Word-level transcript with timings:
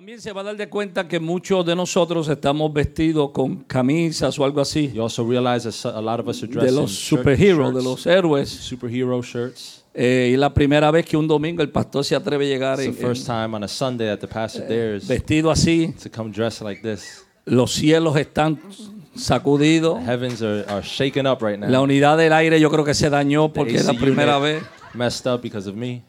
También 0.00 0.18
se 0.18 0.32
va 0.32 0.40
a 0.40 0.44
dar 0.44 0.56
de 0.56 0.66
cuenta 0.66 1.06
que 1.06 1.20
muchos 1.20 1.66
de 1.66 1.76
nosotros 1.76 2.26
estamos 2.30 2.72
vestidos 2.72 3.32
con 3.32 3.56
camisas 3.64 4.38
o 4.38 4.46
algo 4.46 4.62
así. 4.62 4.90
You 4.94 5.02
also 5.02 5.28
realize 5.28 5.68
that 5.70 5.94
a 5.94 6.00
lot 6.00 6.20
of 6.20 6.26
us 6.28 6.42
are 6.42 6.46
De 6.46 6.54
dressed 6.54 6.70
in 6.70 6.76
los 6.76 6.90
superhéroes, 6.90 7.74
de 7.74 7.82
los 7.82 8.06
héroes. 8.06 8.48
superhero 8.48 9.20
shirts. 9.22 9.84
Eh, 9.92 10.30
y 10.32 10.38
la 10.38 10.54
primera 10.54 10.90
vez 10.90 11.04
que 11.04 11.18
un 11.18 11.28
domingo 11.28 11.60
el 11.62 11.68
pastor 11.68 12.02
se 12.02 12.14
atreve 12.16 12.46
a 12.46 12.48
llegar 12.48 12.80
en- 12.80 12.94
the 12.94 12.96
the 12.96 13.04
en- 14.62 14.68
dares 14.70 15.06
vestido 15.06 15.50
así. 15.50 15.94
to 16.02 16.10
come 16.10 16.30
dressed 16.32 16.62
like 16.66 16.80
this. 16.80 17.26
Los 17.44 17.70
cielos 17.74 18.16
están 18.16 18.58
sacudidos. 19.14 19.98
Heavens 20.02 20.40
are, 20.40 20.64
are 20.66 20.82
shaken 20.82 21.26
up 21.26 21.42
right 21.42 21.58
now. 21.58 21.68
La 21.68 21.82
unidad 21.82 22.16
del 22.16 22.32
aire 22.32 22.58
yo 22.58 22.70
creo 22.70 22.86
que 22.86 22.94
se 22.94 23.10
dañó 23.10 23.48
The 23.48 23.54
porque 23.54 23.74
es 23.74 23.84
la 23.84 23.92
primera 23.92 24.38
vez. 24.38 24.62
Messed 24.94 25.30
up 25.30 25.42
because 25.42 25.68
of 25.68 25.76
me. 25.76 26.02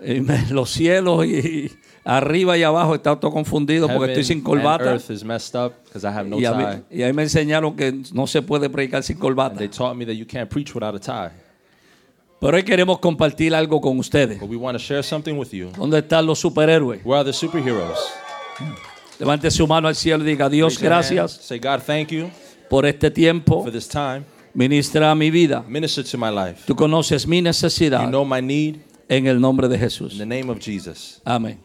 Me- 0.00 0.50
los 0.50 0.70
cielos 0.72 1.24
y 1.24 1.70
arriba 2.04 2.56
y 2.58 2.62
abajo 2.62 2.94
está 2.94 3.14
todo 3.18 3.30
confundido 3.30 3.86
porque 3.88 4.12
estoy 4.12 4.24
sin 4.24 4.42
corbata. 4.42 4.84
and 4.84 4.92
earth 5.00 5.10
is 5.10 5.24
messed 5.24 5.54
up 5.54 5.72
because 5.84 6.04
I 6.06 6.10
have 6.10 6.28
no 6.28 6.38
Y 6.38 6.44
a, 6.44 6.52
mí- 6.52 6.82
y 6.90 7.02
ahí 7.02 7.12
me 7.12 7.22
enseñaron 7.22 7.76
que 7.76 7.92
no 8.12 8.26
se 8.26 8.42
puede 8.42 8.68
predicar 8.68 9.02
sin 9.02 9.16
corbata. 9.18 9.56
they 9.56 9.68
taught 9.68 9.94
me 9.96 10.04
that 10.04 10.14
you 10.14 10.26
can't 10.26 10.48
preach 10.50 10.74
without 10.74 10.94
a 10.94 10.98
tie. 10.98 11.30
Pero 12.40 12.56
hoy 12.56 12.64
queremos 12.64 12.98
compartir 12.98 13.54
algo 13.54 13.80
con 13.80 13.98
ustedes. 13.98 14.40
But 14.40 14.50
we 14.50 14.56
want 14.56 14.76
to 14.76 14.82
share 14.82 15.02
something 15.04 15.34
with 15.38 15.50
you. 15.52 15.70
¿Dónde 15.76 15.98
están 16.00 16.26
los 16.26 16.40
superhéroes? 16.40 17.00
Where 17.04 17.20
are 17.20 17.24
the 17.24 17.32
superheroes? 17.32 17.98
Levante 19.20 19.48
su 19.52 19.66
mano 19.68 19.86
al 19.86 19.94
cielo 19.94 20.24
y 20.24 20.26
diga, 20.26 20.48
Dios, 20.48 20.74
Raise 20.74 20.84
gracias 20.84 21.32
Say, 21.40 21.60
God, 21.60 21.80
thank 21.86 22.08
you 22.08 22.28
por 22.68 22.84
este 22.86 23.10
tiempo. 23.12 23.62
for 23.62 23.70
this 23.70 23.86
time. 23.88 24.24
Ministra 24.54 25.14
mi 25.14 25.30
vida. 25.30 25.62
Minister 25.68 26.04
to 26.04 26.18
my 26.18 26.30
life. 26.30 26.64
Tú 26.66 26.74
conoces 26.74 27.26
mi 27.28 27.36
You 27.38 27.42
necesidad 27.44 28.08
know 28.08 28.24
my 28.24 28.40
need. 28.42 28.80
en 29.08 29.26
el 29.28 29.40
nombre 29.40 29.68
de 29.68 29.76
In 29.76 29.80
Jesús. 29.80 30.18
the 30.18 30.26
name 30.26 30.50
of 30.50 30.58
Jesus. 30.58 31.20
Amén. 31.24 31.60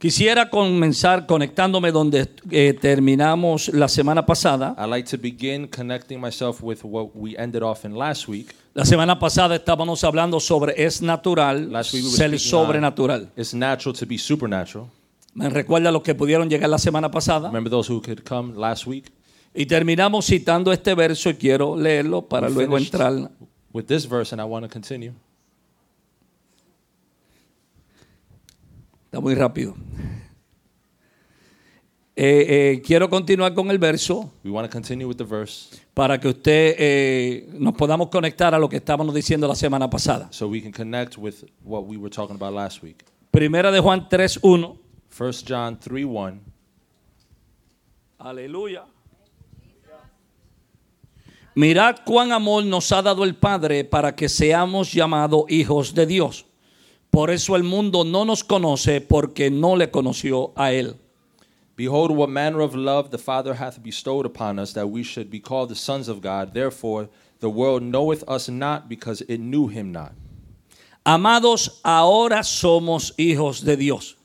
Quisiera 0.00 0.48
comenzar 0.48 1.26
conectándome 1.26 1.92
donde 1.92 2.26
eh, 2.50 2.72
terminamos 2.72 3.68
la 3.68 3.86
semana 3.86 4.24
pasada. 4.24 4.74
I 4.78 4.88
like 4.88 5.06
to 5.14 5.18
begin 5.18 5.68
connecting 5.68 6.18
myself 6.18 6.62
with 6.62 6.78
what 6.84 7.10
we 7.14 7.36
ended 7.36 7.62
off 7.62 7.84
in 7.84 7.94
last 7.94 8.26
week. 8.26 8.54
La 8.72 8.86
semana 8.86 9.18
pasada 9.18 9.56
estábamos 9.56 10.02
hablando 10.02 10.40
sobre 10.40 10.72
es 10.82 11.02
natural 11.02 11.70
Last 11.70 11.92
week 11.92 12.04
we 12.04 12.08
were 12.08 12.16
ser 12.16 12.38
sobrenatural. 12.38 13.28
It's 13.36 13.52
natural 13.52 13.94
to 13.94 14.06
be 14.06 14.16
supernatural. 14.16 14.88
Me 15.34 15.50
recuerda 15.50 15.92
los 15.92 16.02
que 16.02 16.14
pudieron 16.14 16.48
llegar 16.48 16.70
la 16.70 16.78
semana 16.78 17.10
pasada. 17.10 17.48
Remember 17.48 17.70
those 17.70 17.92
who 17.92 18.00
could 18.00 18.22
come 18.24 18.54
last 18.58 18.86
week? 18.86 19.12
Y 19.52 19.66
terminamos 19.66 20.24
citando 20.24 20.72
este 20.72 20.94
verso 20.94 21.28
y 21.28 21.34
quiero 21.34 21.76
leerlo 21.76 22.26
para 22.26 22.46
We 22.46 22.54
luego 22.54 22.78
entrar. 22.78 23.30
With 23.74 23.84
this 23.84 24.08
verse, 24.08 24.32
and 24.32 24.40
I 24.40 24.46
want 24.46 24.64
to 24.64 24.72
continue. 24.72 25.12
Está 29.10 29.18
muy 29.18 29.34
rápido. 29.34 29.74
Eh, 32.14 32.74
eh, 32.74 32.82
quiero 32.86 33.10
continuar 33.10 33.54
con 33.54 33.68
el 33.72 33.78
verso 33.78 34.30
We 34.44 34.52
want 34.52 34.70
to 34.70 34.72
continue 34.72 35.04
with 35.04 35.16
the 35.16 35.24
verse 35.24 35.80
para 35.94 36.20
que 36.20 36.28
usted 36.28 36.76
eh, 36.78 37.48
nos 37.54 37.74
podamos 37.74 38.08
conectar 38.08 38.54
a 38.54 38.58
lo 38.58 38.68
que 38.68 38.76
estábamos 38.76 39.12
diciendo 39.12 39.48
la 39.48 39.56
semana 39.56 39.90
pasada. 39.90 40.28
so 40.30 40.46
we 40.46 40.60
can 40.60 40.70
connect 40.70 41.18
with 41.18 41.44
what 41.64 41.86
we 41.86 41.96
were 41.96 42.08
talking 42.08 42.36
about 42.36 42.54
last 42.54 42.84
week. 42.84 43.04
Primera 43.32 43.72
de 43.72 43.80
Juan 43.80 44.08
3.1. 44.08 44.78
1 45.18 45.32
John 45.44 45.80
3 45.80 46.04
1. 46.04 46.40
Aleluya. 48.18 48.84
Mirad 51.56 51.96
cuán 52.04 52.30
amor 52.30 52.64
nos 52.64 52.92
ha 52.92 53.02
dado 53.02 53.24
el 53.24 53.34
Padre 53.34 53.82
para 53.82 54.14
que 54.14 54.28
seamos 54.28 54.92
llamados 54.92 55.46
hijos 55.48 55.92
de 55.94 56.06
Dios. 56.06 56.46
Por 57.10 57.30
eso 57.30 57.56
el 57.56 57.64
mundo 57.64 58.04
no 58.04 58.24
nos 58.24 58.44
conoce 58.44 59.00
porque 59.00 59.50
no 59.50 59.74
le 59.76 59.90
conoció 59.90 60.52
a 60.56 60.72
Él. 60.72 60.96
Behold, 61.76 62.10
what 62.10 62.28
manner 62.28 62.60
of 62.60 62.74
love 62.74 63.10
the 63.10 63.18
Father 63.18 63.54
hath 63.54 63.82
bestowed 63.82 64.26
upon 64.26 64.58
us, 64.58 64.74
that 64.74 64.86
we 64.86 65.02
should 65.02 65.30
be 65.30 65.40
called 65.40 65.70
the 65.70 65.74
sons 65.74 66.08
of 66.08 66.20
God. 66.20 66.52
Therefore, 66.52 67.08
the 67.40 67.48
world 67.48 67.82
knoweth 67.82 68.22
us 68.28 68.48
not 68.48 68.88
because 68.88 69.22
it 69.22 69.40
knew 69.40 69.66
him 69.66 69.90
not. 69.90 70.12
Amados, 71.04 71.80
ahora 71.82 72.44
somos 72.44 73.14
hijos 73.16 73.64
de 73.64 73.76
Dios 73.76 74.16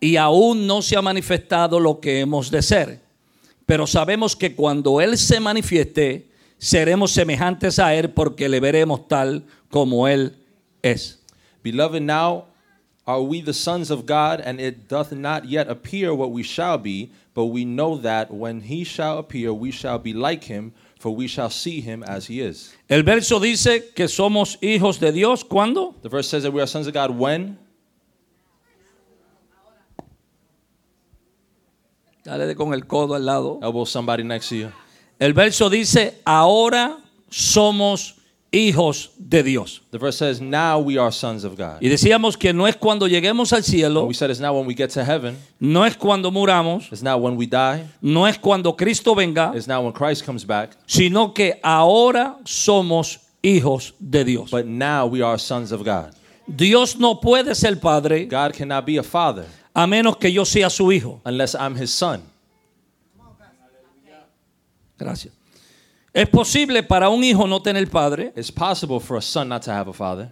y 0.00 0.16
aún 0.16 0.66
no 0.66 0.80
se 0.80 0.96
ha 0.96 1.02
manifestado 1.02 1.80
lo 1.80 2.00
que 2.00 2.20
hemos 2.20 2.50
de 2.50 2.62
ser. 2.62 3.00
Pero 3.66 3.86
sabemos 3.86 4.36
que 4.36 4.54
cuando 4.54 5.00
Él 5.00 5.18
se 5.18 5.40
manifieste, 5.40 6.28
seremos 6.58 7.12
semejantes 7.12 7.78
a 7.78 7.94
Él 7.94 8.10
porque 8.10 8.48
le 8.48 8.60
veremos 8.60 9.08
tal 9.08 9.44
como 9.70 10.06
Él 10.08 10.36
es. 10.82 11.21
Beloved, 11.62 12.02
now 12.02 12.46
are 13.06 13.22
we 13.22 13.40
the 13.40 13.54
sons 13.54 13.90
of 13.90 14.06
God, 14.06 14.40
and 14.40 14.60
it 14.60 14.88
doth 14.88 15.12
not 15.12 15.46
yet 15.46 15.68
appear 15.68 16.14
what 16.14 16.30
we 16.30 16.42
shall 16.42 16.78
be, 16.78 17.10
but 17.34 17.46
we 17.46 17.64
know 17.64 17.96
that 17.96 18.32
when 18.32 18.60
he 18.60 18.84
shall 18.84 19.18
appear, 19.18 19.52
we 19.52 19.70
shall 19.70 19.98
be 19.98 20.12
like 20.12 20.44
him, 20.44 20.72
for 20.98 21.14
we 21.14 21.26
shall 21.26 21.50
see 21.50 21.80
him 21.80 22.04
as 22.04 22.26
he 22.26 22.40
is. 22.40 22.76
El 22.88 23.02
verso 23.02 23.40
dice 23.40 23.92
que 23.94 24.06
somos 24.06 24.56
hijos 24.60 25.00
de 25.00 25.10
Dios 25.10 25.42
cuando 25.42 25.94
The 26.02 26.08
verse 26.08 26.28
says 26.28 26.44
that 26.44 26.52
we 26.52 26.60
are 26.60 26.66
sons 26.66 26.86
of 26.86 26.94
God 26.94 27.10
when? 27.10 27.58
Dale 32.24 32.46
de 32.46 32.54
con 32.54 32.72
el 32.72 32.82
codo 32.82 33.16
al 33.16 33.24
lado. 33.24 33.58
Elbow 33.60 33.84
somebody 33.84 34.22
next 34.22 34.48
to 34.50 34.56
you. 34.56 34.72
El 35.18 35.32
verso 35.32 35.68
dice, 35.68 36.20
ahora 36.24 36.98
somos 37.28 38.14
hijos 38.52 39.10
de 39.18 39.42
Dios. 39.42 39.82
The 39.90 39.98
verse 39.98 40.18
says, 40.18 40.40
now 40.40 40.78
we 40.78 40.98
are 40.98 41.10
sons 41.10 41.42
of 41.44 41.56
God. 41.56 41.80
Y 41.80 41.88
decíamos 41.88 42.36
que 42.36 42.52
no 42.52 42.66
es 42.66 42.76
cuando 42.76 43.08
lleguemos 43.08 43.52
al 43.52 43.58
And 43.58 43.64
cielo, 43.64 44.04
we 44.06 44.14
said 44.14 44.30
it's 44.30 44.40
not 44.40 44.54
when 44.54 44.66
we 44.66 44.74
get 44.74 44.90
to 44.90 45.04
heaven, 45.04 45.36
no 45.58 45.84
es 45.84 45.96
cuando 45.96 46.30
muramos, 46.30 46.92
it's 46.92 47.02
not 47.02 47.20
when 47.20 47.36
we 47.36 47.46
die, 47.46 47.84
no 48.02 48.26
es 48.26 48.38
cuando 48.38 48.76
Cristo 48.76 49.14
venga, 49.14 49.52
it's 49.54 49.66
not 49.66 49.82
when 49.82 49.92
Christ 49.92 50.24
comes 50.26 50.44
back, 50.44 50.76
sino 50.86 51.32
que 51.32 51.58
ahora 51.64 52.36
somos 52.44 53.18
hijos 53.42 53.94
de 53.98 54.22
Dios. 54.24 54.50
but 54.50 54.66
now 54.66 55.06
we 55.06 55.22
are 55.22 55.38
sons 55.38 55.72
of 55.72 55.82
God. 55.82 56.14
Dios 56.46 56.96
no 56.98 57.20
puede 57.20 57.54
ser 57.54 57.76
padre 57.80 58.26
God 58.26 58.52
cannot 58.52 58.84
be 58.84 58.98
a 58.98 59.02
father 59.02 59.46
a 59.74 59.86
menos 59.86 60.16
que 60.18 60.30
yo 60.30 60.44
sea 60.44 60.68
su 60.68 60.92
hijo. 60.92 61.20
unless 61.24 61.54
I'm 61.54 61.74
his 61.74 61.90
son. 61.90 62.22
Gracias. 64.98 65.32
Es 66.14 66.28
posible 66.28 66.82
para 66.82 67.08
un 67.08 67.24
hijo 67.24 67.46
no 67.46 67.60
tener 67.60 67.88
padre, 67.88 68.32
It's 68.36 68.50
possible 68.50 69.00
for 69.00 69.16
a 69.16 69.22
son 69.22 69.48
not 69.48 69.62
to 69.62 69.70
have 69.70 69.88
a 69.88 69.92
father, 69.92 70.30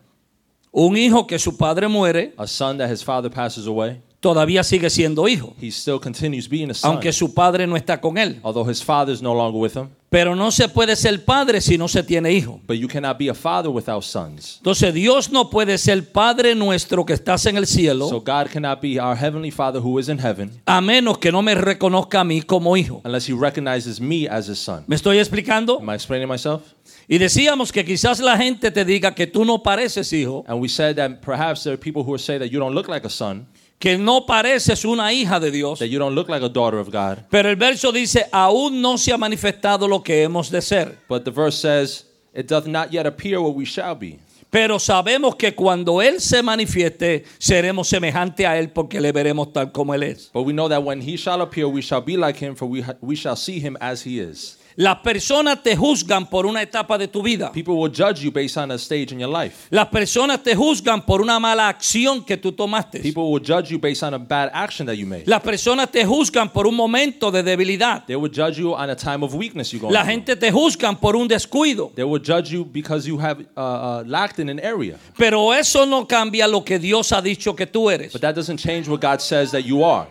un 0.73 0.95
hijo 0.97 1.27
que 1.27 1.39
su 1.39 1.57
padre 1.57 1.89
muere, 1.89 2.35
a 2.37 2.47
son 2.47 2.77
that 2.79 2.91
his 2.91 3.03
father 3.03 3.31
passes 3.31 3.67
away. 3.67 4.03
Todavía 4.21 4.63
sigue 4.63 4.91
siendo 4.91 5.27
hijo, 5.29 5.55
He 5.61 5.71
still 5.71 5.99
continues 5.99 6.49
being 6.49 6.71
a 6.71 6.75
son, 6.75 6.93
aunque 6.93 7.13
su 7.13 7.33
padre 7.35 7.67
no 7.67 7.77
está 7.77 8.01
con 8.01 8.19
él. 8.19 8.39
although 8.43 8.69
his 8.71 8.83
father 8.83 9.13
is 9.15 9.23
no 9.23 9.35
longer 9.35 9.59
with 9.59 9.77
him. 9.77 9.89
Pero 10.11 10.35
no 10.35 10.51
se 10.51 10.69
puede 10.69 10.97
ser 10.97 11.25
padre 11.25 11.61
si 11.61 11.79
no 11.79 11.87
se 11.87 12.03
tiene 12.03 12.33
hijo. 12.33 12.61
But 12.67 12.79
you 12.79 12.89
cannot 12.89 13.17
be 13.17 13.31
a 13.31 13.35
father 13.35 13.71
without 13.71 14.03
sons. 14.03 14.57
Entonces 14.59 14.93
Dios 14.93 15.31
no 15.31 15.49
puede 15.51 15.79
ser 15.79 16.11
Padre 16.11 16.57
nuestro 16.57 17.07
que 17.07 17.13
estás 17.13 17.47
en 17.47 17.57
el 17.57 17.65
So 17.67 17.75
cielo 17.75 18.09
God 18.09 18.49
cannot 18.53 18.81
be 18.81 19.01
our 19.01 19.17
heavenly 19.17 19.53
Father 19.53 19.81
who 19.81 20.01
is 20.01 20.09
in 20.09 20.19
heaven 20.19 20.51
a 20.67 20.81
menos 20.81 21.19
que 21.19 21.31
no 21.31 21.43
me 21.43 21.55
reconozca 21.55 22.21
a 22.21 22.25
mí 22.25 22.43
como 22.43 22.77
hijo. 22.77 23.01
unless 23.05 23.29
he 23.29 23.33
recognizes 23.33 24.01
me 24.01 24.27
as 24.29 24.49
his 24.49 24.59
son. 24.59 24.83
¿Me 24.89 24.97
estoy 24.97 25.19
explicando? 25.19 25.79
Am 25.79 25.89
I 25.89 25.95
explaining 25.95 26.29
myself? 26.29 26.63
Y 27.07 27.19
decíamos 27.19 27.71
que 27.71 27.85
quizás 27.85 28.19
la 28.19 28.37
gente 28.37 28.73
te 28.73 28.85
diga 28.85 29.15
que 29.15 29.29
tú 29.29 29.45
no 29.45 29.63
pareces 29.63 30.13
hijo, 30.13 30.45
And 30.49 30.61
we 30.61 30.69
said 30.69 30.97
that 30.97 31.21
perhaps 31.25 31.63
there 31.63 31.75
are 31.75 31.81
people 31.81 32.03
who 32.03 32.19
say 32.19 32.37
that 32.39 32.49
you 32.49 32.59
don't 32.59 32.75
look 32.75 32.89
like 32.89 33.07
a 33.07 33.11
son, 33.11 33.47
que 33.81 33.97
no 33.99 34.27
pareces 34.27 34.85
una 34.85 35.13
hija 35.13 35.41
de 35.41 35.51
Dios. 35.51 35.79
that 35.81 35.89
you 35.89 35.99
don't 35.99 36.15
look 36.15 36.29
like 36.29 36.45
a 36.45 36.49
daughter 36.49 36.79
of 36.79 36.91
God. 36.93 37.25
Pero 37.31 37.49
el 37.49 37.57
verso 37.57 37.91
dice, 37.91 38.27
aún 38.31 38.81
no 38.81 38.99
se 38.99 39.11
ha 39.11 39.17
manifestado 39.17 39.89
lo 39.89 40.03
que 40.03 40.23
hemos 40.23 40.51
de 40.51 40.61
ser. 40.61 40.99
But 41.09 41.25
the 41.25 41.33
verse 41.33 41.59
says, 41.59 42.05
It 42.33 42.47
doth 42.47 42.67
not 42.67 42.93
yet 42.93 43.07
appear 43.07 43.41
what 43.41 43.55
we 43.55 43.65
shall 43.65 43.97
be. 43.97 44.21
Pero 44.51 44.79
sabemos 44.79 45.37
que 45.37 45.55
cuando 45.55 46.03
Él 46.03 46.21
se 46.21 46.43
manifieste, 46.43 47.25
seremos 47.39 47.89
semejante 47.89 48.47
a 48.47 48.59
Él 48.59 48.71
porque 48.71 49.01
le 49.01 49.13
veremos 49.13 49.53
tal 49.53 49.73
como 49.73 49.95
Él 49.95 50.03
es. 50.03 50.31
But 50.33 50.43
we 50.45 50.53
know 50.53 50.69
that 50.69 50.83
when 50.83 51.01
he 51.01 51.17
shall 51.17 51.41
appear, 51.41 51.67
we 51.67 51.81
shall 51.81 52.03
be 52.03 52.17
like 52.17 52.37
him, 52.37 52.55
for 52.57 52.67
we, 52.67 52.85
we 53.01 53.17
shall 53.17 53.37
see 53.37 53.61
him 53.61 53.77
as 53.81 54.03
he 54.03 54.21
is. 54.21 54.59
Las 54.77 54.99
personas 54.99 55.63
te 55.63 55.77
juzgan 55.77 56.29
por 56.29 56.47
una 56.47 56.63
etapa 56.63 56.97
de 56.97 57.09
tu 57.09 57.23
vida. 57.23 57.51
People 57.53 57.75
will 57.75 57.93
judge 57.93 58.23
you 58.23 58.31
based 58.31 58.57
on 58.57 58.71
a 58.71 58.79
stage 58.79 59.13
in 59.13 59.19
your 59.19 59.31
life. 59.31 59.67
Las 59.71 59.89
personas 59.89 60.43
te 60.43 60.55
juzgan 60.55 61.05
por 61.05 61.21
una 61.21 61.39
mala 61.41 61.69
acción 61.69 62.25
que 62.25 62.37
tú 62.37 62.53
tomaste. 62.53 63.01
People 63.01 63.25
will 63.25 63.43
judge 63.43 63.71
you 63.71 63.79
based 63.79 64.03
on 64.03 64.15
a 64.15 64.19
bad 64.19 64.51
action 64.53 64.87
that 64.87 64.95
you 64.95 65.07
made. 65.07 65.25
Las 65.27 65.43
personas 65.43 65.91
te 65.91 66.05
juzgan 66.05 66.53
por 66.53 66.67
un 66.67 66.75
momento 66.75 67.31
de 67.31 67.43
debilidad. 67.43 68.05
They 68.07 68.17
will 68.17 68.33
judge 68.33 68.59
you 68.59 68.75
on 68.75 68.91
a 68.91 68.97
time 68.97 69.25
of 69.25 69.35
weakness 69.35 69.73
you 69.73 69.81
go 69.81 69.91
La 69.91 70.05
gente 70.05 70.37
te 70.37 70.51
juzgan 70.51 70.97
por 70.97 71.17
un 71.17 71.27
descuido. 71.27 71.93
They 71.95 72.05
will 72.05 72.23
judge 72.23 72.51
you 72.51 72.65
because 72.65 73.09
you 73.09 73.19
have 73.19 73.41
uh, 73.57 73.61
uh, 73.61 74.05
lacked 74.07 74.39
in 74.39 74.49
an 74.49 74.61
area. 74.61 74.97
Pero 75.17 75.53
eso 75.53 75.85
no 75.85 76.07
cambia 76.07 76.47
lo 76.47 76.63
que 76.63 76.79
Dios 76.79 77.13
ha 77.13 77.21
dicho 77.21 77.57
que 77.57 77.67
tú 77.67 77.91
eres. 77.91 78.13
But 78.13 78.23
that 78.23 78.35
doesn't 78.35 78.59
change 78.59 78.89
what 78.89 79.01
God 79.01 79.21
says 79.21 79.51
that 79.51 79.65
you 79.65 79.83
are. 79.85 80.07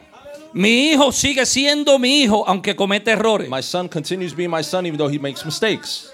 Mi 0.54 0.92
hijo 0.92 1.12
sigue 1.12 1.46
siendo 1.46 2.00
mi 2.00 2.22
hijo 2.24 2.44
aunque 2.48 2.76
comete 2.76 3.12
errores. 3.12 3.50
My 3.50 3.62
son 3.62 3.88
continues 3.88 4.36
being 4.36 4.50
my 4.50 4.64
son 4.64 4.86
even 4.86 4.98
though 4.98 5.12
he 5.12 5.20
makes 5.20 5.46
mistakes. 5.46 6.12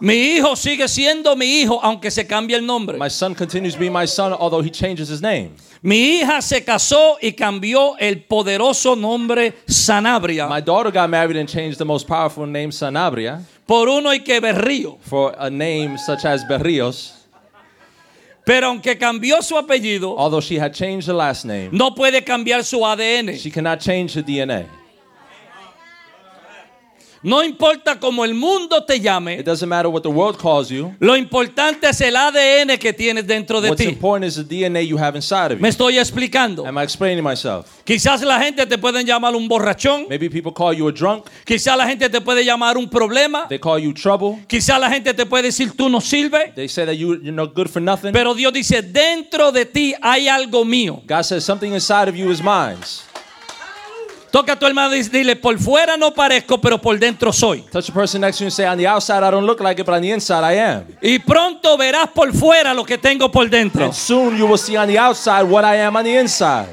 Mi 0.00 0.36
hijo 0.36 0.54
sigue 0.54 0.86
siendo 0.88 1.34
mi 1.34 1.60
hijo 1.62 1.80
aunque 1.82 2.10
se 2.10 2.26
cambie 2.26 2.56
el 2.56 2.64
nombre. 2.64 2.98
My 2.98 3.10
son 3.10 3.34
continues 3.34 3.74
to 3.74 3.80
be 3.80 3.90
my 3.90 4.06
son, 4.06 4.32
although 4.32 4.62
he 4.62 4.70
changes 4.70 5.08
his 5.08 5.20
name. 5.20 5.56
Mi 5.82 6.20
hija 6.20 6.40
se 6.40 6.62
casó 6.64 7.16
y 7.20 7.32
cambió 7.32 7.96
el 7.98 8.22
poderoso 8.24 8.94
nombre 8.96 9.54
Sanabria 9.66 10.48
My 10.48 10.60
daughter 10.60 10.92
got 10.92 11.08
married 11.08 11.36
and 11.36 11.48
changed 11.48 11.78
the 11.78 11.84
most 11.84 12.06
powerful 12.06 12.46
name, 12.46 12.70
Sanabria, 12.70 13.40
por 13.66 13.88
uno 13.88 14.10
y 14.12 14.20
que 14.20 14.40
berrío. 14.40 14.98
for 15.00 15.34
a 15.38 15.48
name 15.50 15.96
such 15.98 16.24
as 16.24 16.44
Berrios. 16.46 17.17
Pero 18.48 18.68
aunque 18.68 18.96
cambió 18.96 19.42
su 19.42 19.58
apellido, 19.58 20.16
Although 20.16 20.40
she 20.40 20.58
had 20.58 20.72
changed 20.72 21.06
the 21.06 21.12
last 21.12 21.44
name, 21.44 21.68
no 21.70 21.94
puede 21.94 22.24
cambiar 22.24 22.64
su 22.64 22.78
ADN. 22.82 23.36
she 23.36 23.50
cannot 23.50 23.78
change 23.78 24.14
her 24.14 24.24
DNA. 24.24 24.66
No 27.22 27.42
importa 27.42 27.98
cómo 27.98 28.24
el 28.24 28.34
mundo 28.34 28.84
te 28.84 29.00
llame, 29.00 29.38
It 29.40 29.44
doesn't 29.46 29.68
matter 29.68 29.88
what 29.90 30.02
the 30.02 30.08
world 30.08 30.38
calls 30.40 30.68
you. 30.68 30.94
lo 31.00 31.16
importante 31.16 31.88
es 31.88 32.00
el 32.00 32.14
ADN 32.16 32.78
que 32.78 32.92
tienes 32.92 33.26
dentro 33.26 33.60
de 33.60 33.70
What's 33.70 33.82
ti. 33.82 33.88
important 33.88 34.24
is 34.28 34.36
the 34.36 34.44
DNA 34.44 34.82
you 34.86 34.96
have 34.98 35.16
inside 35.16 35.52
of 35.52 35.60
Me 35.60 35.68
you. 35.68 35.70
estoy 35.70 35.98
explicando. 35.98 36.64
Am 36.66 36.78
I 36.78 36.82
explaining 36.84 37.24
myself? 37.24 37.66
Quizás 37.84 38.22
la 38.22 38.38
gente 38.40 38.64
te 38.66 38.78
pueden 38.78 39.04
llamar 39.06 39.34
un 39.34 39.48
borrachón, 39.48 40.06
Maybe 40.08 40.30
people 40.30 40.52
call 40.52 40.74
you 40.76 40.86
a 40.88 40.92
drunk. 40.92 41.26
quizás 41.44 41.76
la 41.76 41.86
gente 41.88 42.08
te 42.08 42.20
puede 42.20 42.44
llamar 42.44 42.76
un 42.76 42.88
problema, 42.88 43.46
They 43.48 43.58
call 43.58 43.80
you 43.80 43.92
trouble. 43.92 44.44
quizás 44.46 44.78
la 44.78 44.88
gente 44.90 45.12
te 45.12 45.26
puede 45.26 45.44
decir 45.44 45.72
tú 45.76 45.88
no 45.88 46.00
sirves, 46.00 46.54
They 46.54 46.68
say 46.68 46.86
that 46.86 46.94
you, 46.94 47.14
you're 47.20 47.32
not 47.32 47.52
good 47.54 47.68
for 47.68 47.82
nothing. 47.82 48.12
pero 48.12 48.34
Dios 48.34 48.52
dice, 48.52 48.82
dentro 48.82 49.50
de 49.50 49.64
ti 49.66 49.94
hay 50.00 50.28
algo 50.28 50.64
mío. 50.64 51.02
God 51.06 51.22
says 51.24 51.44
something 51.44 51.72
inside 51.72 52.08
of 52.08 52.14
you 52.14 52.30
is 52.30 52.40
mine. 52.42 52.76
Toca 54.30 54.52
a 54.52 54.58
tu 54.58 54.66
hermano 54.66 54.94
y 54.94 55.02
dile, 55.04 55.36
por 55.36 55.58
fuera 55.58 55.96
no 55.96 56.12
parezco, 56.12 56.60
pero 56.60 56.78
por 56.78 56.98
dentro 56.98 57.32
soy. 57.32 57.62
Touch 57.72 57.86
the 57.86 57.92
person 57.92 58.20
next 58.20 58.38
to 58.38 58.44
you 58.44 58.46
and 58.46 58.52
say, 58.52 58.66
on 58.66 58.76
the 58.76 58.86
outside 58.86 59.22
I 59.22 59.30
don't 59.30 59.46
look 59.46 59.60
like 59.60 59.80
it, 59.80 59.86
but 59.86 59.94
on 59.94 60.02
the 60.02 60.10
inside 60.10 60.44
I 60.44 60.58
am. 60.58 60.84
Y 61.00 61.18
pronto 61.18 61.76
verás 61.78 62.08
por 62.14 62.32
fuera 62.34 62.74
lo 62.74 62.84
que 62.84 62.98
tengo 62.98 63.30
por 63.30 63.48
dentro. 63.48 63.84
And 63.84 63.94
soon 63.94 64.36
you 64.36 64.46
will 64.46 64.58
see 64.58 64.76
on 64.76 64.86
the 64.86 64.98
outside 64.98 65.44
what 65.44 65.64
I 65.64 65.80
am 65.80 65.96
on 65.96 66.04
the 66.04 66.18
inside. 66.18 66.68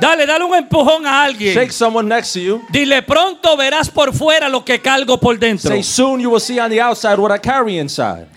Dale, 0.00 0.26
dale 0.26 0.44
un 0.44 0.54
empujón 0.54 1.06
a 1.06 1.24
alguien. 1.24 1.54
Shake 1.54 1.72
someone 1.72 2.08
next 2.08 2.32
to 2.34 2.40
you. 2.40 2.62
Dile, 2.70 3.02
pronto 3.02 3.56
verás 3.56 3.90
por 3.90 4.12
fuera 4.14 4.48
lo 4.48 4.64
que 4.64 4.80
cargo 4.80 5.18
por 5.18 5.38
dentro. 5.38 5.70
Say, 5.70 5.82
soon 5.82 6.20
you 6.20 6.30
will 6.30 6.40
see 6.40 6.58
on 6.60 6.70
the 6.70 6.80
outside 6.80 7.18
what 7.18 7.30
I 7.30 7.38
carry 7.38 7.78
inside. 7.78 8.28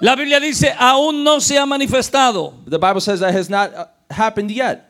La 0.00 0.14
Biblia 0.14 0.38
dice, 0.38 0.74
aún 0.78 1.24
no 1.24 1.40
se 1.40 1.58
ha 1.58 1.66
manifestado. 1.66 2.54
The 2.66 2.78
Bible 2.78 3.00
says 3.00 3.18
that 3.20 3.34
has 3.34 3.50
not 3.50 3.74
uh, 3.74 3.86
happened 4.10 4.50
yet. 4.50 4.87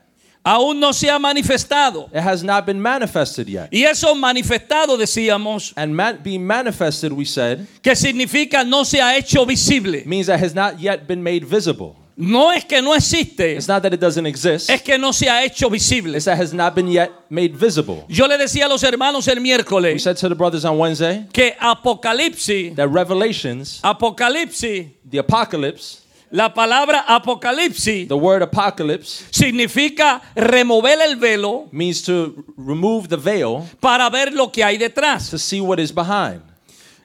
Aún 0.48 0.80
no 0.80 0.92
se 0.92 1.10
ha 1.10 1.18
manifestado. 1.18 2.08
It 2.10 2.20
has 2.22 2.42
not 2.42 2.64
been 2.64 2.80
manifested 2.80 3.46
yet. 3.48 3.68
Y 3.70 3.84
eso 3.84 4.14
manifestado, 4.14 4.96
decíamos, 4.96 5.74
And 5.76 5.94
man, 5.94 6.20
being 6.24 6.46
manifested, 6.46 7.12
we 7.12 7.26
said, 7.26 7.66
que 7.82 7.94
significa 7.94 8.64
no 8.64 8.84
se 8.84 8.98
ha 9.02 9.14
hecho 9.16 9.44
visible. 9.44 10.02
means 10.06 10.26
that 10.28 10.40
has 10.42 10.54
not 10.54 10.80
yet 10.80 11.06
been 11.06 11.22
made 11.22 11.44
visible. 11.44 11.94
No 12.20 12.50
es 12.50 12.64
que 12.64 12.80
no 12.82 12.94
existe, 12.94 13.54
It's 13.56 13.68
not 13.68 13.80
that 13.82 13.92
it 13.94 14.00
doesn't 14.00 14.26
exist. 14.26 14.70
es 14.70 14.82
que 14.82 14.98
no 14.98 15.12
se 15.12 15.28
ha 15.28 15.44
hecho 15.44 15.68
visible. 15.70 16.16
It's 16.16 16.24
that 16.24 16.36
it 16.36 16.40
has 16.42 16.52
not 16.54 16.74
been 16.74 16.88
yet 16.88 17.10
made 17.30 17.54
visible. 17.54 18.04
Yo 18.08 18.26
le 18.26 18.36
decía 18.38 18.64
a 18.64 18.68
los 18.68 18.82
hermanos 18.82 19.28
el 19.28 19.36
We 19.36 19.42
miércoles 19.42 20.00
said 20.00 20.16
to 20.16 20.28
the 20.28 20.34
brothers 20.34 20.64
on 20.64 20.78
Wednesday 20.78 21.26
que 21.32 21.54
Apocalipsis, 21.60 22.74
that 22.74 22.88
Revelations, 22.88 23.80
Apocalipsis, 23.84 24.88
the 25.08 25.18
apocalypse, 25.18 26.02
la 26.30 26.52
palabra 26.52 27.04
Apocalipsis 27.06 28.08
the 28.08 28.16
word 28.16 28.42
apocalypse 28.42 29.24
significa 29.30 30.20
remover 30.36 30.98
el 31.00 31.16
velo 31.16 31.68
means 31.72 32.02
to 32.02 32.44
remove 32.56 33.08
the 33.08 33.16
veil 33.16 33.66
para 33.80 34.10
ver 34.10 34.32
lo 34.32 34.48
que 34.48 34.62
hay 34.62 34.76
detrás. 34.76 35.30
to 35.30 35.38
see 35.38 35.60
what 35.60 35.78
is 35.78 35.92
behind. 35.92 36.42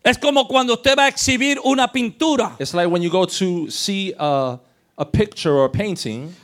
Es 0.04 0.18
como 0.18 0.46
cuando 0.48 0.74
usted 0.74 0.98
va 0.98 1.06
a 1.06 1.08
exhibir 1.08 1.58
una 1.64 1.88
pintura 1.88 2.56
It's 2.60 2.74
like 2.74 2.90
when 2.90 3.02
you 3.02 3.10
go 3.10 3.26
to 3.26 3.70
see 3.70 4.14
a, 4.20 4.60
a 4.98 5.06
picture 5.06 5.52
or 5.54 5.66
a 5.66 5.70
painting 5.70 6.36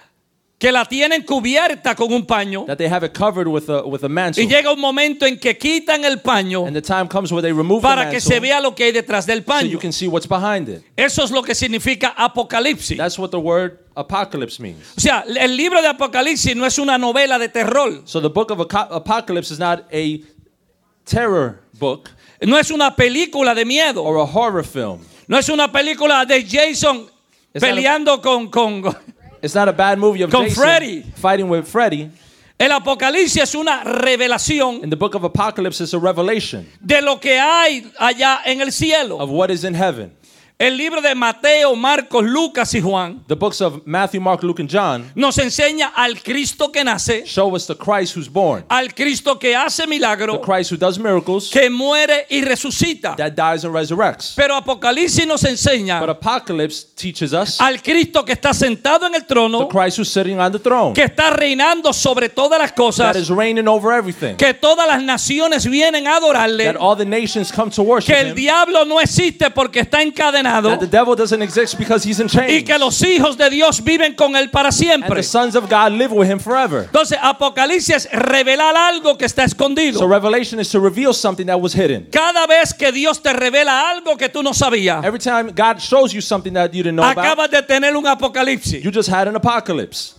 que 0.59 0.71
la 0.73 0.83
tienen 0.83 1.23
cubierta 1.23 1.95
con 1.95 2.11
un 2.11 2.25
paño 2.25 2.65
that 2.67 2.77
they 2.77 2.87
have 2.87 3.05
it 3.05 3.13
covered 3.17 3.47
with 3.47 3.69
a, 3.69 3.81
with 3.85 4.03
a 4.03 4.09
mantle. 4.09 4.43
y 4.43 4.47
llega 4.47 4.71
un 4.73 4.79
momento 4.79 5.25
en 5.25 5.39
que 5.39 5.57
quitan 5.57 6.03
el 6.03 6.19
paño 6.19 6.65
And 6.67 6.75
the 6.75 6.81
time 6.81 7.07
comes 7.07 7.31
where 7.31 7.41
they 7.41 7.53
remove 7.53 7.81
the 7.81 7.87
para 7.87 8.09
que 8.09 8.19
se 8.19 8.31
mantle 8.35 8.49
vea 8.49 8.59
lo 8.59 8.75
que 8.75 8.83
hay 8.83 8.91
detrás 8.91 9.25
del 9.25 9.37
so 9.39 9.61
you 9.61 9.77
paño. 9.77 9.79
can 9.79 9.93
see 9.93 10.07
what's 10.07 10.27
behind 10.27 10.67
it. 10.67 10.83
Eso 10.97 11.23
es 11.23 11.31
lo 11.31 11.41
que 11.41 11.55
significa 11.55 12.13
Apocalipsis. 12.17 12.97
That's 12.97 13.17
what 13.17 13.29
the 13.31 13.39
word 13.39 13.79
apocalypse 13.95 14.59
means. 14.61 14.77
O 14.97 14.99
sea, 14.99 15.23
el 15.25 15.55
libro 15.55 15.81
de 15.81 15.87
Apocalipsis 15.87 16.53
no 16.57 16.65
es 16.65 16.77
una 16.77 16.97
novela 16.97 17.39
de 17.39 17.47
terror, 17.47 18.01
So 18.05 18.19
the 18.21 18.27
book 18.29 18.51
of 18.51 18.59
Apocalypse 18.59 19.51
is 19.51 19.59
not 19.59 19.85
a 19.93 20.19
terror 21.05 21.61
book 21.79 22.09
no 22.41 22.57
es 22.57 22.69
una 22.71 22.95
película 22.95 23.53
de 23.55 23.65
miedo, 23.65 24.03
or 24.03 24.17
a 24.17 24.23
horror 24.25 24.63
film. 24.63 24.99
no 25.27 25.37
es 25.37 25.49
una 25.49 25.71
película 25.71 26.25
de 26.25 26.43
Jason 26.43 27.07
It's 27.53 27.61
not 27.61 27.63
a- 27.63 27.75
peleando 27.75 28.21
con, 28.21 28.49
con... 28.49 28.83
It's 29.41 29.55
not 29.55 29.67
a 29.67 29.73
bad 29.73 29.97
movie 29.99 30.21
of 30.23 30.31
Con 30.31 30.43
Jason 30.45 30.63
Freddy. 30.63 31.01
fighting 31.15 31.49
with 31.49 31.65
Freddy. 31.67 32.09
El 32.59 32.71
Apocalipsis 32.73 33.37
es 33.41 33.55
una 33.55 33.83
revelación 33.85 34.83
In 34.83 34.89
the 34.89 34.97
book 34.97 35.15
of 35.15 35.23
Apocalypse, 35.23 35.79
it's 35.79 35.93
a 35.93 35.99
revelation 35.99 36.67
de 36.85 37.01
lo 37.01 37.17
que 37.17 37.39
hay 37.39 37.89
allá 37.97 38.39
en 38.45 38.59
el 38.59 38.71
cielo. 38.71 39.17
of 39.17 39.29
what 39.29 39.49
is 39.49 39.63
in 39.63 39.73
heaven. 39.73 40.11
El 40.61 40.75
libro 40.75 40.99
de 40.99 41.15
Mateo, 41.15 41.73
Marcos, 41.73 42.21
Lucas 42.25 42.73
y 42.73 42.81
Juan 42.81 43.23
The 43.27 43.35
books 43.35 43.61
of 43.61 43.81
Matthew, 43.85 44.19
Mark, 44.19 44.43
Luke, 44.43 44.59
and 44.61 44.69
John 44.69 45.09
nos 45.15 45.37
enseña 45.37 45.93
al 45.95 46.21
Cristo 46.21 46.69
que 46.69 46.83
nace, 46.83 47.23
show 47.25 47.55
us 47.55 47.65
the 47.65 47.75
Christ 47.77 48.17
who's 48.17 48.27
born, 48.27 48.65
al 48.67 48.93
Cristo 48.93 49.39
que 49.39 49.55
hace 49.55 49.83
the 49.83 49.87
milagro, 49.87 50.41
Christ 50.41 50.73
who 50.73 50.77
does 50.77 50.99
miracles, 50.99 51.49
que 51.49 51.69
muere 51.69 52.25
y 52.29 52.41
resucita. 52.41 53.15
that 53.15 53.31
dies 53.35 53.63
and 53.63 53.73
resurrects. 53.73 54.33
Pero 54.35 54.53
Apocalipsis 54.53 55.25
nos 55.25 55.45
enseña 55.45 56.01
But 56.01 56.09
Apocalypse 56.09 56.87
teaches 56.93 57.31
us 57.31 57.61
al 57.61 57.81
Cristo 57.81 58.25
que 58.25 58.33
está 58.33 58.53
sentado 58.53 59.07
en 59.07 59.15
el 59.15 59.21
the 59.21 59.27
trono, 59.27 59.69
Christ 59.69 59.99
who's 59.99 60.11
sitting 60.11 60.41
on 60.41 60.51
the 60.51 60.59
throne, 60.59 60.93
que 60.93 61.05
está 61.05 61.29
reinando 61.29 61.93
sobre 61.93 62.27
todas 62.27 62.59
las 62.59 62.71
that 62.71 62.75
cosas, 62.75 63.15
is 63.15 63.29
reigning 63.29 63.69
over 63.69 63.93
everything, 63.93 64.35
que 64.35 64.53
todas 64.53 64.85
las 64.85 65.01
naciones 65.01 65.65
vienen 65.65 66.05
a 66.05 66.17
adorarle, 66.17 66.65
that 66.65 66.75
all 66.77 66.97
the 66.97 67.05
nations 67.05 67.49
come 67.49 67.71
to 67.71 67.81
worship 67.81 68.13
que 68.13 68.19
el 68.19 68.31
him, 68.31 68.35
diablo 68.35 68.83
no 68.83 68.99
existe 68.99 69.49
porque 69.51 69.79
está 69.79 70.01
encadenado 70.49 70.69
that 70.69 70.79
the 70.79 70.87
devil 70.87 71.15
doesn't 71.15 71.41
exist 71.41 71.77
because 71.77 72.03
he's 72.03 72.19
in 72.19 72.27
y 72.27 72.29
chains, 72.29 72.63
que 72.63 72.77
los 72.77 73.01
hijos 73.01 73.37
de 73.37 73.49
Dios 73.49 73.83
viven 73.83 74.15
con 74.15 74.35
él 74.35 74.49
para 74.51 74.69
and 74.69 74.75
siempre. 74.75 75.15
the 75.15 75.23
sons 75.23 75.55
of 75.55 75.69
God 75.69 75.91
live 75.93 76.11
with 76.11 76.29
him 76.29 76.39
forever. 76.39 76.83
Entonces, 76.83 77.17
Apocalipsis 77.21 78.05
es 78.05 78.09
revelar 78.11 78.75
algo 78.75 79.17
que 79.17 79.25
está 79.25 79.43
escondido. 79.43 79.99
So 79.99 80.07
revelation 80.07 80.59
is 80.59 80.69
to 80.71 80.79
reveal 80.79 81.13
something 81.13 81.45
that 81.47 81.59
was 81.59 81.73
hidden. 81.73 82.07
Cada 82.11 82.47
vez 82.47 82.73
que 82.73 82.91
Dios 82.91 83.21
te 83.21 83.33
revela 83.33 83.89
algo 83.89 84.17
que 84.17 84.29
tú 84.29 84.43
no 84.43 84.53
sabías, 84.53 85.03
Every 85.03 85.19
time 85.19 85.51
God 85.51 85.79
shows 85.79 86.13
you 86.13 86.21
something 86.21 86.53
that 86.53 86.73
you 86.73 86.83
didn't 86.83 86.95
know 86.95 87.03
about, 87.03 87.25
acabas 87.25 87.51
de 87.51 87.61
tener 87.63 87.95
un 87.95 88.05
apocalipsis. 88.05 88.83
you 88.83 88.91
just 88.91 89.09
had 89.09 89.27
an 89.27 89.35
apocalypse. 89.35 90.18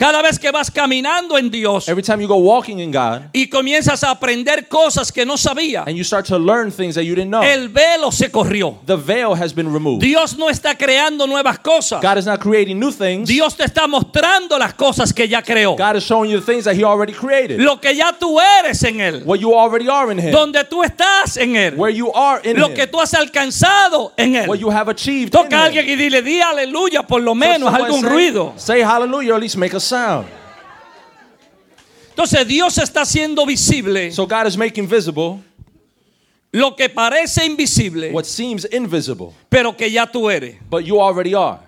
Cada 0.00 0.22
vez 0.22 0.38
que 0.38 0.50
vas 0.50 0.70
caminando 0.70 1.36
en 1.36 1.50
Dios 1.50 1.86
Every 1.86 2.02
time 2.02 2.22
you 2.22 2.26
go 2.26 2.36
walking 2.36 2.78
in 2.80 2.90
God 2.90 3.24
y 3.34 3.48
comienzas 3.50 4.02
a 4.02 4.10
aprender 4.10 4.66
cosas 4.66 5.12
que 5.12 5.26
no 5.26 5.36
sabías, 5.36 5.86
and 5.86 5.94
you 5.94 6.04
start 6.04 6.26
to 6.26 6.38
learn 6.38 6.72
things 6.72 6.94
that 6.94 7.02
you 7.04 7.14
didn't 7.14 7.28
know, 7.28 7.42
el 7.42 7.68
velo 7.68 8.10
se 8.10 8.30
corrió. 8.30 8.78
the 8.86 8.96
veil 8.96 9.34
has 9.34 9.52
been 9.54 9.70
removed. 9.70 10.00
Dios 10.00 10.38
no 10.38 10.48
está 10.48 10.74
creando 10.74 11.26
nuevas 11.26 11.58
cosas. 11.58 12.00
God 12.00 12.16
is 12.16 12.24
not 12.24 12.40
creating 12.40 12.80
new 12.80 12.90
things. 12.90 13.28
Dios 13.28 13.54
te 13.54 13.64
está 13.64 13.86
mostrando 13.86 14.58
las 14.58 14.72
cosas 14.72 15.12
que 15.12 15.28
ya 15.28 15.42
creó. 15.42 15.76
God 15.76 15.96
is 15.96 16.02
showing 16.02 16.30
you 16.30 16.40
the 16.40 16.46
things 16.46 16.64
that 16.64 16.74
He 16.74 16.82
already 16.82 17.12
created. 17.12 17.60
Lo 17.60 17.78
que 17.78 17.94
ya 17.94 18.12
tú 18.18 18.40
eres 18.40 18.82
en 18.84 19.00
Él. 19.00 19.22
What 19.26 19.38
you 19.38 19.54
already 19.54 19.86
are 19.86 20.10
in 20.10 20.18
Him. 20.18 20.32
Donde 20.32 20.64
tú 20.64 20.82
estás 20.82 21.36
en 21.36 21.56
Él. 21.56 21.74
Where 21.76 21.94
you 21.94 22.10
are 22.12 22.40
in 22.42 22.58
Lo 22.58 22.68
Him. 22.68 22.74
que 22.74 22.86
tú 22.86 22.98
has 23.00 23.12
alcanzado 23.12 24.14
en 24.16 24.34
Él. 24.34 24.48
What 24.48 24.58
you 24.58 24.70
have 24.70 24.88
achieved 24.90 25.30
Toca 25.30 25.58
a 25.58 25.64
alguien 25.66 25.84
Him. 25.84 25.92
y 25.92 25.96
dile, 25.96 26.22
di 26.22 26.40
aleluya, 26.40 27.06
por 27.06 27.20
lo 27.20 27.34
menos 27.34 27.72
algún 27.74 28.00
say- 28.00 28.08
ruido. 28.08 28.54
Say 28.56 28.80
hallelujah 28.80 29.32
or 29.32 29.36
at 29.36 29.42
least 29.42 29.56
make 29.56 29.74
a 29.74 29.80
sound. 29.90 30.26
Entonces 32.10 32.46
Dios 32.46 32.76
está 32.78 33.02
haciendo 33.02 33.46
visible 33.46 34.10
So 34.12 34.26
God 34.26 34.46
is 34.46 34.56
making 34.56 34.86
visible 34.86 35.42
lo 36.52 36.74
que 36.74 36.88
parece 36.88 37.44
invisible, 37.46 38.10
what 38.12 38.24
seems 38.24 38.66
invisible, 38.72 39.32
pero 39.48 39.76
que 39.76 39.88
ya 39.90 40.04
tú 40.06 40.28
eres. 40.28 40.56
but 40.68 40.84
you 40.84 41.00
already 41.00 41.32
are. 41.34 41.60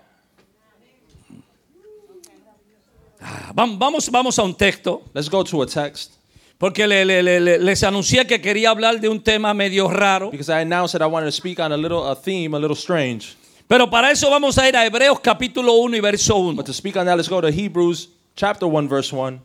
Ah, 3.20 3.52
vam- 3.54 3.78
Vamos, 3.78 4.10
vamos 4.10 4.38
a 4.38 4.42
un 4.42 4.54
texto, 4.54 5.02
Let's 5.14 5.28
go 5.30 5.44
to 5.44 5.62
a 5.62 5.66
text 5.66 6.14
porque 6.58 6.86
le- 6.86 7.04
le- 7.04 7.22
le- 7.22 7.40
le- 7.40 7.58
les 7.58 7.82
anuncié 7.82 8.24
que 8.26 8.40
quería 8.40 8.70
hablar 8.70 9.00
de 9.00 9.08
un 9.08 9.20
tema 9.20 9.52
medio 9.52 9.88
raro, 9.88 10.30
because 10.30 10.48
I 10.48 10.60
announced 10.62 10.92
that 10.92 11.02
I 11.02 11.06
wanted 11.10 11.26
to 11.26 11.32
speak 11.32 11.58
on 11.58 11.72
a 11.72 11.76
little 11.76 12.04
a 12.08 12.14
theme 12.14 12.54
a 12.54 12.58
little 12.60 12.76
strange. 12.76 13.34
Pero 13.72 13.88
para 13.88 14.10
eso 14.10 14.28
vamos 14.28 14.58
a 14.58 14.68
ir 14.68 14.76
a 14.76 14.84
Hebreos 14.84 15.18
capítulo 15.18 15.72
1 15.78 15.96
y 15.96 16.00
verso 16.00 16.36
1. 16.36 16.56
But 16.56 16.66
to 16.66 16.74
speak 16.74 16.94
on 16.94 17.06
that, 17.06 17.16
let's 17.16 17.26
go 17.26 17.40
to 17.40 17.50
Hebrews 17.50 18.10
chapter 18.36 18.68
1 18.68 18.86
verse 18.86 19.10
1. 19.10 19.40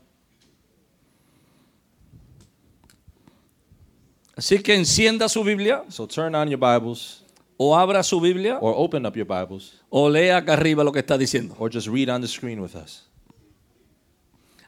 Así 4.35 4.61
que 4.61 4.75
encienda 4.75 5.29
su 5.29 5.45
Biblia, 5.45 5.85
So 5.87 6.05
turn 6.05 6.35
on 6.35 6.49
your 6.49 6.59
Bibles 6.59 7.23
o 7.55 7.73
abra 7.73 8.03
su 8.03 8.19
Biblia, 8.19 8.57
or 8.59 8.73
open 8.75 9.05
up 9.05 9.15
your 9.15 9.25
Bibles 9.25 9.79
o 9.89 10.09
lea 10.09 10.35
acá 10.35 10.55
arriba 10.55 10.83
lo 10.83 10.91
que 10.91 10.99
está 10.99 11.17
diciendo. 11.17 11.55
or 11.57 11.69
just 11.69 11.87
read 11.87 12.09
on 12.09 12.19
the 12.19 12.27
screen 12.27 12.59
with 12.59 12.75
us. 12.75 13.03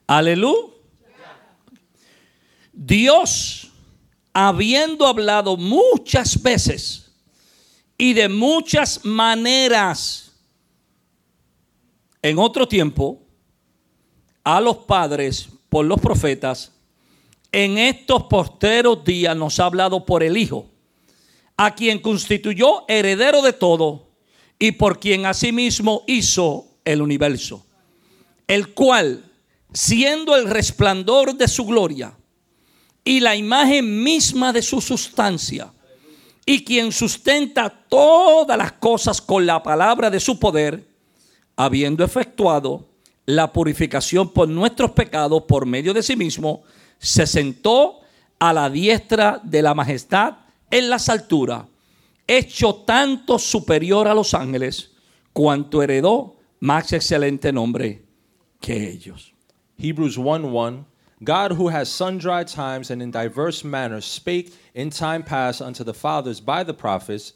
Aleluya. 0.07 0.69
Dios 2.71 3.69
habiendo 4.33 5.05
hablado 5.05 5.57
muchas 5.57 6.41
veces 6.41 7.08
y 7.99 8.13
de 8.13 8.29
muchas 8.29 9.03
maneras. 9.03 10.31
En 12.21 12.39
otro 12.39 12.67
tiempo 12.67 13.21
a 14.43 14.59
los 14.59 14.77
padres 14.77 15.49
por 15.67 15.85
los 15.85 15.99
profetas, 15.99 16.71
en 17.51 17.77
estos 17.77 18.23
posteros 18.23 19.03
días 19.03 19.35
nos 19.35 19.59
ha 19.59 19.65
hablado 19.65 20.05
por 20.05 20.23
el 20.23 20.37
Hijo, 20.37 20.67
a 21.57 21.75
quien 21.75 21.99
constituyó 21.99 22.85
heredero 22.87 23.41
de 23.41 23.53
todo 23.53 24.07
y 24.57 24.71
por 24.71 24.99
quien 24.99 25.25
asimismo 25.25 26.03
hizo 26.07 26.67
el 26.85 27.01
universo, 27.01 27.65
el 28.47 28.73
cual, 28.73 29.25
siendo 29.73 30.37
el 30.37 30.49
resplandor 30.49 31.35
de 31.35 31.49
su 31.49 31.65
gloria 31.65 32.17
y 33.03 33.19
la 33.19 33.35
imagen 33.35 34.03
misma 34.03 34.53
de 34.53 34.61
su 34.61 34.79
sustancia, 34.79 35.73
y 36.51 36.63
quien 36.63 36.91
sustenta 36.91 37.69
todas 37.69 38.57
las 38.57 38.71
cosas 38.71 39.21
con 39.21 39.45
la 39.45 39.61
palabra 39.61 40.09
de 40.09 40.19
su 40.19 40.39
poder, 40.39 40.83
habiendo 41.55 42.03
efectuado 42.03 42.87
la 43.27 43.53
purificación 43.53 44.33
por 44.33 44.49
nuestros 44.49 44.89
pecados 44.93 45.43
por 45.43 45.67
medio 45.67 45.93
de 45.93 46.01
sí 46.01 46.15
mismo, 46.15 46.63
se 46.97 47.27
sentó 47.27 47.99
a 48.39 48.51
la 48.51 48.67
diestra 48.67 49.39
de 49.43 49.61
la 49.61 49.75
majestad 49.75 50.37
en 50.71 50.89
las 50.89 51.07
alturas, 51.07 51.65
hecho 52.25 52.73
tanto 52.77 53.37
superior 53.37 54.07
a 54.07 54.15
los 54.15 54.33
ángeles, 54.33 54.89
cuanto 55.33 55.83
heredó 55.83 56.37
más 56.61 56.91
excelente 56.93 57.53
nombre 57.53 58.01
que 58.59 58.89
ellos. 58.89 59.35
Hebrews 59.77 60.17
1 60.17 60.47
1. 60.47 60.85
God, 61.21 61.51
who 61.51 61.67
has 61.67 61.89
sundry 61.91 62.45
times 62.45 62.89
and 62.89 63.01
in 63.01 63.11
diverse 63.11 63.65
manners 63.65 64.05
spake 64.05 64.53
in 64.73 64.89
time 64.89 65.23
past 65.23 65.61
unto 65.61 65.83
the 65.83 65.93
fathers 65.93 66.39
by 66.39 66.63
the 66.63 66.73
prophets, 66.73 67.33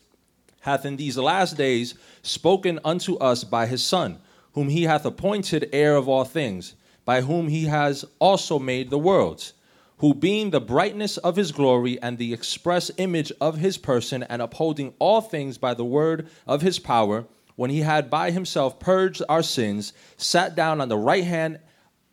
hath 0.61 0.85
in 0.85 0.95
these 0.95 1.17
last 1.17 1.57
days 1.57 1.93
spoken 2.21 2.79
unto 2.85 3.17
us 3.17 3.43
by 3.43 3.65
his 3.65 3.83
Son, 3.83 4.19
whom 4.53 4.69
he 4.69 4.83
hath 4.83 5.05
appointed 5.05 5.69
heir 5.73 5.97
of 5.97 6.07
all 6.07 6.23
things, 6.23 6.75
by 7.03 7.21
whom 7.21 7.49
he 7.49 7.65
has 7.65 8.05
also 8.19 8.57
made 8.57 8.89
the 8.89 8.97
worlds, 8.97 9.51
who 9.97 10.13
being 10.13 10.51
the 10.51 10.61
brightness 10.61 11.17
of 11.17 11.35
his 11.35 11.51
glory 11.51 12.01
and 12.01 12.17
the 12.17 12.33
express 12.33 12.89
image 12.95 13.33
of 13.41 13.57
his 13.57 13.77
person, 13.77 14.23
and 14.23 14.41
upholding 14.41 14.93
all 14.99 15.19
things 15.19 15.57
by 15.57 15.73
the 15.73 15.83
word 15.83 16.29
of 16.47 16.61
his 16.61 16.79
power, 16.79 17.25
when 17.57 17.69
he 17.69 17.81
had 17.81 18.09
by 18.09 18.31
himself 18.31 18.79
purged 18.79 19.21
our 19.27 19.43
sins, 19.43 19.91
sat 20.15 20.55
down 20.55 20.79
on 20.79 20.87
the 20.87 20.97
right 20.97 21.25
hand 21.25 21.59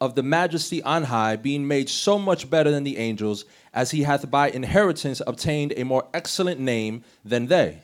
of 0.00 0.14
the 0.14 0.22
majesty 0.22 0.82
on 0.82 1.04
high, 1.04 1.36
being 1.36 1.66
made 1.66 1.88
so 1.88 2.18
much 2.18 2.48
better 2.48 2.70
than 2.70 2.84
the 2.84 2.96
angels, 2.96 3.44
as 3.74 3.90
he 3.90 4.02
hath 4.02 4.30
by 4.30 4.48
inheritance 4.50 5.20
obtained 5.26 5.74
a 5.76 5.84
more 5.84 6.06
excellent 6.14 6.58
name 6.58 7.04
than 7.24 7.46
they. 7.46 7.78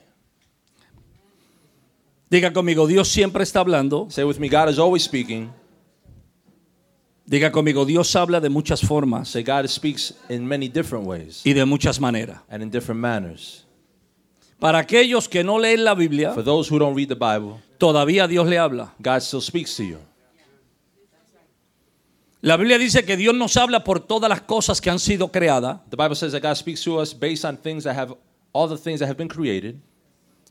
Diga 2.30 2.50
conmigo, 2.52 2.88
Dios 2.88 3.08
siempre 3.08 3.42
está 3.44 3.60
hablando. 3.60 4.10
Say 4.10 4.24
with 4.24 4.40
me, 4.40 4.48
God 4.48 4.68
is 4.68 4.78
always 4.78 5.04
speaking. 5.04 5.52
Diga 7.28 7.50
conmigo, 7.50 7.86
Dios 7.86 8.12
habla 8.14 8.40
de 8.40 8.48
muchas 8.48 8.80
formas 8.80 9.28
Say 9.28 9.42
God 9.42 9.68
speaks 9.68 10.12
in 10.28 10.46
many 10.46 10.68
different 10.68 11.04
ways 11.06 11.42
y 11.44 11.52
de 11.52 11.64
muchas 11.66 11.98
maneras. 12.00 12.38
and 12.48 12.62
in 12.62 12.70
different 12.70 13.00
manners. 13.00 13.64
Para 14.60 14.78
aquellos 14.82 15.28
que 15.28 15.42
no 15.44 15.56
leen 15.58 15.84
la 15.84 15.94
Biblia, 15.94 16.32
For 16.32 16.42
those 16.42 16.68
who 16.68 16.78
don't 16.78 16.94
read 16.94 17.08
the 17.08 17.16
Bible, 17.16 17.60
todavía 17.78 18.28
Dios 18.28 18.46
le 18.48 18.56
habla. 18.56 18.92
God 19.02 19.22
still 19.22 19.40
speaks 19.40 19.76
to 19.76 19.84
you. 19.84 19.98
La 22.46 22.56
Biblia 22.56 22.78
dice 22.78 23.04
que 23.04 23.16
Dios 23.16 23.34
nos 23.34 23.56
habla 23.56 23.82
por 23.82 23.98
todas 23.98 24.28
las 24.28 24.40
cosas 24.42 24.80
que 24.80 24.88
han 24.88 25.00
sido 25.00 25.32
creadas 25.32 25.80
The 25.90 25.96
Bible 25.96 26.14
says 26.14 26.30
that 26.30 26.42
God 26.42 26.54
speaks 26.54 26.80
to 26.84 27.00
us 27.00 27.12
based 27.12 27.44
on 27.44 27.56
things 27.56 27.82
that 27.82 27.96
have 27.96 28.14
all 28.52 28.68
the 28.68 28.76
things 28.80 29.00
that 29.00 29.08
have 29.08 29.16
been 29.18 29.26
created, 29.28 29.80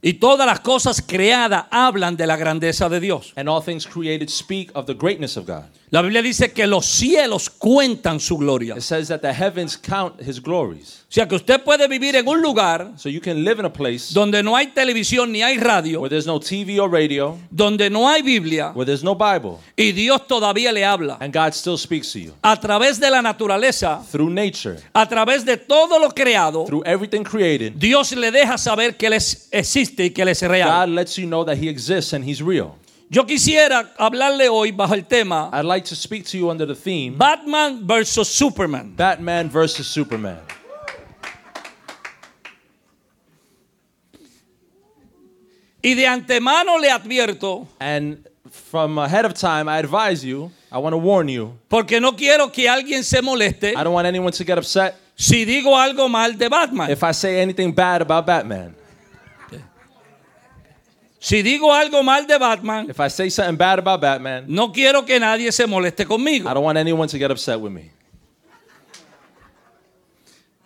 y 0.01 0.11
todas 0.15 0.45
las 0.45 0.59
cosas 0.59 1.01
creadas 1.01 1.67
hablan 1.71 2.17
de 2.17 2.27
la 2.27 2.35
grandeza 2.35 2.89
de 2.89 2.99
Dios. 2.99 3.31
and 3.37 3.47
all 3.47 3.61
things 3.63 3.87
created 3.87 4.29
speak 4.29 4.71
of 4.75 4.87
the 4.87 4.93
greatness 4.93 5.37
of 5.37 5.45
God. 5.47 5.63
La 5.91 6.01
Biblia 6.01 6.21
dice 6.21 6.51
que 6.51 6.65
los 6.65 6.85
cielos 6.87 7.49
cuentan 7.49 8.19
su 8.19 8.37
gloria. 8.37 8.75
It 8.75 8.81
says 8.81 9.07
that 9.09 9.19
the 9.21 9.31
heavens 9.31 9.77
count 9.77 10.19
his 10.19 10.41
glories. 10.41 11.03
O 11.07 11.13
sea 11.15 11.27
que 11.27 11.35
usted 11.35 11.63
puede 11.63 11.87
vivir 11.87 12.15
en 12.15 12.27
un 12.27 12.41
lugar 12.41 12.93
So 12.97 13.07
you 13.07 13.21
can 13.21 13.43
live 13.45 13.59
in 13.59 13.65
a 13.65 13.71
place 13.71 14.11
donde 14.13 14.41
no 14.43 14.55
hay 14.57 14.67
televisión 14.73 15.31
ni 15.31 15.41
hay 15.43 15.57
radio, 15.57 16.01
where 16.01 16.09
there's 16.09 16.25
no 16.25 16.39
TV 16.39 16.79
or 16.79 16.89
radio, 16.91 17.37
donde 17.51 17.89
no 17.89 18.09
hay 18.09 18.21
Biblia 18.23 18.71
where 18.73 18.85
there's 18.85 19.03
no 19.03 19.15
Bible, 19.15 19.59
y 19.77 19.91
Dios 19.93 20.25
todavía 20.27 20.73
le 20.73 20.83
habla 20.83 21.17
and 21.21 21.31
God 21.33 21.53
still 21.53 21.77
speaks 21.77 22.11
to 22.11 22.19
you 22.19 22.33
a 22.41 22.59
través 22.59 22.99
de 22.99 23.09
la 23.11 23.21
naturaleza, 23.21 24.01
through 24.11 24.29
nature, 24.31 24.77
a 24.93 25.07
través 25.07 25.45
de 25.45 25.55
todo 25.55 25.99
lo 25.99 26.09
creado. 26.09 26.65
through 26.65 26.83
everything 26.85 27.23
created. 27.23 27.73
Dios 27.77 28.11
le 28.13 28.31
deja 28.31 28.57
saber 28.57 28.97
que 28.97 29.05
Él 29.07 29.13
es- 29.13 29.47
existe 29.51 30.05
y 30.05 30.09
que 30.09 30.23
Él 30.23 30.29
es 30.29 30.41
real. 30.41 30.67
God 30.87 30.93
lets 30.95 31.15
you 31.17 31.27
know 31.27 31.45
that 31.45 31.57
he 31.57 31.69
exists 31.69 32.11
and 32.13 32.25
he's 32.27 32.41
real. 32.41 32.75
Yo 33.09 33.23
quisiera 33.25 33.93
hablarle 33.97 34.49
hoy 34.49 34.71
bajo 34.71 34.93
el 34.95 35.05
tema 35.05 35.49
I'd 35.53 35.63
like 35.65 35.85
to 35.89 35.95
speak 35.95 36.25
to 36.25 36.37
you 36.37 36.49
under 36.49 36.65
the 36.65 36.75
theme 36.75 37.15
Batman 37.17 37.85
versus 37.85 38.27
Superman. 38.27 38.95
Batman 38.95 39.49
versus 39.49 39.87
Superman. 39.87 40.39
Y 45.81 45.93
de 45.93 46.07
antemano 46.07 46.79
le 46.79 46.89
advierto, 46.89 47.67
And 47.79 48.27
from 48.49 48.97
ahead 48.97 49.25
of 49.25 49.33
time, 49.33 49.69
I 49.69 49.77
advise 49.77 50.23
you, 50.25 50.51
I 50.71 50.79
want 50.79 50.93
to 50.93 50.97
warn 50.97 51.27
you, 51.29 51.53
porque 51.69 51.99
no 52.01 52.13
quiero 52.13 52.51
que 52.51 52.67
alguien 52.67 53.03
se 53.03 53.21
moleste 53.21 53.73
I 53.75 53.83
don't 53.83 53.93
want 53.93 54.07
anyone 54.07 54.31
to 54.31 54.43
get 54.43 54.57
upset 54.57 54.95
si 55.15 55.45
digo 55.45 55.77
algo 55.77 56.09
mal 56.09 56.33
de 56.33 56.49
Batman. 56.49 56.89
if 56.89 57.03
I 57.03 57.11
say 57.11 57.39
anything 57.39 57.71
bad 57.71 58.01
about 58.01 58.25
Batman. 58.25 58.73
Si 61.25 61.41
digo 61.41 61.73
algo 61.73 62.03
mal 62.03 62.27
de 62.27 62.37
Batman, 62.37 62.87
If 62.87 62.99
I 62.99 63.09
say 63.09 63.31
something 63.31 63.57
bad 63.57 63.79
about 63.79 63.99
Batman, 63.99 64.45
no 64.47 64.71
quiero 64.71 65.03
que 65.03 65.19
nadie 65.19 65.51
se 65.51 65.65
moleste 65.65 66.05
conmigo. 66.05 66.47
I 66.47 66.53
don't 66.53 66.63
want 66.63 66.77
anyone 66.77 67.07
to 67.09 67.17
get 67.17 67.31
upset 67.31 67.59
with 67.59 67.71
me. 67.71 67.89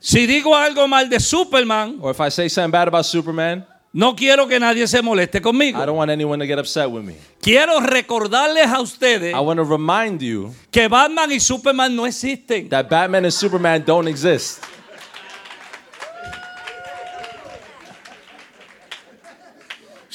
Si 0.02 0.28
digo 0.28 0.54
algo 0.54 0.86
mal 0.86 1.08
de 1.08 1.18
Superman, 1.18 2.00
Or 2.02 2.12
if 2.12 2.20
I 2.20 2.30
say 2.30 2.50
something 2.50 2.72
bad 2.72 2.90
about 2.90 3.06
Superman, 3.06 3.66
no 3.94 4.14
quiero 4.18 4.50
que 4.50 4.60
nadie 4.60 4.86
se 4.86 5.02
moleste 5.02 5.38
I 5.38 5.42
conmigo. 5.42 5.86
don't 5.86 5.96
want 5.96 6.12
anyone 6.12 6.40
to 6.40 6.46
get 6.46 6.60
upset 6.60 6.92
with 6.92 7.06
me. 7.06 7.16
Quiero 7.42 7.80
recordarles 7.80 8.66
a 8.70 8.82
ustedes 8.82 9.34
I 9.34 9.40
want 9.40 9.60
to 9.60 9.64
remind 9.64 10.22
you 10.22 10.54
que 10.72 10.90
Batman 10.90 11.30
y 11.32 11.40
Superman 11.40 11.96
no 11.96 12.06
existen. 12.06 12.68
that 12.68 12.90
Batman 12.90 13.24
and 13.24 13.34
Superman 13.34 13.82
don't 13.86 14.10
exist. 14.10 14.60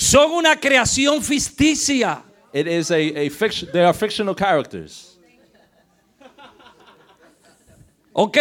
Son 0.04 0.32
una 0.32 0.56
creación 0.56 1.22
ficticia. 1.22 2.22
It 2.52 2.66
is 2.66 2.90
a, 2.90 2.96
a 2.96 3.28
fiction, 3.30 3.68
they 3.72 3.82
are 3.82 3.94
fictional 3.94 4.34
characters. 4.34 5.16
¿Ok? 8.14 8.38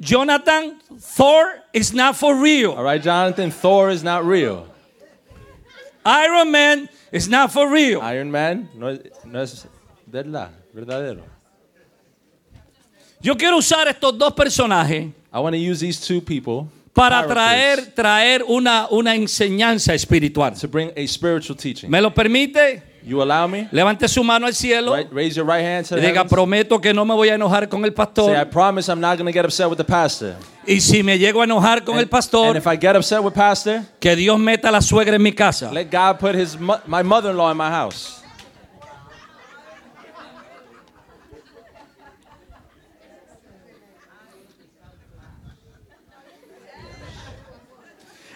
Jonathan, 0.00 0.78
Thor 0.98 1.62
is 1.72 1.94
not 1.94 2.16
for 2.16 2.34
All 2.34 2.42
real. 2.42 2.82
right, 2.82 3.02
Jonathan, 3.02 3.50
Thor 3.50 3.90
is 3.90 4.02
not 4.02 4.24
real. 4.24 4.66
Iron 6.04 6.50
Man 6.50 6.88
is 7.10 7.28
not 7.28 7.50
for 7.50 7.70
real. 7.70 8.02
Iron 8.02 8.30
Man 8.30 8.68
no 8.74 8.88
es, 8.88 8.98
no 9.24 9.40
es 9.40 9.66
verdad, 10.10 10.50
verdadero. 10.74 11.22
Yo 13.22 13.34
quiero 13.36 13.56
usar 13.56 13.86
estos 13.86 14.18
dos 14.18 14.34
personajes 14.34 15.10
I 15.32 15.40
want 15.40 15.54
to 15.54 15.58
use 15.58 15.80
these 15.80 15.98
two 16.06 16.20
people 16.20 16.68
para 16.94 17.26
traer, 17.26 17.92
traer 17.94 18.44
una, 18.46 18.86
una 18.90 19.14
enseñanza 19.14 19.92
espiritual. 19.94 20.54
to 20.58 20.68
bring 20.68 20.90
a 20.96 21.06
spiritual 21.06 21.56
teaching. 21.56 21.90
¿Me 21.90 22.00
lo 22.00 22.14
permite? 22.14 22.82
You 23.06 23.20
allow 23.20 23.46
me? 23.46 23.68
Levante 23.70 24.08
su 24.08 24.24
mano 24.24 24.46
al 24.46 24.54
cielo 24.54 24.96
Right, 24.96 25.12
raise 25.12 25.36
your 25.36 25.44
right 25.46 25.62
hand 25.62 25.86
to 25.88 25.96
y 25.96 26.00
the 26.00 26.06
diga, 26.06 26.20
heavens. 26.22 26.30
prometo 26.32 26.80
que 26.80 26.94
no 26.94 27.04
me 27.04 27.12
voy 27.12 27.28
a 27.28 27.34
enojar 27.34 27.68
con 27.68 27.84
el 27.84 27.90
Say, 27.90 27.92
I 27.92 27.96
pastor. 27.96 28.50
promise 28.50 28.88
I'm 28.90 28.98
not 29.00 29.18
going 29.18 29.26
to 29.30 29.32
get 29.32 29.44
upset 29.44 29.68
with 29.68 29.76
the 29.76 29.84
pastor. 29.84 30.36
Y 30.66 30.80
si 30.80 31.02
me 31.02 31.18
llego 31.18 31.42
a 31.42 31.44
enojar 31.44 31.84
con 31.84 31.96
el 31.96 32.02
And 32.04 32.10
pastor, 32.10 32.56
if 32.56 32.66
I 32.66 32.76
get 32.78 32.96
upset 32.96 33.22
with 33.22 33.34
pastor, 33.34 33.82
que 34.00 34.16
Dios 34.16 34.38
meta 34.38 34.70
a 34.70 34.72
la 34.72 34.80
suegra 34.80 35.16
en 35.16 35.22
mi 35.22 35.32
casa. 35.32 35.70
let 35.70 35.90
God 35.90 36.18
put 36.18 36.34
his 36.34 36.56
my 36.58 37.02
mother-in-law 37.02 37.50
in 37.50 37.58
my 37.58 37.68
house. 37.68 38.22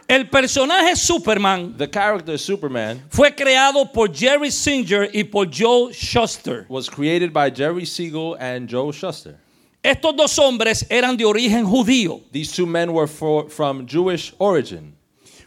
El 0.09 0.31
personaje 0.31 0.97
Superman 0.97 1.75
The 1.77 1.87
character 1.87 2.39
Superman 2.39 3.05
fue 3.11 3.35
creado 3.35 3.93
por 3.93 4.11
Jerry 4.11 4.51
Singer 4.51 5.11
y 5.13 5.25
por 5.25 5.47
Joe 5.47 5.93
Shuster. 5.93 6.65
was 6.71 6.89
created 6.89 7.31
by 7.31 7.51
Jerry 7.51 7.85
Siegel 7.85 8.35
and 8.41 8.71
Joe 8.71 8.91
Shuster. 8.91 9.37
Estos 9.83 10.17
dos 10.17 10.39
hombres 10.39 10.87
eran 10.89 11.15
de 11.15 11.27
origen 11.27 11.67
judío. 11.67 12.23
These 12.33 12.57
two 12.57 12.65
men 12.67 12.91
were 12.91 13.07
for, 13.07 13.51
from 13.51 13.87
Jewish 13.87 14.33
origin. 14.39 14.95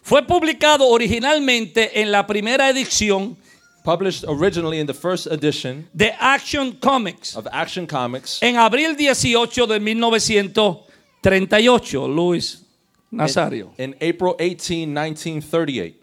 Fue 0.03 0.21
publicado 0.21 0.87
originalmente 0.87 1.99
en 1.99 2.11
la 2.11 2.27
primera 2.27 2.69
edición 2.69 3.35
Published 3.83 4.25
originally 4.27 4.79
in 4.79 4.85
the 4.85 4.93
first 4.93 5.25
edition 5.25 5.87
de 5.91 6.11
Action 6.19 6.73
Comics 6.73 7.35
of 7.35 7.47
Action 7.51 7.87
Comics 7.87 8.37
en 8.43 8.57
abril 8.57 8.95
18 8.95 9.65
de 9.65 9.79
1938. 9.79 12.07
Luis, 12.07 12.60
Nazario. 13.11 13.73
in 13.77 13.95
April 13.99 14.35
18, 14.39 14.87
1938. 14.93 15.95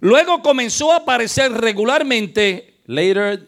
Luego 0.00 0.42
comenzó 0.42 0.92
a 0.92 0.96
aparecer 0.96 1.52
regularmente 1.52 2.72
Later, 2.86 3.46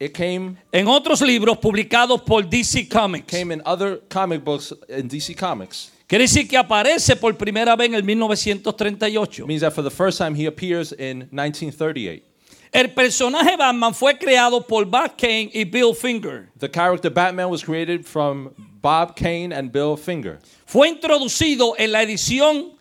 it 0.00 0.12
came 0.12 0.56
en 0.72 0.88
otros 0.88 1.20
libros 1.22 1.58
publicados 1.58 2.20
por 2.22 2.42
DC 2.48 2.88
Comics. 2.88 3.26
came 3.26 3.52
in 3.52 3.62
other 3.64 4.00
comic 4.08 4.42
books 4.42 4.74
in 4.88 5.08
DC 5.08 5.36
Comics. 5.36 5.92
Quiere 6.08 6.24
decir 6.24 6.48
que 6.48 6.58
aparece 6.58 7.16
por 7.16 7.36
primera 7.36 7.76
vez 7.76 7.88
en 7.88 7.94
el 7.94 8.02
1938. 8.02 9.42
It 9.42 9.46
means 9.46 9.62
that 9.62 9.72
for 9.72 9.82
the 9.82 9.90
first 9.90 10.18
time 10.18 10.34
he 10.34 10.46
appears 10.46 10.92
in 10.92 11.28
1938. 11.30 12.31
El 12.72 12.90
personaje 12.92 13.54
Batman 13.56 13.94
fue 13.94 14.16
creado 14.16 14.66
por 14.66 14.86
Bob 14.86 15.14
Kane 15.18 15.50
y 15.52 15.64
Bill 15.64 15.94
Finger. 15.94 16.48
The 16.58 16.70
character 16.70 17.10
Batman 17.10 17.50
was 17.50 17.62
created 17.62 18.06
from 18.06 18.50
Bob 18.80 19.14
Kane 19.14 19.52
and 19.52 19.70
Bill 19.70 19.96
Finger. 19.96 20.38
Fue 20.64 20.88
introducido 20.88 21.74
en 21.78 21.92
la 21.92 22.02
edición 22.02 22.72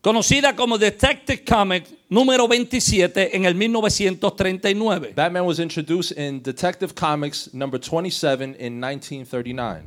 conocida 0.00 0.56
como 0.56 0.78
Detective 0.78 1.44
Comic 1.44 1.84
número 2.08 2.48
27 2.48 3.36
en 3.36 3.44
el 3.44 3.54
1939. 3.54 5.12
Batman 5.14 5.44
was 5.44 5.58
introduced 5.58 6.12
in 6.16 6.40
Detective 6.42 6.94
Comics 6.94 7.52
number 7.52 7.78
27 7.78 8.56
in 8.58 8.80
1939. 8.80 9.82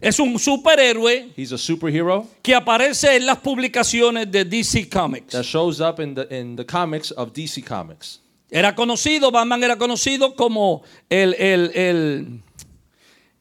Es 0.00 0.20
un 0.20 0.38
superhéroe 0.38 1.32
He's 1.36 1.52
a 1.52 1.58
superhero 1.58 2.28
que 2.42 2.54
aparece 2.54 3.16
en 3.16 3.26
las 3.26 3.38
publicaciones 3.38 4.30
de 4.30 4.44
DC 4.44 4.88
Comics. 4.88 5.32
that 5.32 5.44
shows 5.44 5.80
up 5.80 5.98
in 5.98 6.14
the 6.14 6.28
in 6.32 6.54
the 6.54 6.64
comics 6.64 7.10
of 7.10 7.32
DC 7.32 7.64
Comics. 7.66 8.20
Era 8.50 8.74
conocido, 8.74 9.30
Batman 9.30 9.62
era 9.64 9.76
conocido 9.76 10.34
como 10.36 10.82
el, 11.10 11.34
el, 11.34 11.70
el, 11.74 12.40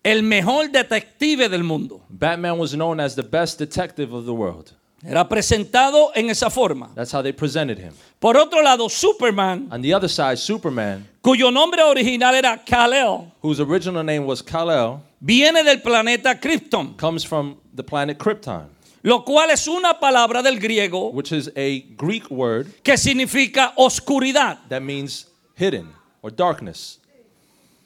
el 0.03 0.23
mejor 0.23 0.71
detective 0.71 1.47
del 1.47 1.63
mundo. 1.63 2.01
Batman 2.09 2.57
was 2.57 2.71
known 2.73 2.99
as 2.99 3.15
the 3.15 3.21
best 3.21 3.59
detective 3.59 4.13
of 4.13 4.25
the 4.25 4.33
world. 4.33 4.71
Era 5.07 5.27
presentado 5.29 6.11
en 6.15 6.31
esa 6.31 6.49
forma. 6.49 6.89
That's 6.95 7.13
how 7.13 7.21
they 7.21 7.31
presented 7.31 7.77
him. 7.77 7.93
Por 8.19 8.35
otro 8.37 8.63
lado, 8.63 8.89
Superman, 8.89 9.67
On 9.71 9.79
the 9.79 9.93
other 9.93 10.09
side, 10.09 10.37
Superman, 10.37 11.07
cuyo 11.21 11.51
nombre 11.51 11.83
original 11.83 12.33
era 12.33 12.59
Kal-El, 12.65 13.31
whose 13.43 13.59
original 13.59 14.03
name 14.03 14.25
was 14.25 14.41
Kal-El, 14.41 15.01
viene 15.21 15.63
del 15.63 15.81
planeta 15.81 16.39
Krypton, 16.39 16.97
comes 16.97 17.23
from 17.23 17.57
the 17.75 17.83
planet 17.83 18.17
Krypton, 18.17 18.65
lo 19.05 19.23
cual 19.23 19.51
es 19.51 19.67
una 19.67 19.99
palabra 19.99 20.41
del 20.41 20.59
griego 20.59 21.11
which 21.11 21.31
is 21.31 21.51
a 21.55 21.85
Greek 21.95 22.29
word 22.31 22.65
que 22.81 22.97
significa 22.97 23.71
oscuridad. 23.77 24.57
that 24.67 24.81
means 24.81 25.27
hidden 25.55 25.87
or 26.21 26.31
darkness. 26.31 26.99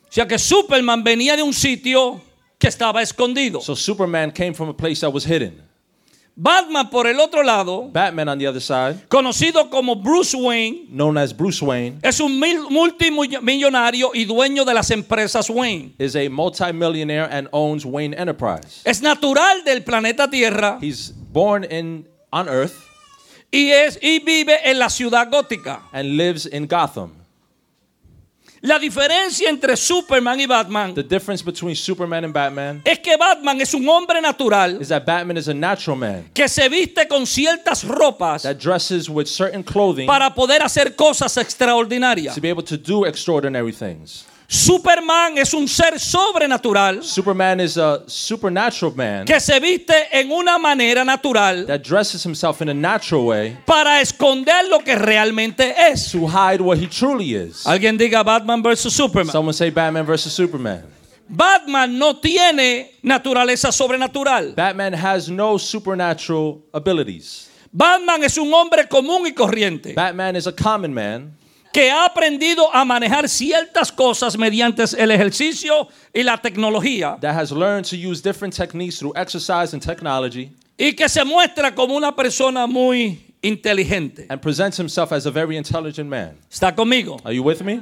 O 0.08 0.12
sea 0.12 0.26
que 0.26 0.40
Superman 0.40 1.04
venía 1.04 1.36
de 1.36 1.44
un 1.44 1.54
sitio 1.54 2.22
que 2.58 2.68
estaba 2.68 3.02
escondido. 3.02 3.62
So 3.62 3.76
Superman 3.76 4.32
came 4.32 4.54
from 4.54 4.70
a 4.70 4.74
place 4.74 5.02
that 5.02 5.14
was 5.14 5.26
hidden. 5.26 5.62
Batman, 6.42 6.90
por 6.90 7.06
el 7.06 7.20
otro 7.20 7.44
lado, 7.44 7.90
Batman, 7.92 8.30
on 8.30 8.40
the 8.40 8.48
other 8.48 8.62
side, 8.62 9.06
conocido 9.10 9.70
como 9.70 9.96
Bruce 9.98 10.34
Wayne, 10.38 10.88
known 10.90 11.18
as 11.18 11.34
Bruce 11.36 11.62
Wayne, 11.62 12.00
es 12.02 12.22
un 12.22 12.40
mil- 12.40 12.70
multimillonario 12.70 14.12
y 14.14 14.24
dueño 14.24 14.64
de 14.64 14.74
las 14.74 14.90
empresas 14.90 15.50
Wayne. 15.50 15.94
is 16.00 16.16
a 16.16 16.30
multimillionaire 16.30 17.28
and 17.30 17.50
owns 17.52 17.84
Wayne 17.86 18.14
Enterprise. 18.18 18.82
Es 18.86 19.02
natural 19.02 19.64
del 19.66 19.84
planeta 19.84 20.30
Tierra 20.30 20.78
He's 20.82 21.12
born 21.34 21.66
in 21.70 22.08
on 22.32 22.48
Earth 22.48 22.74
y, 23.52 23.72
es, 23.72 24.00
y 24.02 24.20
vive 24.20 24.60
en 24.64 24.80
la 24.80 24.90
ciudad 24.90 25.30
gótica. 25.30 25.82
and 25.92 26.16
lives 26.16 26.46
in 26.46 26.68
Gotham. 26.68 27.12
La 28.62 28.78
diferencia 28.78 29.50
entre 29.50 29.78
Superman 29.78 30.40
y 30.40 30.46
Batman 30.46 30.94
The 30.94 31.04
difference 31.04 31.42
between 31.44 31.76
Superman 31.76 32.26
and 32.26 32.34
Batman 32.34 32.82
es 32.84 33.00
que 33.00 33.16
Batman 33.16 33.62
es 33.62 33.74
un 33.74 33.88
hombre 33.88 34.20
natural 34.22 34.82
is 34.82 34.90
that 34.90 35.06
Batman 35.06 35.38
is 35.38 35.48
a 35.48 35.54
natural 35.54 35.96
man 35.98 36.30
que 36.34 36.48
se 36.50 36.68
viste 36.68 37.08
con 37.08 37.26
ciertas 37.26 37.86
ropas 37.86 38.44
that 38.44 38.58
dresses 38.58 39.10
with 39.10 39.28
certain 39.28 39.64
clothing 39.64 40.08
para 40.08 40.34
poder 40.34 40.62
hacer 40.62 40.96
cosas 40.96 41.38
extraordinarias. 41.38 42.36
to 42.36 42.42
be 42.42 42.50
able 42.50 42.64
to 42.64 42.78
do 42.78 43.06
extraordinary 43.06 43.72
things. 43.72 44.26
Superman 44.52 45.38
es 45.38 45.54
un 45.54 45.68
ser 45.68 46.00
sobrenatural 46.00 47.04
Superman 47.04 47.60
is 47.60 47.78
a 47.78 48.02
supernatural 48.08 48.96
man 48.96 49.26
que 49.26 49.40
se 49.40 49.60
viste 49.60 49.94
en 50.12 50.32
una 50.32 50.58
manera 50.58 51.06
natural 51.06 51.68
that 51.68 51.84
dresses 51.84 52.26
himself 52.26 52.60
in 52.60 52.70
a 52.70 52.74
natural 52.74 53.28
way 53.28 53.56
para 53.68 54.02
esconder 54.02 54.68
lo 54.68 54.80
que 54.80 54.96
realmente 54.96 55.76
es. 55.78 56.12
to 56.12 56.26
hide 56.26 56.62
what 56.62 56.80
he 56.80 56.88
truly 56.88 57.36
is. 57.36 57.64
Alguien 57.68 57.96
diga 57.96 58.26
Batman 58.26 58.64
versus 58.64 58.92
Superman. 58.92 59.32
Someone 59.32 59.54
say 59.54 59.70
Batman 59.70 60.04
versus 60.04 60.34
Superman. 60.34 60.84
Batman 61.30 62.00
no 62.00 62.16
tiene 62.16 62.94
naturaleza 63.04 63.72
sobrenatural. 63.72 64.56
Batman 64.56 64.96
has 64.96 65.30
no 65.30 65.60
supernatural 65.60 66.64
abilities. 66.74 67.50
Batman 67.72 68.24
es 68.24 68.36
un 68.40 68.52
hombre 68.52 68.88
común 68.88 69.28
y 69.28 69.32
corriente 69.32 69.94
Batman 69.94 70.36
is 70.36 70.48
a 70.48 70.52
common 70.52 70.92
man 70.92 71.38
que 71.72 71.92
ha 71.92 72.06
aprendido 72.06 72.74
a 72.74 72.84
manejar 72.84 73.28
ciertas 73.30 73.92
cosas 73.92 74.38
mediante 74.38 74.84
el 74.98 75.12
ejercicio 75.12 75.88
y 76.14 76.24
la 76.24 76.38
tecnología 76.38 77.18
that 77.22 77.36
has 77.36 77.52
learned 77.52 77.86
to 77.86 77.96
use 77.96 78.22
different 78.22 78.54
techniques 78.56 78.98
through 78.98 79.14
exercise 79.16 79.74
and 79.74 79.82
technology 79.84 80.52
y 80.78 80.94
que 80.94 81.08
se 81.10 81.24
muestra 81.24 81.74
como 81.76 81.96
una 81.96 82.16
persona 82.16 82.66
muy 82.66 83.20
inteligente. 83.42 84.26
and 84.30 84.42
presents 84.42 84.78
himself 84.78 85.12
as 85.12 85.26
a 85.26 85.32
very 85.32 85.58
intelligent 85.58 86.10
man. 86.10 86.38
¿Está 86.50 86.76
conmigo? 86.76 87.20
Are 87.24 87.34
you 87.34 87.44
with 87.44 87.62
me? 87.62 87.82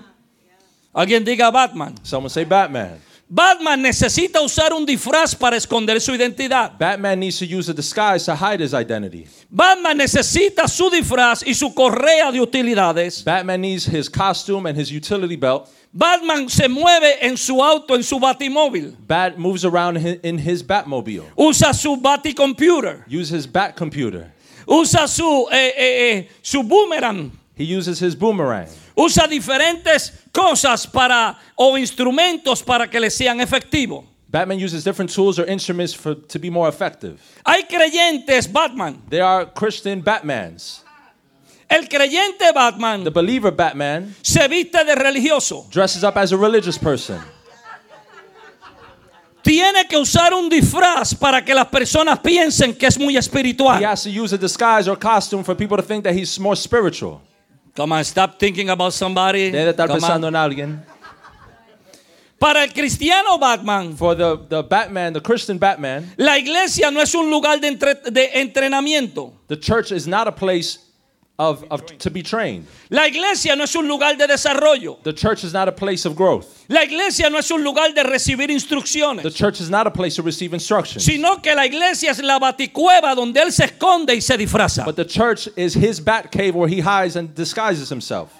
Alguien 0.93 1.23
diga 1.23 1.52
Batman. 1.52 1.95
Someone 2.04 2.30
say 2.30 2.43
Batman. 2.43 3.00
Batman 3.29 3.81
necesita 3.81 4.41
usar 4.41 4.71
un 4.71 4.85
disfraz 4.85 5.35
para 5.35 5.57
esconder 5.57 5.99
su 5.99 6.13
identidad. 6.13 6.77
Batman 6.77 7.19
needs 7.19 7.37
to 7.39 7.45
use 7.45 7.69
a 7.69 7.73
disguise 7.73 8.23
to 8.23 8.33
hide 8.33 8.61
his 8.61 8.73
identity. 8.73 9.27
Batman 9.51 9.97
necesita 9.97 10.65
su 10.69 10.89
disfraz 10.89 11.43
y 11.45 11.53
su 11.53 11.73
correa 11.73 12.31
de 12.31 12.39
utilidades. 12.39 13.25
Batman 13.25 13.59
needs 13.59 13.85
his 13.85 14.07
costume 14.07 14.65
and 14.65 14.77
his 14.77 14.89
utility 14.89 15.35
belt. 15.35 15.69
Batman 15.93 16.47
se 16.47 16.69
mueve 16.69 17.17
en 17.21 17.35
su 17.35 17.61
auto, 17.61 17.95
en 17.95 18.03
su 18.03 18.17
batimóvil. 18.17 18.95
Bat 19.05 19.37
moves 19.37 19.65
around 19.65 19.97
in 20.23 20.37
his 20.37 20.63
Batmobile. 20.63 21.25
Usa 21.37 21.73
su 21.73 21.97
baticomputer. 21.97 23.03
Use 23.09 23.29
his 23.29 23.45
Bat 23.45 23.75
computer. 23.75 24.31
Usa 24.65 25.05
su, 25.05 25.47
eh, 25.51 25.73
eh, 25.75 26.17
eh, 26.17 26.27
su 26.41 26.63
boomerang. 26.63 27.31
He 27.55 27.65
uses 27.65 27.99
his 27.99 28.15
boomerang. 28.15 28.67
Usa 28.97 29.27
diferentes 29.27 30.12
cosas 30.33 30.88
para 30.88 31.38
o 31.55 31.77
instrumentos 31.77 32.63
para 32.63 32.88
que 32.89 32.99
le 32.99 33.10
sean 33.12 33.39
efectivos. 33.39 34.03
Batman 34.29 34.57
uses 34.60 34.83
different 34.83 35.13
tools 35.13 35.38
or 35.39 35.45
instruments 35.47 35.93
for, 35.93 36.15
to 36.15 36.39
be 36.39 36.49
more 36.49 36.67
effective. 36.67 37.19
Hay 37.45 37.63
creyentes 37.63 38.51
Batman. 38.51 39.01
There 39.10 39.23
are 39.23 39.45
Christian 39.45 40.01
Batmans. 40.03 40.81
El 41.69 41.83
creyente 41.88 42.51
Batman 42.53 43.03
The 43.03 43.12
believer 43.12 43.51
Batman 43.51 44.15
se 44.23 44.47
viste 44.47 44.83
de 44.83 44.95
religioso. 44.95 45.69
dresses 45.69 46.03
up 46.03 46.17
as 46.17 46.31
a 46.31 46.38
religious 46.38 46.77
person. 46.77 47.21
Tiene 49.43 49.86
que 49.88 49.97
usar 49.97 50.33
un 50.33 50.49
disfraz 50.49 51.13
para 51.13 51.41
que 51.45 51.53
las 51.53 51.67
personas 51.67 52.19
piensen 52.19 52.73
que 52.77 52.88
es 52.88 52.97
muy 52.99 53.15
He 53.15 53.19
espiritual. 53.19 53.81
has 53.86 54.03
to 54.03 54.10
use 54.10 54.33
a 54.33 54.38
disguise 54.38 54.89
or 54.89 54.97
costume 54.97 55.43
for 55.43 55.55
people 55.55 55.77
to 55.77 55.83
think 55.83 56.03
that 56.03 56.13
he's 56.13 56.38
more 56.39 56.55
spiritual. 56.55 57.21
Come 57.77 57.91
on, 57.93 58.03
stop 58.03 58.39
thinking 58.39 58.69
about 58.71 58.91
somebody. 58.91 59.51
Debe 59.51 59.69
estar 59.69 59.87
Come 59.87 59.97
on. 59.97 60.01
pensando 60.01 60.27
en 60.27 60.35
alguien. 60.35 60.83
Para 62.39 62.63
el 62.63 62.71
cristiano 62.73 63.37
Batman, 63.39 63.95
For 63.95 64.15
the, 64.15 64.37
the 64.49 64.61
Batman, 64.63 65.13
the 65.13 65.21
Christian 65.21 65.57
Batman, 65.59 66.11
la 66.17 66.37
iglesia 66.37 66.91
no 66.91 66.99
es 67.01 67.13
un 67.15 67.29
lugar 67.31 67.59
de, 67.59 67.67
entre- 67.67 67.95
de 68.11 68.29
entrenamiento. 68.41 69.31
the 69.47 69.55
church 69.57 69.91
is 69.91 70.07
not 70.07 70.27
a 70.27 70.31
place 70.31 70.79
of, 71.39 71.63
of 71.69 71.86
to 72.00 72.10
be 72.10 72.23
trained. 72.23 72.65
La 72.89 73.06
iglesia 73.06 73.56
no 73.56 73.63
es 73.63 73.76
un 73.76 73.88
lugar 73.88 74.15
de 74.15 74.28
desarrollo. 74.28 75.02
The 75.04 75.13
church 75.13 75.43
is 75.43 75.54
not 75.54 75.67
a 75.67 75.71
place 75.71 76.06
of 76.06 76.15
growth. 76.15 76.65
La 76.67 76.82
iglesia 76.82 77.30
no 77.30 77.38
es 77.38 77.52
un 77.52 77.63
lugar 77.63 77.93
de 77.93 78.04
recibir 78.04 78.47
The 78.47 79.32
church 79.32 79.62
is 79.62 79.69
not 79.69 79.86
a 79.86 79.91
place 79.91 80.15
to 80.15 80.23
receive 80.23 80.54
instruction. 80.54 81.00
Sino 81.00 81.38
que 81.38 81.54
la 81.54 81.65
iglesia 81.65 82.10
es 82.10 82.21
la 82.23 82.39
baticueva 82.39 83.15
donde 83.15 83.39
él 83.39 83.52
se 83.52 83.65
esconde 83.65 84.15
y 84.15 84.19
se 84.19 84.36
disfraza. 84.38 84.84
But 84.84 84.95
the 84.95 85.06
church 85.06 85.47
is 85.56 85.76
his 85.76 86.00
bat 86.00 86.32
cave 86.32 86.56
where 86.56 86.67
he 86.67 86.82
hides 86.82 87.15
and 87.15 87.34
disguises 87.36 87.89
himself. 87.89 88.32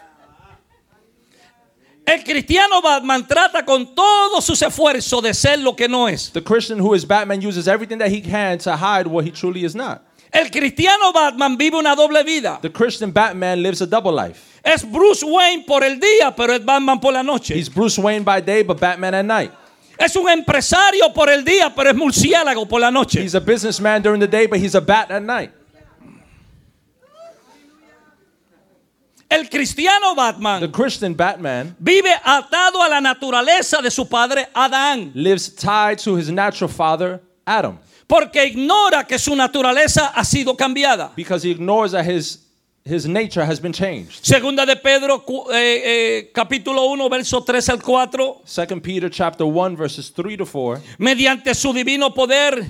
El 2.08 2.24
cristiano 2.24 2.82
Batman 2.82 3.28
trata 3.28 3.66
con 3.66 3.94
todos 3.94 4.44
sus 4.46 4.62
esfuerzos 4.62 5.22
de 5.22 5.34
ser 5.34 5.58
lo 5.58 5.76
que 5.76 5.90
no 5.90 6.08
es. 6.08 6.30
The 6.30 6.42
Christian 6.42 6.80
who 6.80 6.94
is 6.94 7.06
Batman 7.06 7.42
uses 7.42 7.68
everything 7.68 8.00
that 8.00 8.10
he 8.10 8.22
can 8.22 8.58
to 8.60 8.78
hide 8.78 9.06
what 9.08 9.26
he 9.26 9.32
truly 9.32 9.66
is 9.66 9.76
not. 9.76 10.07
El 10.32 10.52
cristiano 10.52 11.12
Batman 11.14 11.58
vive 11.58 11.78
una 11.78 11.96
doble 11.96 12.24
vida. 12.24 12.60
The 12.62 12.72
Christian 12.72 13.12
Batman 13.12 13.62
lives 13.62 13.82
a 13.82 13.86
double 13.86 14.12
life. 14.12 14.40
Es 14.64 14.84
Bruce 14.84 15.24
Wayne 15.24 15.64
por 15.66 15.84
el 15.84 16.00
día, 16.00 16.36
pero 16.36 16.54
es 16.54 16.64
Batman 16.64 17.00
por 17.00 17.14
la 17.14 17.24
noche. 17.24 17.56
He's 17.56 17.70
Bruce 17.70 17.98
Wayne 17.98 18.24
by 18.24 18.42
day, 18.42 18.64
but 18.64 18.80
Batman 18.80 19.14
at 19.14 19.26
night. 19.26 19.52
Es 19.98 20.16
un 20.16 20.30
empresario 20.30 21.12
por 21.14 21.30
el 21.30 21.44
día, 21.44 21.74
pero 21.74 21.90
es 21.90 21.96
murciélago 21.96 22.68
por 22.68 22.82
la 22.82 22.92
noche. 22.92 23.22
He's 23.24 23.34
a 23.36 23.40
businessman 23.40 24.02
during 24.02 24.20
the 24.20 24.28
day, 24.28 24.46
but 24.46 24.60
he's 24.60 24.76
a 24.76 24.82
bat 24.82 25.10
at 25.10 25.24
night. 25.24 25.52
El 29.30 29.50
cristiano 29.50 30.12
The 30.12 30.16
Batman 30.16 30.72
Christian 30.72 31.14
Batman 31.14 31.76
vive 31.80 32.14
atado 32.24 32.82
a 32.82 32.88
la 32.88 33.02
naturaleza 33.02 33.82
de 33.82 33.92
su 33.92 34.06
padre 34.06 34.48
Adán. 34.54 35.12
lives 35.16 35.50
tied 35.54 36.00
to 36.00 36.16
his 36.16 36.30
natural 36.30 36.70
father, 36.70 37.20
Adam. 37.46 37.78
Porque 38.08 38.46
ignora 38.48 39.06
que 39.06 39.20
su 39.20 39.36
naturaleza 39.36 40.08
ha 40.16 40.24
sido 40.24 40.56
cambiada. 40.56 41.12
because 41.16 41.44
he 41.48 41.52
ignores 41.52 41.92
that 41.92 42.06
his 42.06 42.44
his 42.86 43.06
nature 43.06 43.44
has 43.44 43.60
been 43.60 43.74
changed. 43.74 44.24
Segunda 44.24 44.66
de 44.66 44.78
Pedro, 44.78 45.22
eh, 45.54 45.82
eh, 45.84 46.32
capítulo 46.34 46.86
1, 46.86 47.10
verso 47.10 47.44
3 47.44 47.68
al 47.70 47.82
4. 47.82 48.42
Second 48.46 48.82
Peter 48.82 49.10
chapter 49.10 49.46
1 49.46 49.76
verses 49.76 50.10
3 50.14 50.38
to 50.38 50.46
4. 50.46 50.82
Mediante 50.98 51.54
su 51.54 51.74
divino 51.74 52.14
poder, 52.14 52.66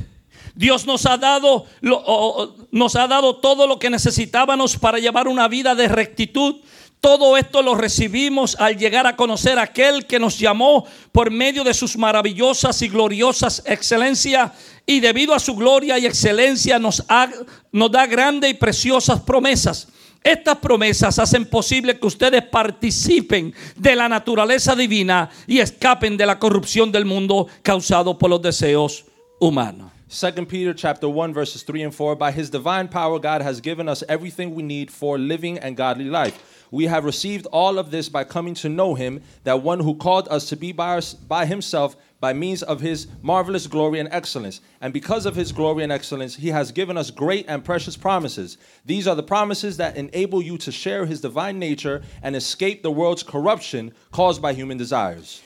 Dios 0.55 0.87
nos 0.87 1.05
ha 1.05 1.17
dado 1.17 1.67
lo- 1.81 1.97
o- 2.03 2.41
o- 2.45 2.55
nos 2.71 2.95
ha 2.95 3.05
dado 3.07 3.35
todo 3.35 3.67
lo 3.67 3.77
que 3.77 3.91
necesitábamos 3.91 4.75
para 4.75 4.97
llevar 4.97 5.27
una 5.27 5.47
vida 5.47 5.75
de 5.75 5.87
rectitud. 5.87 6.55
Todo 6.99 7.37
esto 7.37 7.61
lo 7.61 7.75
recibimos 7.75 8.55
al 8.59 8.75
llegar 8.75 9.05
a 9.05 9.15
conocer 9.15 9.59
a 9.59 9.63
aquel 9.63 10.05
que 10.07 10.19
nos 10.19 10.39
llamó 10.39 10.85
por 11.11 11.29
medio 11.29 11.63
de 11.63 11.73
sus 11.73 11.95
maravillosas 11.95 12.81
y 12.81 12.89
gloriosas 12.89 13.61
excelencias 13.65 14.51
y 14.85 14.99
debido 14.99 15.35
a 15.35 15.39
su 15.39 15.55
gloria 15.55 15.99
y 15.99 16.05
excelencia 16.05 16.79
nos, 16.79 17.05
da 17.07 18.05
grandes 18.07 18.51
y 18.51 18.53
preciosas 18.55 19.21
promesas. 19.21 19.89
Estas 20.23 20.57
promesas 20.57 21.19
hacen 21.19 21.45
posible 21.45 21.99
que 21.99 22.07
ustedes 22.07 22.43
participen 22.43 23.53
de 23.75 23.95
la 23.95 24.09
naturaleza 24.09 24.75
divina 24.75 25.29
y 25.45 25.59
escapen 25.59 26.17
de 26.17 26.25
la 26.25 26.39
corrupción 26.39 26.91
del 26.91 27.05
mundo 27.05 27.47
causado 27.61 28.17
por 28.17 28.29
los 28.29 28.41
deseos 28.41 29.05
humanos. 29.39 29.91
Second 30.09 30.47
Peter 30.47 30.73
chapter 30.73 31.09
1 31.09 31.33
verses 31.33 31.63
3 31.63 31.83
and 31.83 31.93
4 31.93 32.15
by 32.15 32.31
his 32.31 32.49
divine 32.49 32.87
power 32.87 33.19
God 33.19 33.41
has 33.41 33.61
given 33.61 33.89
us 33.89 34.03
everything 34.07 34.55
we 34.55 34.63
need 34.63 34.89
for 34.89 35.19
living 35.19 35.59
and 35.59 35.77
godly 35.77 36.05
life. 36.05 36.33
We 36.71 36.85
have 36.85 37.05
received 37.05 37.45
all 37.47 37.79
of 37.79 37.91
this 37.91 38.09
by 38.09 38.23
coming 38.23 38.53
to 38.55 38.69
know 38.69 38.95
him 38.95 39.21
that 39.43 39.61
one 39.61 39.79
who 39.79 39.95
called 39.95 40.27
us 40.29 40.49
to 40.49 40.55
be 40.55 40.71
by, 40.71 40.97
us, 40.97 41.13
by 41.13 41.45
himself 41.45 41.95
by 42.19 42.33
means 42.33 42.63
of 42.63 42.81
his 42.81 43.07
marvelous 43.21 43.67
glory 43.67 43.99
and 43.99 44.09
excellence. 44.11 44.59
And 44.81 44.91
because 44.91 45.25
of 45.25 45.35
his 45.35 45.51
glory 45.51 45.83
and 45.83 45.91
excellence, 45.91 46.35
he 46.35 46.49
has 46.49 46.71
given 46.71 46.97
us 46.97 47.11
great 47.11 47.45
and 47.47 47.63
precious 47.63 47.95
promises. 47.95 48.57
These 48.85 49.07
are 49.07 49.15
the 49.15 49.23
promises 49.23 49.77
that 49.77 49.95
enable 49.95 50.41
you 50.41 50.57
to 50.59 50.71
share 50.71 51.05
his 51.05 51.21
divine 51.21 51.59
nature 51.59 52.01
and 52.23 52.35
escape 52.35 52.81
the 52.81 52.91
world's 52.91 53.23
corruption 53.23 53.93
caused 54.11 54.41
by 54.41 54.53
human 54.53 54.77
desires. 54.77 55.41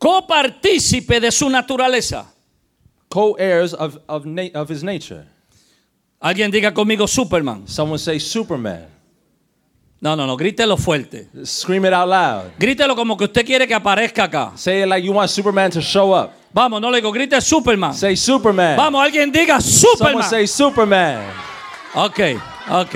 Copartícipe 0.00 1.20
de 1.20 1.30
su 1.30 1.48
naturaleza. 1.48 2.26
Co-heirs 3.08 3.72
of, 3.72 3.98
of, 4.08 4.26
na- 4.26 4.50
of 4.54 4.68
his 4.68 4.82
nature. 4.82 5.26
Alguien 6.20 6.50
diga 6.50 6.72
conmigo 6.72 7.08
Superman. 7.08 7.66
Someone 7.66 7.98
say 7.98 8.18
Superman. 8.18 8.88
No, 9.98 10.14
no, 10.14 10.26
no, 10.26 10.36
grítelo 10.36 10.76
fuerte. 10.76 11.28
Scream 11.44 11.86
it 11.86 11.92
out 11.92 12.08
loud. 12.08 12.52
Grítelo 12.58 12.94
como 12.94 13.16
que 13.16 13.24
usted 13.24 13.44
quiere 13.46 13.66
que 13.66 13.74
aparezca 13.74 14.24
acá. 14.24 14.52
Say 14.56 14.82
it 14.82 14.88
like 14.88 15.04
you 15.04 15.12
want 15.12 15.30
Superman 15.30 15.70
to 15.70 15.80
show 15.80 16.12
up. 16.14 16.32
Vamos, 16.52 16.80
no 16.80 16.90
le 16.90 16.98
digo, 17.00 17.10
grite 17.12 17.40
Superman. 17.40 17.94
Say 17.94 18.14
Superman. 18.16 18.76
Vamos, 18.76 19.02
alguien 19.02 19.32
diga 19.32 19.60
Someone 19.60 19.96
Superman. 20.22 20.30
say 20.30 20.46
Superman. 20.46 21.22
Ok, 21.94 22.20
ok. 22.70 22.94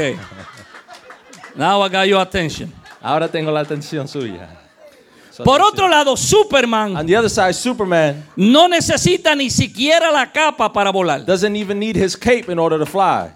Now 1.57 1.83
I 1.83 1.89
got 1.89 2.07
your 2.07 2.21
attention. 2.21 2.73
Ahora 3.03 3.29
tengo 3.29 3.51
la 3.51 3.61
atención 3.61 4.07
suya. 4.07 4.49
Su 5.31 5.43
Por 5.43 5.61
atención. 5.61 5.73
otro 5.73 5.89
lado, 5.89 6.17
Superman 6.17 6.97
On 6.97 7.07
the 7.07 7.17
other 7.17 7.31
side, 7.31 7.55
Superman 7.55 8.25
no 8.37 8.69
necesita 8.69 9.35
ni 9.35 9.49
siquiera 9.49 10.11
la 10.11 10.31
capa 10.31 10.71
para 10.73 10.91
volar. 10.93 11.25
doesn't 11.25 11.57
even 11.57 11.79
need 11.79 11.97
his 11.97 12.15
cape 12.15 12.51
in 12.53 12.59
order 12.59 12.79
to 12.79 12.85
fly 12.87 13.31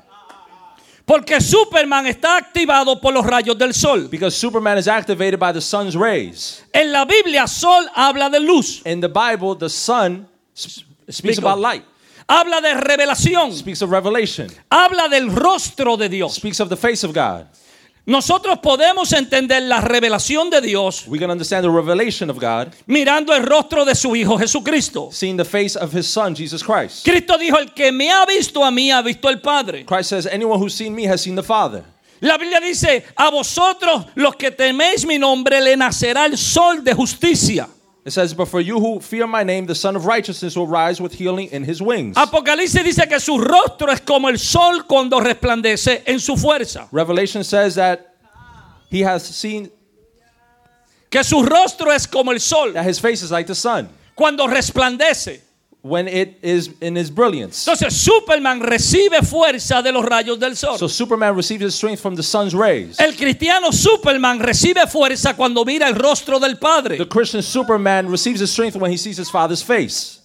Porque 1.07 1.39
Superman 1.41 2.07
está 2.07 2.39
activado 2.39 2.99
por 3.01 3.13
los 3.13 3.27
rayos 3.27 3.59
del 3.59 3.75
sol. 3.75 4.09
because 4.11 4.35
Superman 4.35 4.79
is 4.79 4.89
activated 4.89 5.39
by 5.39 5.53
the 5.53 5.61
sun's 5.61 5.95
rays. 5.97 6.63
En 6.73 6.91
la 6.93 7.05
Biblia, 7.05 7.47
sol 7.47 7.87
habla 7.95 8.31
de 8.31 8.41
luz, 8.41 8.81
In 8.87 9.01
the 9.01 9.09
Bible, 9.09 9.55
the 9.55 9.69
sun 9.69 10.27
speaks 10.55 10.85
Speak 11.11 11.39
about 11.39 11.59
light, 11.59 11.85
habla 12.27 12.63
de 12.63 12.73
revelación, 12.81 13.53
speaks 13.53 13.83
of 13.83 13.91
revelation, 13.91 14.49
habla 14.73 15.09
del 15.11 15.29
rostro 15.29 15.99
de 15.99 16.09
Dios. 16.09 16.35
speaks 16.37 16.59
of 16.61 16.71
the 16.71 16.77
face 16.77 17.05
of 17.05 17.13
God. 17.13 17.47
Nosotros 18.07 18.59
podemos 18.59 19.13
entender 19.15 19.63
la 19.63 19.81
revelación 19.81 20.51
de 20.51 20.61
Dios 20.61 21.05
We 21.07 21.19
can 21.19 21.31
understand 21.31 21.65
the 21.65 21.71
revelation 21.71 22.29
of 22.29 22.39
God 22.39 22.75
mirando 22.87 23.35
el 23.35 23.43
rostro 23.43 23.87
de 23.87 23.95
su 23.95 24.15
Hijo 24.15 24.37
Jesucristo. 24.37 25.09
seeing 25.11 25.39
the 25.39 25.45
face 25.45 25.75
of 25.75 25.91
his 25.95 26.07
son, 26.07 26.35
Jesus 26.35 26.63
Christ. 26.63 27.05
Cristo 27.05 27.39
dijo, 27.39 27.57
el 27.57 27.73
que 27.73 27.91
me 27.91 28.11
ha 28.11 28.27
visto 28.27 28.63
a 28.63 28.71
mí 28.71 28.91
ha 28.91 29.01
visto 29.01 29.27
al 29.27 29.41
Padre. 29.41 29.87
Christ 29.87 30.11
says, 30.11 30.27
Anyone 30.27 30.59
who's 30.59 30.75
seen 30.75 30.95
me 30.95 31.05
has 31.07 31.23
seen 31.23 31.35
the 31.35 31.43
Father. 31.43 31.83
La 32.21 32.37
Biblia 32.37 32.61
dice, 32.61 33.05
a 33.17 33.31
vosotros 33.31 34.07
los 34.15 34.37
que 34.37 34.51
teméis 34.51 35.07
mi 35.07 35.19
nombre 35.19 35.61
le 35.63 35.75
nacerá 35.77 36.27
el 36.27 36.37
sol 36.37 36.85
de 36.85 36.93
justicia. 36.95 37.69
It 38.05 38.13
says, 38.13 38.35
But 38.35 38.49
for 38.49 38.61
you 38.61 38.79
who 38.79 39.01
fear 39.01 39.27
my 39.27 39.45
name, 39.45 39.67
the 39.67 39.75
Son 39.75 39.97
of 39.97 40.05
Righteousness 40.05 40.57
will 40.57 40.67
rise 40.67 41.01
with 41.01 41.15
healing 41.15 41.49
in 41.51 41.65
his 41.65 41.81
wings. 41.81 42.17
Apocalipsis 42.17 42.85
dice 42.85 43.09
que 43.09 43.19
su 43.19 43.39
rostro 43.39 43.91
es 43.91 44.01
como 44.01 44.29
el 44.29 44.39
sol 44.39 44.83
cuando 44.87 45.21
resplandece 45.21 46.03
en 46.07 46.21
su 46.21 46.37
fuerza. 46.37 46.89
Revelation 46.93 47.43
says 47.43 47.77
that 47.77 48.15
he 48.91 49.01
has 49.01 49.25
seen 49.25 49.71
Que 51.11 51.23
su 51.23 51.43
rostro 51.43 51.91
es 51.91 52.07
como 52.07 52.33
el 52.33 52.41
sol 52.41 52.73
that 52.73 52.85
his 52.85 52.99
face 52.99 53.23
is 53.23 53.31
like 53.31 53.47
the 53.47 53.55
sun 53.55 53.89
cuando 54.15 54.47
resplandece. 54.47 55.41
When 55.85 56.09
it 56.09 56.39
is 56.43 56.71
in 56.81 56.97
his 56.97 57.11
brilliance. 57.11 57.67
Entonces 57.69 57.93
Superman 57.93 58.59
recibe 58.61 59.21
fuerza 59.23 59.83
de 59.83 59.93
los 59.93 60.03
rayos 60.03 60.39
del 60.41 60.57
sol. 60.57 60.79
So 60.79 60.89
Superman 60.89 61.37
receives 61.37 61.63
his 61.63 61.75
strength 61.75 62.01
from 62.01 62.17
the 62.17 62.23
sun's 62.23 62.55
rays. 62.55 62.99
El 62.99 63.13
cristiano 63.15 63.71
Superman 63.71 64.41
recibe 64.41 64.87
fuerza 64.87 65.35
cuando 65.37 65.63
mira 65.63 65.87
el 65.87 65.95
rostro 65.95 66.41
del 66.41 66.57
Padre. 66.57 66.97
The 66.97 67.07
Christian 67.07 67.43
Superman 67.43 68.09
receives 68.11 68.41
his 68.41 68.51
strength 68.51 68.77
when 68.77 68.91
he 68.91 68.97
sees 68.97 69.19
his 69.19 69.29
father's 69.31 69.63
face. 69.63 70.21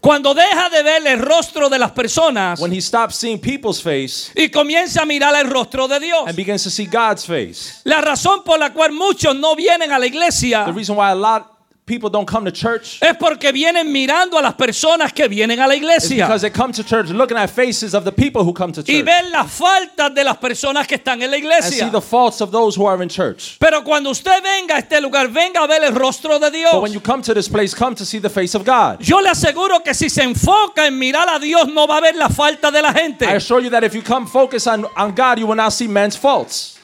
Cuando 0.00 0.32
deja 0.34 0.68
de 0.70 0.82
ver 0.82 1.06
el 1.06 1.18
rostro 1.18 1.68
de 1.68 1.78
las 1.78 1.90
personas 1.90 2.60
When 2.60 2.70
he 2.70 2.80
stops 2.80 3.16
seeing 3.16 3.40
people's 3.40 3.80
face 3.82 4.30
y 4.36 4.48
comienza 4.48 5.02
a 5.02 5.06
mirar 5.06 5.34
el 5.34 5.50
rostro 5.50 5.88
de 5.88 5.98
Dios. 5.98 6.28
and 6.28 6.36
begins 6.36 6.62
to 6.62 6.70
see 6.70 6.84
God's 6.84 7.24
face. 7.24 7.80
La 7.84 8.00
razón 8.02 8.44
por 8.44 8.58
la 8.58 8.70
cual 8.72 8.92
muchos 8.92 9.34
no 9.34 9.56
vienen 9.56 9.90
a 9.90 9.98
la 9.98 10.06
iglesia 10.06 10.66
The 10.66 10.72
reason 10.72 10.94
why 10.94 11.10
a 11.10 11.14
lot 11.16 11.57
people 11.88 12.10
don't 12.10 12.28
come 12.30 12.44
to 12.44 12.52
church 12.52 12.98
es 13.00 13.16
porque 13.16 13.52
vienen 13.52 13.90
mirando 13.90 14.38
a 14.38 14.42
las 14.42 14.54
personas 14.54 15.12
que 15.12 15.28
vienen 15.28 15.58
a 15.60 15.66
la 15.66 15.74
iglesia 15.74 16.26
because 16.26 16.42
they 16.42 16.50
come 16.50 16.72
to 16.72 16.84
church 16.84 17.08
looking 17.08 17.38
at 17.38 17.48
faces 17.48 17.94
of 17.94 18.04
the 18.04 18.12
people 18.12 18.42
who 18.44 18.52
come 18.52 18.70
to 18.72 18.82
y 18.82 18.98
church 18.98 19.04
ven 19.04 19.32
las 19.32 19.50
faltas 19.50 20.14
de 20.14 20.22
las 20.22 20.36
personas 20.36 20.86
que 20.86 20.96
están 20.96 21.22
en 21.22 21.30
la 21.30 21.38
and 21.38 21.64
see 21.64 21.76
iglesia. 21.78 21.90
the 21.90 22.00
faults 22.00 22.40
of 22.40 22.50
those 22.50 22.76
who 22.76 22.86
are 22.86 23.02
in 23.02 23.08
church. 23.08 23.56
Pero 23.58 23.82
cuando 23.82 24.10
usted 24.10 24.42
venga 24.42 24.76
a 24.76 24.78
este 24.78 25.00
lugar, 25.00 25.28
venga 25.28 25.62
a 25.62 25.66
ver 25.66 25.82
el 25.84 25.94
rostro 25.94 26.38
de 26.38 26.50
Dios. 26.50 26.72
But 26.72 26.82
when 26.82 26.92
you 26.92 27.00
come 27.00 27.22
to 27.22 27.34
this 27.34 27.48
place, 27.48 27.74
come 27.74 27.94
to 27.96 28.04
see 28.04 28.18
the 28.18 28.30
face 28.30 28.54
of 28.54 28.64
God. 28.64 29.00
Yo 29.00 29.20
le 29.20 29.30
aseguro 29.30 29.82
que 29.82 29.94
si 29.94 30.08
se 30.08 30.22
enfoca 30.22 30.86
en 30.86 30.98
mirar 30.98 31.28
a 31.28 31.38
Dios, 31.38 31.68
no 31.68 31.86
va 31.86 31.98
a 31.98 32.00
ver 32.00 32.16
la 32.16 32.28
falta 32.28 32.70
de 32.70 32.82
la 32.82 32.92
gente. 32.92 33.24
I 33.24 33.34
assure 33.34 33.60
you 33.60 33.70
that 33.70 33.84
if 33.84 33.94
you 33.94 34.02
come 34.02 34.26
focus 34.26 34.66
on, 34.66 34.86
on 34.96 35.14
God, 35.14 35.38
you 35.38 35.46
will 35.46 35.56
not 35.56 35.72
see 35.72 35.88
men's 35.88 36.16
faults. 36.16 36.77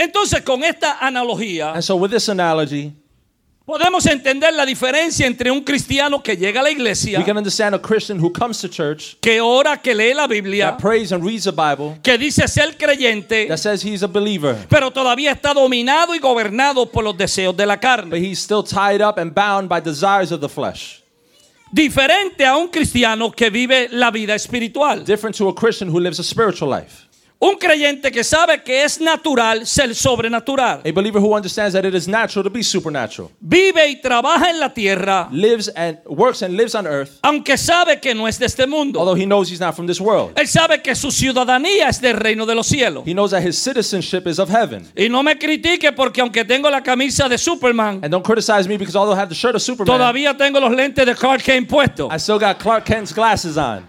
Entonces, 0.00 0.40
con 0.40 0.64
esta 0.64 0.96
analogía, 0.98 1.72
And 1.74 1.82
so, 1.82 1.94
with 1.96 2.10
this 2.10 2.30
analogy, 2.30 2.94
podemos 3.66 4.06
entender 4.06 4.50
la 4.54 4.64
diferencia 4.64 5.26
entre 5.26 5.50
un 5.50 5.60
cristiano 5.62 6.22
que 6.22 6.38
llega 6.38 6.60
a 6.60 6.62
la 6.62 6.70
iglesia, 6.70 7.18
we 7.18 7.24
can 7.24 7.36
understand 7.36 7.74
a 7.74 7.78
Christian 7.78 8.18
who 8.18 8.32
comes 8.32 8.58
to 8.62 8.68
church, 8.68 9.18
que 9.20 9.42
ora, 9.42 9.76
que 9.76 9.94
lee 9.94 10.14
la 10.14 10.26
Biblia, 10.26 10.70
that 10.70 10.78
prays 10.78 11.12
and 11.12 11.22
reads 11.22 11.44
the 11.44 11.52
Bible, 11.52 11.98
que 12.02 12.16
dice 12.16 12.48
ser 12.48 12.78
creyente, 12.78 13.46
that 13.46 13.58
says 13.58 13.82
he's 13.82 14.02
a 14.02 14.08
believer, 14.08 14.56
pero 14.70 14.90
todavía 14.90 15.32
está 15.32 15.52
dominado 15.52 16.14
y 16.14 16.18
gobernado 16.18 16.90
por 16.90 17.04
los 17.04 17.14
deseos 17.18 17.54
de 17.54 17.66
la 17.66 17.74
but 17.76 17.82
carne. 17.82 18.18
he's 18.18 18.40
still 18.40 18.62
tied 18.62 19.02
up 19.02 19.18
and 19.18 19.34
bound 19.34 19.68
by 19.68 19.80
desires 19.80 20.32
of 20.32 20.40
the 20.40 20.48
flesh. 20.48 21.02
Diferente 21.70 22.46
a 22.46 22.56
un 22.56 22.68
cristiano 22.68 23.30
que 23.30 23.50
vive 23.50 23.88
la 23.92 24.10
vida 24.10 24.34
espiritual. 24.34 25.04
Different 25.04 25.36
to 25.36 25.48
a 25.48 25.54
Christian 25.54 25.90
who 25.90 26.00
lives 26.00 26.18
a 26.18 26.24
spiritual 26.24 26.70
life. 26.70 27.06
Un 27.42 27.56
creyente 27.56 28.12
que 28.12 28.22
sabe 28.22 28.62
que 28.62 28.84
es 28.84 29.00
natural 29.00 29.66
ser 29.66 29.94
sobrenatural. 29.94 30.82
A 30.84 30.92
believer 30.92 31.18
who 31.22 31.34
understands 31.34 31.72
that 31.72 31.86
it 31.86 31.94
is 31.94 32.06
natural 32.06 32.44
to 32.44 32.50
be 32.50 32.62
supernatural. 32.62 33.30
Vive 33.40 33.88
y 33.88 33.96
trabaja 34.02 34.50
en 34.50 34.60
la 34.60 34.74
tierra, 34.74 35.26
Lives 35.32 35.72
and 35.74 35.98
works 36.04 36.42
and 36.42 36.54
lives 36.54 36.74
on 36.74 36.86
earth, 36.86 37.12
aunque 37.22 37.56
sabe 37.56 37.98
que 37.98 38.14
no 38.14 38.28
es 38.28 38.38
de 38.38 38.44
este 38.44 38.66
mundo. 38.66 39.00
although 39.00 39.16
he 39.18 39.24
knows 39.24 39.48
he's 39.50 39.58
not 39.58 39.74
from 39.74 39.86
this 39.86 39.98
world. 40.02 40.32
Él 40.38 40.46
sabe 40.48 40.82
que 40.82 40.94
su 40.94 41.10
ciudadanía 41.10 41.88
es 41.88 41.98
del 42.02 42.18
reino 42.18 42.44
de 42.44 42.54
los 42.54 42.66
cielos. 42.66 43.04
He 43.06 43.14
knows 43.14 43.30
that 43.30 43.42
his 43.42 43.56
citizenship 43.56 44.26
is 44.26 44.38
of 44.38 44.50
heaven. 44.50 44.86
Y 44.94 45.08
no 45.08 45.22
me 45.22 45.38
critique 45.38 45.92
porque 45.96 46.20
aunque 46.20 46.44
tengo 46.44 46.68
la 46.68 46.82
camisa 46.82 47.26
de 47.26 47.38
Superman, 47.38 48.00
And 48.02 48.10
don't 48.12 48.22
criticize 48.22 48.68
me 48.68 48.76
because 48.76 48.94
although 48.94 49.14
I 49.16 49.18
have 49.18 49.30
the 49.30 49.34
shirt 49.34 49.54
of 49.54 49.62
Superman, 49.62 49.96
todavía 49.96 50.36
tengo 50.36 50.60
los 50.60 50.72
lentes 50.72 51.06
de 51.06 51.14
Clark 51.14 51.42
Kent 51.42 51.70
puestos. 51.70 52.12
I 52.12 52.18
still 52.18 52.38
got 52.38 52.58
Clark 52.58 52.84
Kent's 52.84 53.14
glasses 53.14 53.56
on. 53.56 53.86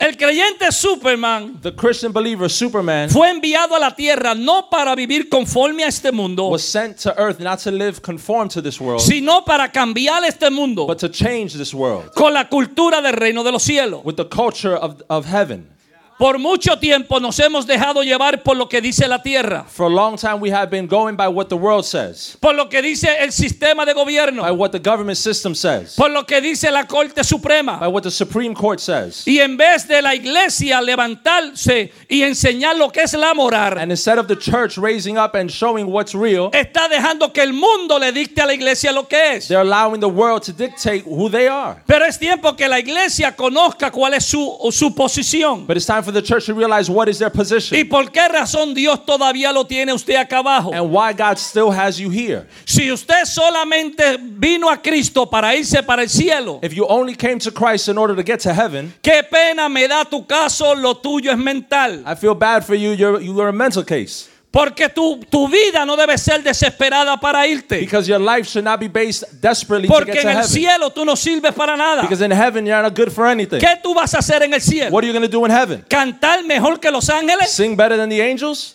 El 0.00 0.16
creyente 0.16 0.70
Superman 0.70 1.58
The 1.60 1.74
Christian 1.74 2.12
believer, 2.12 2.48
Superman, 2.48 3.10
fue 3.10 3.30
enviado 3.30 3.74
a 3.74 3.80
la 3.80 3.96
tierra 3.96 4.32
no 4.32 4.70
para 4.70 4.94
vivir 4.94 5.28
conforme 5.28 5.82
a 5.82 5.88
este 5.88 6.12
mundo, 6.12 6.44
was 6.50 6.62
sent 6.62 6.98
to 7.02 7.12
earth 7.18 7.40
not 7.40 7.58
to 7.58 7.72
live 7.72 8.00
conform 8.00 8.48
to 8.48 8.62
this 8.62 8.80
world, 8.80 9.00
sino 9.00 9.44
para 9.44 9.72
cambiar 9.72 10.22
este 10.24 10.50
mundo 10.52 10.86
but 10.86 10.98
to 10.98 11.08
change 11.08 11.54
this 11.54 11.74
world 11.74 12.12
con 12.14 12.32
la 12.32 12.48
cultura 12.48 13.02
del 13.02 13.14
reino 13.14 13.42
de 13.42 13.50
los 13.50 13.64
cielos. 13.64 14.04
with 14.04 14.14
the 14.14 14.26
culture 14.26 14.76
of, 14.76 15.02
of 15.10 15.26
heaven. 15.26 15.68
Por 16.18 16.36
mucho 16.40 16.76
tiempo 16.80 17.20
nos 17.20 17.38
hemos 17.38 17.64
dejado 17.64 18.02
llevar 18.02 18.42
por 18.42 18.56
lo 18.56 18.68
que 18.68 18.80
dice 18.80 19.06
la 19.06 19.22
tierra, 19.22 19.64
For 19.68 19.86
a 19.86 19.94
long 19.94 20.16
time, 20.16 20.40
we 20.40 20.50
have 20.50 20.68
been 20.68 20.88
going 20.88 21.14
by 21.14 21.28
what 21.28 21.46
the 21.48 21.54
world 21.56 21.84
says, 21.84 22.36
por 22.40 22.54
lo 22.54 22.68
que 22.68 22.82
dice 22.82 23.06
el 23.20 23.30
sistema 23.30 23.86
de 23.86 23.94
by 23.94 24.02
gobierno, 24.02 24.42
what 24.56 24.72
the 24.72 24.80
government 24.80 25.16
system 25.16 25.54
says, 25.54 25.94
por 25.94 26.10
lo 26.10 26.24
que 26.26 26.40
dice 26.40 26.72
la 26.72 26.86
Corte 26.86 27.22
Suprema. 27.22 27.78
by 27.78 27.86
what 27.86 28.02
the 28.02 28.10
Supreme 28.10 28.52
Court 28.52 28.80
says. 28.80 29.22
Y 29.28 29.38
en 29.38 29.56
vez 29.56 29.86
de 29.86 30.02
la 30.02 30.12
iglesia 30.16 30.80
levantarse 30.80 31.92
y 32.08 32.22
enseñar 32.22 32.76
lo 32.76 32.90
que 32.90 33.02
es 33.02 33.14
la 33.14 33.32
moral, 33.32 33.78
And 33.78 33.92
instead 33.92 34.18
of 34.18 34.26
the 34.26 34.34
church 34.36 34.76
raising 34.76 35.18
up 35.18 35.36
and 35.36 35.48
showing 35.48 35.86
what's 35.86 36.16
real, 36.16 36.50
está 36.52 36.88
dejando 36.88 37.32
que 37.32 37.42
el 37.44 37.52
mundo 37.52 37.96
le 37.96 38.10
dicte 38.10 38.40
a 38.42 38.46
la 38.46 38.54
iglesia 38.54 38.90
lo 38.90 39.06
que 39.06 39.36
es. 39.36 39.46
they're 39.46 39.60
allowing 39.62 40.00
the 40.00 40.08
world 40.08 40.42
to 40.42 40.52
dictate 40.52 41.04
who 41.06 41.30
they 41.30 41.46
are. 41.46 41.80
Pero 41.86 42.04
es 42.04 42.18
tiempo 42.18 42.56
que 42.56 42.68
la 42.68 42.80
iglesia 42.80 43.36
conozca 43.36 43.92
cuál 43.92 44.14
es 44.14 44.24
su, 44.24 44.58
su 44.72 44.92
posición. 44.92 45.64
But 45.64 45.76
it's 45.76 45.86
time 45.86 46.02
for 46.08 46.12
the 46.12 46.22
church 46.22 46.46
to 46.46 46.54
realize 46.54 46.88
what 46.88 47.06
is 47.08 47.18
their 47.18 47.28
¿Y 47.28 47.36
position 47.36 47.88
por 47.88 48.10
qué 48.10 48.26
razón 48.28 48.72
Dios 48.74 49.04
todavía 49.04 49.52
lo 49.52 49.64
tiene 49.64 49.92
usted 49.92 50.14
acá 50.16 50.38
abajo? 50.38 50.72
and 50.72 50.90
why 50.90 51.12
God 51.12 51.38
still 51.38 51.70
has 51.70 52.00
you 52.00 52.08
here. 52.08 52.46
Si 52.64 52.90
usted 52.90 53.24
solamente 53.26 54.16
vino 54.18 54.70
a 54.70 54.78
Cristo 54.78 55.26
para 55.26 55.54
irse 55.54 55.82
para 55.86 56.02
el 56.02 56.08
cielo, 56.08 56.60
If 56.62 56.72
you 56.74 56.86
only 56.86 57.14
came 57.14 57.38
to 57.40 57.50
Christ 57.50 57.88
in 57.88 57.98
order 57.98 58.16
to 58.16 58.22
get 58.22 58.40
to 58.40 58.54
heaven, 58.54 58.94
qué 59.02 59.22
pena 59.30 59.68
me 59.68 59.86
da 59.86 60.04
tu 60.04 60.22
caso, 60.24 60.74
lo 60.74 60.94
tuyo 60.94 61.30
es 61.30 61.38
mental. 61.38 62.02
I 62.06 62.14
feel 62.14 62.34
bad 62.34 62.64
for 62.64 62.74
you. 62.74 62.92
You're, 62.92 63.20
you're 63.20 63.48
a 63.48 63.52
mental 63.52 63.84
case. 63.84 64.28
Porque 64.50 64.88
tu, 64.88 65.20
tu 65.28 65.46
vida 65.46 65.84
no 65.84 65.94
debe 65.94 66.16
ser 66.16 66.42
desesperada 66.42 67.18
para 67.20 67.46
irte. 67.46 67.80
Because 67.80 68.08
your 68.08 68.18
life 68.20 68.48
should 68.48 68.64
not 68.64 68.80
be 68.80 68.88
based 68.88 69.24
desperately 69.42 69.86
to 69.86 69.92
Porque 69.92 70.12
get 70.14 70.22
to 70.22 70.28
en 70.28 70.36
el 70.36 70.42
heaven. 70.42 70.48
cielo 70.50 70.90
tú 70.90 71.04
no 71.04 71.16
sirves 71.16 71.52
para 71.52 71.76
nada. 71.76 72.00
Because 72.02 72.22
in 72.24 72.30
heaven, 72.30 72.64
you're 72.64 72.82
not 72.82 72.94
good 72.96 73.10
for 73.10 73.26
anything. 73.26 73.60
¿Qué 73.60 73.78
tú 73.82 73.94
vas 73.94 74.14
a 74.14 74.18
hacer 74.20 74.42
en 74.42 74.54
el 74.54 74.60
cielo? 74.62 74.90
What 74.90 75.04
are 75.04 75.06
you 75.06 75.12
going 75.12 75.28
to 75.28 75.28
do 75.30 75.44
in 75.44 75.50
heaven? 75.50 75.84
¿Cantar 75.88 76.44
mejor 76.44 76.80
que 76.80 76.90
los 76.90 77.10
ángeles? 77.10 77.50
Sing 77.50 77.76
better 77.76 77.98
than 77.98 78.08
the 78.08 78.22
angels? 78.22 78.74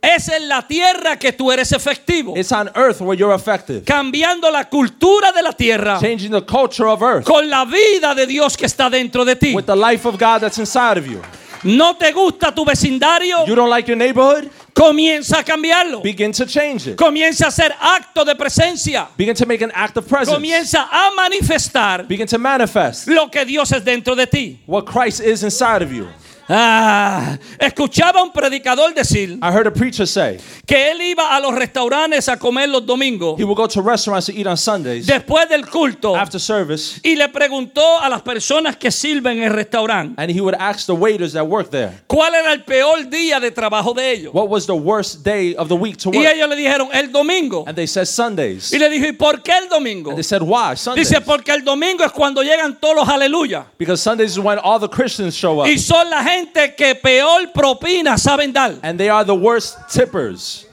Es 0.00 0.28
en 0.28 0.48
la 0.48 0.62
tierra 0.62 1.18
que 1.18 1.32
tú 1.32 1.50
eres 1.50 1.72
efectivo. 1.72 2.36
It's 2.36 2.52
on 2.52 2.70
earth 2.76 3.00
where 3.00 3.16
you're 3.18 3.34
effective. 3.34 3.82
Cambiando 3.84 4.48
la 4.52 4.66
cultura 4.68 5.32
de 5.32 5.42
la 5.42 5.52
tierra 5.52 5.98
Changing 6.00 6.30
the 6.30 6.42
culture 6.42 6.86
of 6.86 7.02
earth 7.02 7.24
con 7.26 7.50
la 7.50 7.64
vida 7.64 8.14
de 8.14 8.26
Dios 8.26 8.56
que 8.56 8.66
está 8.66 8.88
dentro 8.88 9.24
de 9.24 9.34
ti. 9.34 9.52
with 9.54 9.66
the 9.66 9.74
life 9.74 10.06
of 10.06 10.16
God 10.16 10.42
that's 10.42 10.58
inside 10.58 10.96
of 10.96 11.08
you. 11.08 11.20
¿No 11.66 11.96
te 11.96 12.12
gusta 12.12 12.54
tu 12.54 12.64
vecindario? 12.64 13.44
You 13.46 13.54
don't 13.54 13.70
like 13.70 13.88
your 13.90 13.98
neighborhood? 13.98 14.48
Comienza 14.72 15.38
a 15.40 15.42
cambiarlo. 15.42 16.02
Begin 16.02 16.30
to 16.32 16.46
change 16.46 16.86
it. 16.86 16.96
Comienza 16.96 17.46
a 17.46 17.48
hacer 17.48 17.72
acto 17.80 18.24
de 18.24 18.34
presencia. 18.36 19.08
Begin 19.16 19.34
to 19.34 19.46
make 19.46 19.62
an 19.62 19.72
act 19.74 19.96
of 19.96 20.06
presence. 20.06 20.32
Comienza 20.36 20.86
a 20.90 21.10
manifestar 21.16 22.06
Begin 22.06 22.26
to 22.26 22.38
manifest 22.38 23.08
lo 23.08 23.28
que 23.28 23.44
Dios 23.44 23.72
es 23.72 23.82
dentro 23.84 24.14
de 24.14 24.26
ti. 24.26 24.60
what 24.66 24.86
Christ 24.86 25.20
is 25.20 25.42
inside 25.42 25.82
of 25.82 25.92
you. 25.92 26.06
Ah, 26.48 27.36
escuchaba 27.58 28.22
un 28.22 28.32
predicador 28.32 28.94
decir 28.94 29.38
I 29.42 29.50
heard 29.50 29.66
a 29.66 29.72
preacher 29.72 30.06
say 30.06 30.38
que 30.64 30.90
él 30.92 31.00
iba 31.02 31.34
a 31.34 31.40
los 31.40 31.52
restaurantes 31.54 32.28
a 32.28 32.36
comer 32.38 32.68
los 32.68 32.86
domingos 32.86 33.38
he 33.38 33.44
will 33.44 33.56
go 33.56 33.66
to 33.66 33.82
restaurants 33.82 34.26
to 34.26 34.32
eat 34.32 34.46
on 34.46 34.56
Sundays 34.56 35.06
después 35.06 35.48
del 35.48 35.66
culto 35.66 36.14
after 36.16 36.38
service 36.40 37.00
y 37.02 37.16
le 37.16 37.28
preguntó 37.30 38.00
a 38.00 38.08
las 38.08 38.22
personas 38.22 38.76
que 38.76 38.92
sirven 38.92 39.38
en 39.38 39.44
el 39.44 39.52
restaurante 39.54 40.14
and 40.18 40.30
he 40.30 40.40
would 40.40 40.54
ask 40.58 40.86
the 40.86 40.94
waiters 40.94 41.32
that 41.32 41.44
work 41.44 41.70
there 41.70 41.90
cuál 42.06 42.32
era 42.34 42.52
el 42.52 42.62
peor 42.62 43.08
día 43.10 43.40
de 43.40 43.50
trabajo 43.50 43.92
de 43.92 44.12
ellos. 44.12 44.32
what 44.32 44.48
was 44.48 44.66
the 44.66 44.74
worst 44.76 45.24
day 45.24 45.54
of 45.56 45.68
the 45.68 45.76
week 45.76 45.96
to 45.96 46.10
Y 46.10 46.18
work. 46.18 46.28
ellos 46.32 46.48
le 46.48 46.56
dijeron 46.56 46.88
el 46.92 47.10
domingo. 47.10 47.64
And 47.66 47.74
they 47.76 47.86
said 47.86 48.06
Sundays. 48.06 48.72
Y 48.72 48.78
le 48.78 48.88
dijo, 48.88 49.06
¿y 49.06 49.12
por 49.12 49.42
qué 49.42 49.52
el 49.56 49.68
domingo? 49.68 50.10
And 50.10 50.16
they 50.18 50.22
said 50.22 50.42
why 50.42 50.74
Sundays? 50.76 51.08
Dice, 51.08 51.20
porque 51.20 51.50
el 51.52 51.64
domingo 51.64 52.04
es 52.04 52.12
cuando 52.12 52.42
llegan 52.42 52.78
todos 52.80 52.94
los 52.96 53.08
aleluya. 53.08 53.66
Because 53.78 54.00
Sundays 54.00 54.30
is 54.32 54.38
when 54.38 54.58
all 54.58 54.78
the 54.78 54.88
Christians 54.88 55.34
show 55.34 55.60
up. 55.60 55.66
Y 55.66 55.78
son 55.78 56.08
la 56.08 56.22
gente 56.22 56.35
que 56.76 56.94
peor 56.94 57.52
propina 57.52 58.18
saben 58.18 58.52
dar. 58.52 58.74
And 58.82 58.98
they 58.98 59.08
are 59.08 59.24
the 59.24 59.34
worst 59.34 59.76
tippers. 59.88 60.66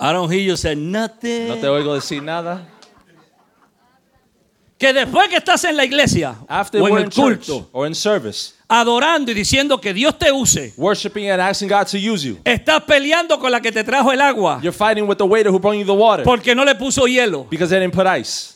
I 0.00 0.12
don't 0.12 0.28
hear 0.28 0.40
you 0.40 0.56
say 0.56 0.74
nothing. 0.74 1.46
No 1.46 1.54
te 1.54 1.68
oigo 1.68 1.94
decir 1.94 2.20
nada. 2.20 2.66
Que 4.82 4.92
después 4.92 5.28
que 5.28 5.36
estás 5.36 5.62
en 5.62 5.76
la 5.76 5.84
iglesia 5.84 6.34
After 6.48 6.82
o 6.82 6.88
en 6.88 6.92
we're 6.92 7.02
el 7.02 7.04
in 7.04 7.10
church 7.12 7.46
culto, 7.46 7.68
or 7.70 7.86
in 7.86 7.94
service, 7.94 8.52
adorando 8.66 9.30
y 9.30 9.34
diciendo 9.34 9.80
que 9.80 9.94
Dios 9.94 10.18
te 10.18 10.32
use, 10.32 10.72
worshiping 10.76 11.30
and 11.30 11.40
asking 11.40 11.68
God 11.68 11.86
to 11.86 11.96
use 11.98 12.24
you. 12.26 12.38
estás 12.44 12.82
peleando 12.82 13.38
con 13.38 13.52
la 13.52 13.60
que 13.60 13.70
te 13.70 13.84
trajo 13.84 14.10
el 14.10 14.20
agua 14.20 14.58
You're 14.60 14.76
fighting 14.76 15.06
with 15.06 15.18
the 15.18 15.24
waiter 15.24 15.52
who 15.52 15.60
brought 15.60 15.78
you 15.78 15.84
the 15.84 15.92
water 15.92 16.24
porque 16.24 16.52
no 16.56 16.64
le 16.64 16.74
puso 16.74 17.06
hielo. 17.06 17.46
because 17.48 17.70
they 17.70 17.78
didn't 17.78 17.94
put 17.94 18.08
ice. 18.08 18.51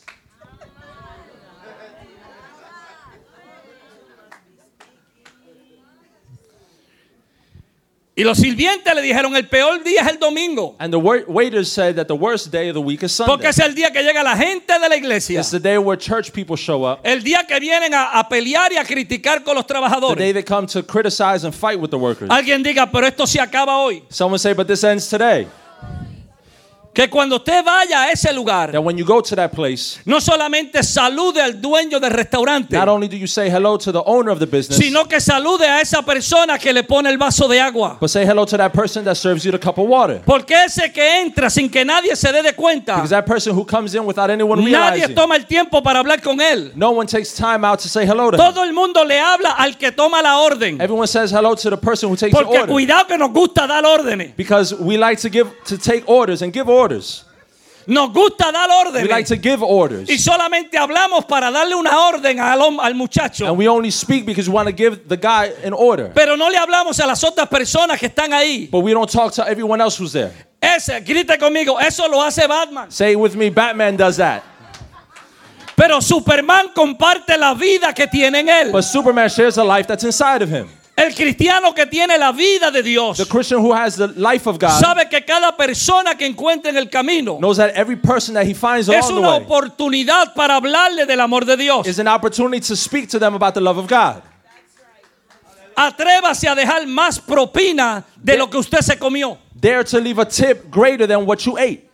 Y 8.18 8.24
los 8.24 8.38
sirvientes 8.38 8.94
le 8.94 9.02
dijeron, 9.02 9.36
el 9.36 9.46
peor 9.46 9.84
día 9.84 10.00
es 10.00 10.08
el 10.08 10.18
domingo. 10.18 10.74
And 10.78 10.90
the 10.90 10.96
wa- 10.98 11.22
waiters 11.28 11.70
said 11.70 11.96
that 11.96 12.06
the 12.06 12.14
worst 12.16 12.50
day 12.50 12.70
of 12.70 12.74
the 12.74 12.80
week 12.80 13.02
is 13.02 13.14
Porque 13.18 13.44
Sunday. 13.44 13.50
es 13.50 13.58
el 13.58 13.74
día 13.74 13.90
que 13.92 14.02
llega 14.02 14.22
la 14.22 14.34
gente 14.34 14.72
de 14.78 14.88
la 14.88 14.96
iglesia. 14.96 15.38
It's 15.40 15.50
the 15.50 15.60
day 15.60 15.76
where 15.76 15.98
church 15.98 16.32
people 16.32 16.56
show 16.56 16.82
up. 16.90 17.00
El 17.04 17.22
día 17.22 17.46
que 17.46 17.60
vienen 17.60 17.92
a, 17.92 18.18
a 18.18 18.26
pelear 18.26 18.72
y 18.72 18.78
a 18.78 18.84
criticar 18.84 19.44
con 19.44 19.54
los 19.54 19.66
The 19.66 19.74
day 19.74 19.80
trabajadores. 19.82 20.32
they 20.32 20.42
come 20.42 20.66
to 20.66 20.82
criticize 20.82 21.44
and 21.44 21.54
fight 21.54 21.78
with 21.78 21.90
the 21.90 21.98
workers. 21.98 22.30
Alguien 22.30 22.62
diga, 22.62 22.90
pero 22.90 23.06
esto 23.06 23.26
se 23.26 23.38
acaba 23.38 23.76
hoy. 23.76 24.02
Someone 24.08 24.38
say, 24.38 24.54
but 24.54 24.66
this 24.66 24.82
ends 24.82 25.06
today. 25.10 25.46
Que 26.96 27.10
cuando 27.10 27.36
usted 27.36 27.62
vaya 27.62 28.04
a 28.04 28.10
ese 28.10 28.32
lugar, 28.32 28.72
That 28.72 28.82
when 28.82 28.96
you 28.96 29.04
go 29.04 29.20
to 29.20 29.36
that 29.36 29.50
place, 29.52 30.00
no 30.06 30.18
solamente 30.18 30.82
salude 30.82 31.42
al 31.42 31.60
dueño 31.60 32.00
del 32.00 32.10
restaurante, 32.10 32.74
not 32.74 32.88
only 32.88 33.06
do 33.06 33.18
you 33.18 33.26
say 33.26 33.50
hello 33.50 33.76
to 33.76 33.92
the 33.92 34.02
owner 34.06 34.30
of 34.32 34.38
the 34.38 34.46
business, 34.46 34.78
sino 34.78 35.04
que 35.04 35.20
salude 35.20 35.66
a 35.66 35.82
esa 35.82 36.00
persona 36.00 36.58
que 36.58 36.72
le 36.72 36.84
pone 36.84 37.10
el 37.10 37.18
vaso 37.18 37.46
de 37.48 37.60
agua. 37.60 37.98
but 38.00 38.08
say 38.08 38.24
hello 38.24 38.46
to 38.46 38.56
that 38.56 38.72
person 38.72 39.04
that 39.04 39.14
serves 39.14 39.44
you 39.44 39.52
the 39.52 39.58
cup 39.58 39.76
of 39.76 39.86
water. 39.86 40.22
Porque 40.24 40.54
ese 40.54 40.90
que 40.90 41.20
entra 41.20 41.50
sin 41.50 41.68
que 41.68 41.84
nadie 41.84 42.16
se 42.16 42.32
dé 42.32 42.42
de 42.42 42.54
cuenta, 42.54 42.94
Because 42.94 43.10
that 43.10 43.26
person 43.26 43.54
who 43.54 43.66
comes 43.66 43.94
in 43.94 44.06
without 44.06 44.30
anyone 44.30 44.58
nadie 44.62 45.02
realizing, 45.02 45.14
toma 45.14 45.36
el 45.36 45.44
tiempo 45.44 45.82
para 45.82 45.98
hablar 45.98 46.22
con 46.22 46.40
él. 46.40 46.72
no 46.76 46.92
one 46.92 47.06
takes 47.06 47.34
time 47.34 47.62
out 47.62 47.78
to 47.78 47.90
say 47.90 48.06
hello 48.06 48.30
to 48.30 48.38
him. 48.38 48.42
Todo 48.42 48.62
el 48.64 48.72
mundo 48.72 49.04
le 49.04 49.20
habla 49.20 49.50
al 49.58 49.76
que 49.76 49.92
toma 49.92 50.22
la 50.22 50.38
orden. 50.40 50.80
Everyone 50.80 51.06
says 51.06 51.30
hello 51.30 51.54
to 51.54 51.68
the 51.68 51.76
person 51.76 52.08
who 52.08 52.16
takes 52.16 52.34
the 52.34 52.42
Porque 52.42 52.58
order. 52.58 52.72
cuidado 52.72 53.06
que 53.06 53.18
nos 53.18 53.32
gusta 53.34 53.66
dar 53.66 53.84
órdenes. 53.84 54.34
Because 54.34 54.72
we 54.74 54.96
like 54.96 55.20
to 55.20 55.28
give 55.28 55.50
to 55.66 55.76
take 55.76 56.02
orders 56.06 56.40
and 56.40 56.54
give 56.54 56.66
orders. 56.70 56.85
Nos 57.88 58.12
gusta 58.12 58.50
dar 58.50 58.68
We 58.92 59.02
like 59.04 59.26
órdenes. 59.26 59.28
to 59.28 59.36
give 59.36 59.62
orders. 59.62 60.10
Y 60.10 60.18
solamente 60.18 60.76
hablamos 60.76 61.24
para 61.24 61.52
darle 61.52 61.76
una 61.76 61.96
orden 62.08 62.40
al, 62.40 62.58
hom- 62.60 62.80
al 62.80 62.94
muchacho. 62.94 63.46
And 63.46 63.56
we 63.56 63.68
only 63.68 63.92
speak 63.92 64.26
because 64.26 64.48
we 64.48 64.54
want 64.54 64.68
to 64.68 64.74
give 64.74 65.06
the 65.08 65.16
guy 65.16 65.52
an 65.64 65.72
order. 65.72 66.10
Pero 66.12 66.34
no 66.36 66.48
le 66.48 66.58
hablamos 66.58 66.98
a 66.98 67.06
las 67.06 67.22
otras 67.22 67.48
personas 67.48 67.98
que 68.00 68.06
están 68.08 68.32
ahí. 68.32 68.68
But 68.70 68.80
we 68.80 68.92
don't 68.92 69.08
talk 69.08 69.32
to 69.34 69.46
everyone 69.46 69.80
else 69.80 69.96
who's 69.96 70.12
there. 70.12 70.32
Ese, 70.60 71.00
grite 71.04 71.38
conmigo, 71.38 71.78
eso 71.80 72.08
lo 72.08 72.20
hace 72.22 72.48
Batman. 72.48 72.90
Say 72.90 73.12
it 73.12 73.16
with 73.20 73.36
me, 73.36 73.50
Batman 73.50 73.96
does 73.96 74.16
that. 74.16 74.42
Pero 75.76 76.00
Superman 76.00 76.70
comparte 76.74 77.36
la 77.38 77.54
vida 77.54 77.92
que 77.94 78.08
tiene 78.08 78.40
en 78.40 78.48
él. 78.48 78.72
But 78.72 78.82
Superman 78.82 79.28
shares 79.28 79.58
a 79.58 79.62
life 79.64 79.86
that's 79.86 80.02
inside 80.02 80.42
of 80.42 80.48
him. 80.50 80.68
El 80.96 81.14
cristiano 81.14 81.74
que 81.74 81.84
tiene 81.84 82.16
la 82.16 82.32
vida 82.32 82.70
de 82.70 82.82
Dios 82.82 83.18
The 83.18 83.26
Christian 83.26 83.60
who 83.60 83.74
has 83.74 83.96
the 83.96 84.08
life 84.16 84.48
of 84.48 84.58
God 84.58 84.80
sabe 84.80 85.10
que 85.10 85.22
cada 85.26 85.54
persona 85.54 86.14
que 86.16 86.26
encuentra 86.26 86.70
en 86.70 86.78
el 86.78 86.88
camino 86.88 87.38
knows 87.38 87.58
that 87.58 87.72
every 87.74 87.96
person 87.96 88.34
that 88.34 88.46
he 88.46 88.54
finds 88.54 88.88
es 88.88 89.04
along 89.04 89.08
the 89.08 89.20
una 89.20 89.30
way 89.32 89.44
oportunidad 89.44 90.34
para 90.34 90.56
hablarle 90.56 91.04
del 91.06 91.20
amor 91.20 91.44
de 91.44 91.56
Dios. 91.56 91.86
is 91.86 91.98
an 91.98 92.08
opportunity 92.08 92.60
to 92.60 92.74
speak 92.74 93.10
to 93.10 93.18
them 93.18 93.34
about 93.34 93.52
the 93.52 93.60
love 93.60 93.76
of 93.76 93.86
God. 93.86 94.22
Atrévase 95.76 96.48
a 96.48 96.54
dejar 96.54 96.86
más 96.86 97.20
propina 97.20 98.02
de 98.16 98.38
lo 98.38 98.48
que 98.48 98.56
usted 98.56 98.80
se 98.80 98.96
comió. 98.96 99.36
Dare 99.54 99.84
to 99.84 100.00
leave 100.00 100.18
a 100.18 100.24
tip 100.24 100.70
greater 100.70 101.06
than 101.06 101.26
what 101.26 101.44
you 101.44 101.58
ate. 101.58 101.85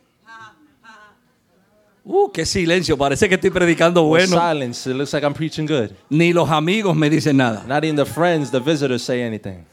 Uh, 2.04 2.30
qué 2.32 2.44
silencio, 2.44 2.96
parece 2.98 3.28
que 3.28 3.36
estoy 3.36 3.50
predicando 3.50 4.02
bueno. 4.02 4.36
Silence. 4.36 4.90
It 4.90 4.96
looks 4.96 5.12
like 5.12 5.24
I'm 5.24 5.34
preaching 5.34 5.66
good. 5.66 5.90
Ni 6.10 6.32
los 6.32 6.48
amigos 6.50 6.96
me 6.96 7.08
dicen 7.08 7.36
nada. 7.36 7.64
Not 7.66 7.84
even 7.84 7.94
the 7.96 8.04
friends, 8.04 8.50
the 8.50 8.58
visitors 8.58 9.02
say 9.02 9.22
anything. 9.22 9.64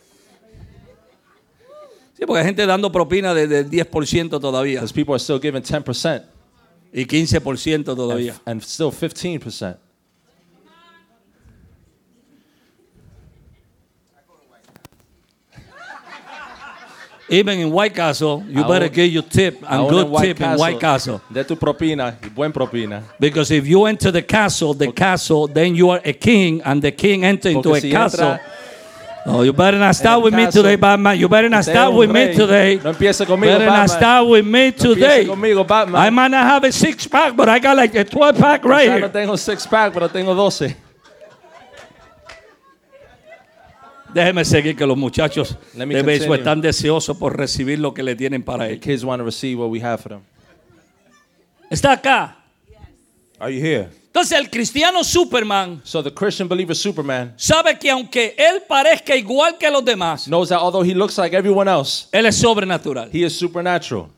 Sí, 2.17 2.25
porque 2.25 2.39
hay 2.41 2.45
gente 2.45 2.65
dando 2.65 2.91
propina 2.91 3.33
de- 3.33 3.47
del 3.47 3.69
10% 3.69 4.39
todavía 4.41 4.81
Because 4.81 4.93
people 4.93 5.13
are 5.15 5.19
still 5.19 5.39
giving 5.39 5.63
10% 5.63 6.23
y 6.93 7.05
15% 7.05 7.95
todavía. 7.95 8.35
and 8.45 8.61
still 8.61 8.91
15%. 8.91 9.77
Even 17.31 17.59
in 17.59 17.71
White 17.71 17.93
Castle, 17.93 18.43
you 18.49 18.63
Aún- 18.63 18.67
better 18.67 18.89
give 18.89 19.11
your 19.11 19.23
tip 19.23 19.57
and 19.69 19.81
Aún 19.83 19.89
good 19.89 20.05
en 20.05 20.11
White 20.11 20.25
tip 20.25 20.41
in 20.41 20.57
White 20.57 20.79
Castle. 20.79 21.21
De 21.31 21.43
tu 21.43 21.55
propina 21.55 22.17
y 22.23 22.29
buen 22.29 22.51
propina. 22.51 23.03
Because 23.19 23.51
if 23.51 23.67
you 23.67 23.85
enter 23.85 24.11
the 24.11 24.23
castle, 24.23 24.73
the 24.73 24.91
castle, 24.91 25.47
then 25.47 25.75
you 25.75 25.89
are 25.91 26.01
a 26.03 26.13
king, 26.13 26.61
and 26.65 26.81
the 26.81 26.91
king 26.91 27.23
enter 27.23 27.49
into 27.49 27.69
Porque 27.69 27.77
a 27.77 27.81
si 27.81 27.91
castle. 27.91 28.25
entra 28.25 28.39
Oh, 29.25 29.43
you 29.43 29.51
better 29.53 29.77
not 29.77 29.93
start 29.95 30.15
el 30.19 30.23
with 30.23 30.33
me 30.33 30.45
caso, 30.45 30.61
today, 30.63 30.75
Batman. 30.77 31.19
You 31.19 31.27
better 31.27 31.49
not 31.49 31.59
Usted 31.59 31.71
start 31.73 31.91
un 31.91 31.97
with 31.97 32.09
me 32.09 32.25
rey. 32.27 32.33
today. 32.35 32.79
No 32.83 32.89
empiece 32.91 33.19
conmigo, 33.25 33.41
better 33.59 33.65
not 33.65 33.87
Batman. 33.87 33.97
start 33.99 34.27
with 34.27 34.45
me 34.45 34.51
No 34.51 34.65
empiece 34.67 34.81
today. 34.95 35.25
conmigo, 35.25 35.67
Batman. 35.67 36.01
I 36.01 36.09
might 36.09 36.31
not 36.31 36.45
have 36.47 36.63
a 36.63 36.71
six 36.71 37.05
pack, 37.05 37.35
but 37.35 37.47
I 37.49 37.59
got 37.59 37.75
like 37.75 37.93
a 37.95 38.05
12 38.05 38.37
pack 38.39 38.63
right 38.65 38.87
Ya 38.87 38.93
no 38.93 38.97
here. 39.01 39.09
tengo 39.09 39.35
six 39.35 39.67
pack, 39.67 39.93
pero 39.93 40.07
tengo 40.07 40.33
12. 40.33 40.73
Déjeme 44.13 44.43
seguir 44.43 44.75
que 44.75 44.85
los 44.85 44.97
muchachos 44.97 45.55
de 45.73 45.85
béisbol 46.03 46.39
están 46.39 46.61
deseosos 46.61 47.15
por 47.17 47.37
recibir 47.37 47.79
lo 47.79 47.93
que 47.93 48.01
le 48.03 48.15
tienen 48.15 48.43
para 48.43 48.67
ellos. 48.67 48.81
kids 48.81 49.03
want 49.03 49.19
to 49.19 49.25
receive 49.25 49.59
what 49.59 49.69
we 49.69 49.81
have 49.81 49.97
for 50.01 50.09
them. 50.13 50.21
Está 51.69 51.91
acá. 51.93 52.35
Are 53.39 53.53
you 53.53 53.61
here? 53.61 53.89
Entonces 54.07 54.37
el 54.39 54.49
cristiano 54.49 55.03
Superman 55.03 55.81
So 55.83 56.01
the 56.03 56.11
Christian 56.11 56.47
believer 56.49 56.75
Superman 56.75 57.33
sabe 57.37 57.77
que 57.77 57.91
aunque 57.91 58.35
él 58.37 58.63
parezca 58.67 59.15
igual 59.15 59.57
que 59.57 59.69
los 59.69 59.85
demás, 59.85 60.25
knows 60.27 60.49
that 60.49 60.59
although 60.59 60.83
he 60.83 60.95
looks 60.95 61.17
like 61.17 61.35
everyone 61.35 61.69
else, 61.69 62.07
él 62.11 62.25
es 62.25 62.35
sobrenatural. 62.35 63.09
he 63.13 63.23
is 63.23 63.37
supernatural. 63.37 64.09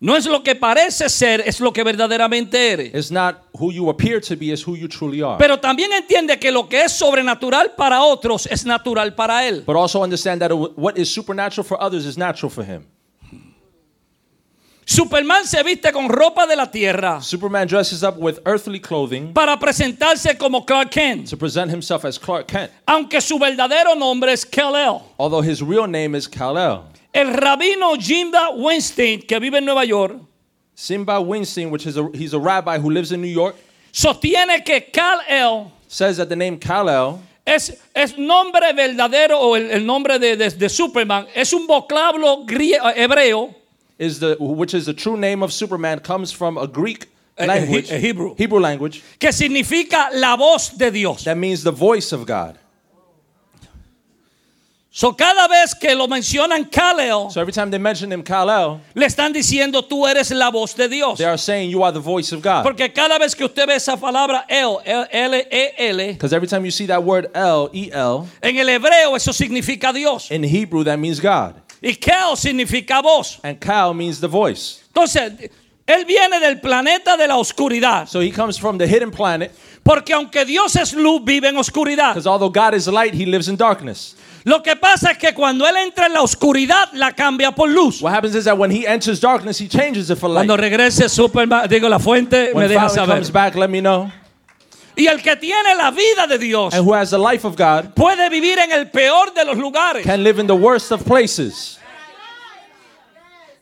No 0.00 0.16
es 0.16 0.26
lo 0.26 0.44
que 0.44 0.54
parece 0.54 1.08
ser, 1.08 1.42
es 1.44 1.58
lo 1.58 1.72
que 1.72 1.82
verdaderamente 1.82 2.70
eres. 2.70 2.94
It's 2.94 3.10
not 3.10 3.42
who 3.52 3.72
you 3.72 3.90
appear 3.90 4.20
to 4.20 4.36
be, 4.36 4.52
it's 4.52 4.64
who 4.64 4.76
you 4.76 4.86
truly 4.86 5.22
are. 5.22 5.38
Pero 5.38 5.58
también 5.58 5.92
entiende 5.92 6.38
que 6.38 6.52
lo 6.52 6.68
que 6.68 6.84
es 6.84 6.92
sobrenatural 6.92 7.72
para 7.76 8.02
otros 8.02 8.46
es 8.46 8.64
natural 8.64 9.14
para 9.16 9.48
él. 9.48 9.64
But 9.66 9.74
also 9.74 10.00
understand 10.04 10.40
that 10.40 10.52
what 10.52 10.96
is 10.96 11.12
supernatural 11.12 11.64
for 11.64 11.76
others 11.82 12.04
is 12.06 12.16
natural 12.16 12.48
for 12.48 12.64
him. 12.64 12.86
Superman 14.84 15.44
se 15.44 15.62
viste 15.64 15.92
con 15.92 16.08
ropa 16.08 16.46
de 16.46 16.56
la 16.56 16.70
tierra 16.70 17.20
Superman 17.20 17.68
dresses 17.68 18.02
up 18.02 18.16
with 18.16 18.38
earthly 18.46 18.80
clothing 18.80 19.34
para 19.34 19.58
presentarse 19.58 20.38
como 20.38 20.64
Clark 20.64 20.90
Kent, 20.90 21.28
to 21.28 21.36
present 21.36 21.70
himself 21.70 22.06
as 22.06 22.18
Clark 22.18 22.46
Kent, 22.46 22.70
aunque 22.86 23.20
su 23.20 23.38
verdadero 23.38 23.94
nombre 23.94 24.32
es 24.32 24.46
Kal-El. 24.46 25.02
although 25.18 25.42
his 25.42 25.60
real 25.60 25.86
name 25.86 26.14
is 26.16 26.26
Kal-El. 26.26 26.84
El 27.18 27.32
rabino 27.34 27.96
Jimba 27.96 28.50
Weinstein, 28.56 29.22
que 29.22 29.40
vive 29.40 29.58
en 29.58 29.64
Nueva 29.64 29.84
York, 29.84 30.14
Simba 30.74 31.18
Weinstein, 31.20 31.68
which 31.70 31.84
is 31.86 31.96
a, 31.96 32.08
he's 32.14 32.32
a 32.32 32.38
rabbi 32.38 32.78
who 32.78 32.90
lives 32.90 33.10
in 33.10 33.20
New 33.20 33.26
York, 33.26 33.56
sostiene 33.92 34.64
que 34.64 34.80
Kal-El 34.92 35.72
says 35.88 36.18
that 36.18 36.28
the 36.28 36.36
name 36.36 36.58
Kal-El 36.58 37.20
es, 37.44 37.72
es 37.96 38.16
nombre 38.16 38.72
verdadero 38.72 39.32
o 39.40 39.54
el, 39.54 39.68
el 39.70 39.84
nombre 39.84 40.18
de, 40.20 40.36
de- 40.36 40.50
de 40.50 40.68
Superman, 40.68 41.26
es 41.34 41.52
un 41.52 41.66
vocablo 41.66 42.44
grie- 42.46 42.78
hebreo 42.94 43.52
is 43.98 44.20
the 44.20 44.36
which 44.38 44.74
is 44.74 44.86
the 44.86 44.94
true 44.94 45.16
name 45.16 45.42
of 45.42 45.52
Superman 45.52 45.98
comes 45.98 46.30
from 46.30 46.56
a 46.56 46.68
Greek 46.68 47.08
Eh, 47.36 47.44
eh, 47.44 47.46
language, 47.46 47.90
eh, 47.90 47.98
Hebrew. 47.98 48.34
Hebrew 48.36 48.60
language 48.60 49.02
que 49.18 49.32
significa 49.32 50.08
la 50.12 50.36
voz 50.36 50.76
de 50.78 50.90
Dios. 50.92 51.24
that 51.24 51.36
means 51.36 51.64
the 51.64 51.72
voice 51.72 52.12
of 52.12 52.24
God. 52.26 52.56
So 54.98 55.12
cada 55.12 55.46
vez 55.46 55.76
que 55.76 55.94
lo 55.94 56.08
mencionan 56.08 56.64
Kal-El, 56.64 57.30
So 57.30 57.40
every 57.40 57.52
time 57.52 57.70
they 57.70 57.78
mention 57.78 58.10
him 58.10 58.20
Kal-El, 58.24 58.80
le 58.96 59.06
están 59.06 59.32
diciendo 59.32 59.84
tú 59.84 60.08
eres 60.08 60.32
la 60.32 60.50
voz 60.50 60.74
de 60.74 60.88
Dios. 60.88 61.18
they 61.18 61.24
are 61.24 61.38
saying 61.38 61.70
you 61.70 61.84
are 61.84 61.92
the 61.92 62.00
voice 62.00 62.32
of 62.32 62.42
God. 62.42 62.64
Porque 62.64 62.92
cada 62.92 63.16
vez 63.16 63.36
que 63.36 63.44
usted 63.44 63.64
ve 63.68 63.76
esa 63.76 63.96
palabra 63.96 64.44
El, 64.48 64.80
L-E-L, 64.84 66.12
Because 66.14 66.32
every 66.32 66.48
time 66.48 66.64
you 66.64 66.72
see 66.72 66.86
that 66.86 67.00
word 67.00 67.30
El, 67.32 67.70
E 67.72 67.90
L, 67.92 68.26
en 68.42 68.56
el 68.58 68.66
hebreo 68.68 69.14
eso 69.14 69.32
significa 69.32 69.92
Dios. 69.92 70.32
in 70.32 70.42
Hebrew 70.42 70.82
that 70.82 70.98
means 70.98 71.20
God. 71.20 71.54
Y 71.80 71.94
Kel 71.94 72.36
significa 72.36 73.00
voz. 73.00 73.38
And 73.44 73.60
Kal 73.60 73.94
means 73.94 74.18
the 74.18 74.26
voice. 74.26 74.82
Entonces, 74.92 75.48
él 75.86 76.04
viene 76.06 76.40
del 76.40 76.58
planeta 76.58 77.16
de 77.16 77.28
la 77.28 77.36
oscuridad. 77.36 78.08
So 78.08 78.18
he 78.18 78.32
comes 78.32 78.58
from 78.58 78.78
the 78.78 78.88
hidden 78.88 79.12
planet 79.12 79.52
Porque 79.84 80.12
aunque 80.12 80.44
Dios 80.44 80.74
es 80.74 80.92
luz, 80.92 81.22
vive 81.24 81.48
en 81.48 81.56
oscuridad. 81.56 82.14
because 82.14 82.26
although 82.26 82.50
God 82.50 82.74
is 82.74 82.88
light, 82.88 83.14
he 83.14 83.26
lives 83.26 83.48
in 83.48 83.56
darkness. 83.56 84.16
Lo 84.48 84.62
que 84.62 84.76
pasa 84.76 85.10
es 85.10 85.18
que 85.18 85.34
cuando 85.34 85.68
él 85.68 85.76
entra 85.76 86.06
en 86.06 86.14
la 86.14 86.22
oscuridad, 86.22 86.88
la 86.94 87.12
cambia 87.12 87.52
por 87.52 87.68
luz. 87.68 88.00
What 88.00 88.14
happens 88.14 88.34
is 88.34 88.44
that 88.46 88.56
when 88.56 88.70
he 88.70 88.86
enters 88.86 89.20
darkness, 89.20 89.60
he 89.60 89.68
changes 89.68 90.08
it 90.08 90.16
for 90.16 90.30
light. 90.30 90.46
Cuando 90.46 90.56
regrese 90.56 91.06
Superman, 91.10 91.68
digo 91.68 91.86
la 91.86 91.98
fuente, 91.98 92.48
me 92.48 92.52
When 92.54 92.68
deja 92.68 92.88
Fowler 92.88 92.94
saber. 92.94 93.14
comes 93.16 93.30
back, 93.30 93.54
let 93.56 93.68
me 93.68 93.80
know. 93.82 94.10
Y 94.96 95.06
el 95.06 95.20
que 95.20 95.36
tiene 95.36 95.74
la 95.76 95.90
vida 95.90 96.26
de 96.26 96.38
Dios 96.38 96.72
And 96.72 96.82
who 96.84 96.94
has 96.94 97.10
the 97.10 97.18
life 97.18 97.44
of 97.46 97.56
God 97.56 97.94
puede 97.94 98.30
vivir 98.30 98.58
en 98.58 98.72
el 98.72 98.86
peor 98.86 99.34
de 99.34 99.44
los 99.44 99.58
lugares. 99.58 100.02
can 100.02 100.24
live 100.24 100.40
in 100.40 100.46
the 100.46 100.56
worst 100.56 100.90
of 100.92 101.04
places. 101.04 101.78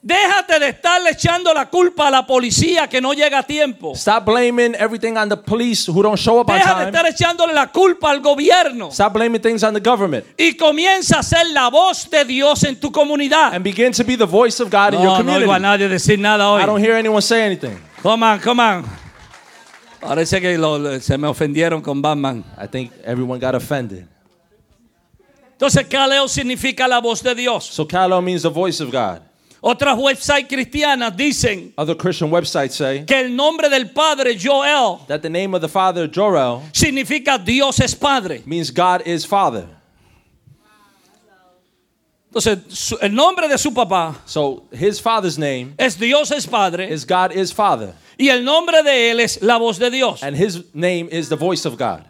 Déjate 0.06 0.60
de 0.60 0.68
estarle 0.68 1.10
echando 1.10 1.52
la 1.52 1.68
culpa 1.68 2.06
a 2.06 2.10
la 2.12 2.24
policía 2.24 2.86
que 2.86 3.00
no 3.00 3.12
llega 3.12 3.40
a 3.40 3.42
tiempo. 3.42 3.92
Stop 3.96 4.26
blaming 4.26 4.76
everything 4.78 5.16
on 5.16 5.28
the 5.28 5.36
police 5.36 5.88
who 5.90 6.00
don't 6.00 6.16
show 6.16 6.38
up 6.38 6.48
on 6.48 6.54
Deja 6.56 6.68
de 6.68 6.74
time. 6.74 6.86
estar 6.90 7.06
echándole 7.06 7.52
la 7.52 7.72
culpa 7.72 8.12
al 8.12 8.20
gobierno. 8.20 8.92
Stop 8.92 9.14
blaming 9.14 9.40
things 9.42 9.64
on 9.64 9.74
the 9.74 9.80
government 9.80 10.24
Y 10.38 10.56
comienza 10.56 11.18
a 11.18 11.22
ser 11.24 11.48
la 11.52 11.68
voz 11.70 12.08
de 12.08 12.24
Dios 12.24 12.62
en 12.62 12.76
tu 12.78 12.92
comunidad. 12.92 13.52
and 13.52 13.64
begin 13.64 13.90
to 13.90 14.04
be 14.04 14.16
the 14.16 14.24
voice 14.24 14.60
of 14.62 14.70
God 14.70 14.94
in 14.94 15.00
your 15.02 15.06
No, 15.06 15.10
no 15.10 15.16
community. 15.18 15.42
oigo 15.46 15.52
a 15.54 15.58
nadie 15.58 15.88
decir 15.88 16.20
nada 16.20 16.44
I 16.56 16.66
don't 16.66 16.76
hoy. 16.76 16.82
hear 16.82 16.94
anyone 16.94 17.20
say 17.20 17.42
anything. 17.44 17.76
Come 18.00 18.22
on, 18.24 18.38
come 18.38 18.60
on. 18.62 18.84
Parece 20.00 20.40
que 20.40 20.56
lo- 20.56 21.00
se 21.00 21.18
me 21.18 21.26
ofendieron 21.26 21.82
con 21.82 22.00
Batman. 22.00 22.44
I 22.56 22.68
think 22.68 22.92
everyone 23.04 23.40
got 23.40 23.56
offended. 23.56 24.06
Entonces, 25.58 25.84
Kaleo 25.88 26.28
significa 26.28 26.86
la 26.86 27.00
voz 27.00 27.22
de 27.24 27.34
Dios. 27.34 27.64
So 27.64 27.88
Kalo 27.88 28.20
means 28.22 28.42
the 28.42 28.50
voice 28.50 28.80
of 28.80 28.92
God. 28.92 29.22
Otras 29.68 29.98
websites 29.98 30.46
cristianas 30.48 31.16
dicen 31.16 31.72
Other 31.76 31.96
Christian 31.96 32.30
websites 32.30 32.76
say 32.76 33.04
que 33.04 33.18
el 33.18 33.34
nombre 33.34 33.68
del 33.68 33.86
padre 33.90 34.36
Joel 34.38 35.00
that 35.08 35.22
the 35.22 35.28
name 35.28 35.54
of 35.56 35.60
the 35.60 35.68
father 35.68 36.06
Jorel 36.06 36.62
significa 36.72 37.36
Dios 37.44 37.80
es 37.80 37.92
padre. 37.94 38.42
means 38.46 38.70
God 38.70 39.02
is 39.04 39.24
father. 39.26 39.66
Entonces, 42.30 42.58
su- 42.68 42.98
el 43.00 43.14
nombre 43.14 43.48
de 43.48 43.56
su 43.58 43.72
papá 43.72 44.14
So 44.26 44.64
his 44.70 45.00
father's 45.00 45.38
name 45.38 45.74
es 45.78 45.96
Dios 45.98 46.30
es 46.30 46.46
padre 46.46 46.88
is 46.92 47.04
God 47.04 47.32
is 47.32 47.50
father. 47.52 47.94
y 48.18 48.28
el 48.28 48.44
nombre 48.44 48.82
de 48.82 49.10
él 49.10 49.20
es 49.20 49.42
la 49.42 49.58
voz 49.58 49.78
de 49.78 49.90
Dios. 49.90 50.22
And 50.22 50.36
his 50.36 50.62
name 50.74 51.08
is 51.10 51.28
the 51.28 51.36
voice 51.36 51.64
of 51.66 51.76
God. 51.78 52.04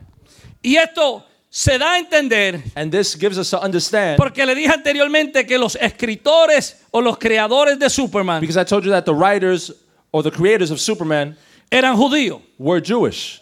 Y 0.62 0.76
esto 0.76 1.22
se 1.58 1.78
da 1.78 1.92
a 1.92 1.98
entender 1.98 2.62
And 2.74 2.92
this 2.92 3.16
gives 3.16 3.38
us 3.38 3.48
to 3.48 3.58
understand 3.58 4.18
porque 4.18 4.44
le 4.44 4.54
dije 4.54 4.74
anteriormente 4.74 5.46
que 5.46 5.56
los 5.56 5.74
escritores 5.80 6.82
o 6.90 7.00
los 7.00 7.16
creadores 7.16 7.78
de 7.78 7.88
Superman 7.88 8.42
because 8.42 8.60
I 8.60 8.64
told 8.64 8.84
you 8.84 8.90
that 8.90 9.06
the 9.06 9.14
writers 9.14 9.72
or 10.12 10.22
the 10.22 10.30
creators 10.30 10.70
of 10.70 10.78
Superman 10.78 11.34
eran 11.70 11.96
judíos. 11.96 12.42
were 12.58 12.82
Jewish. 12.82 13.40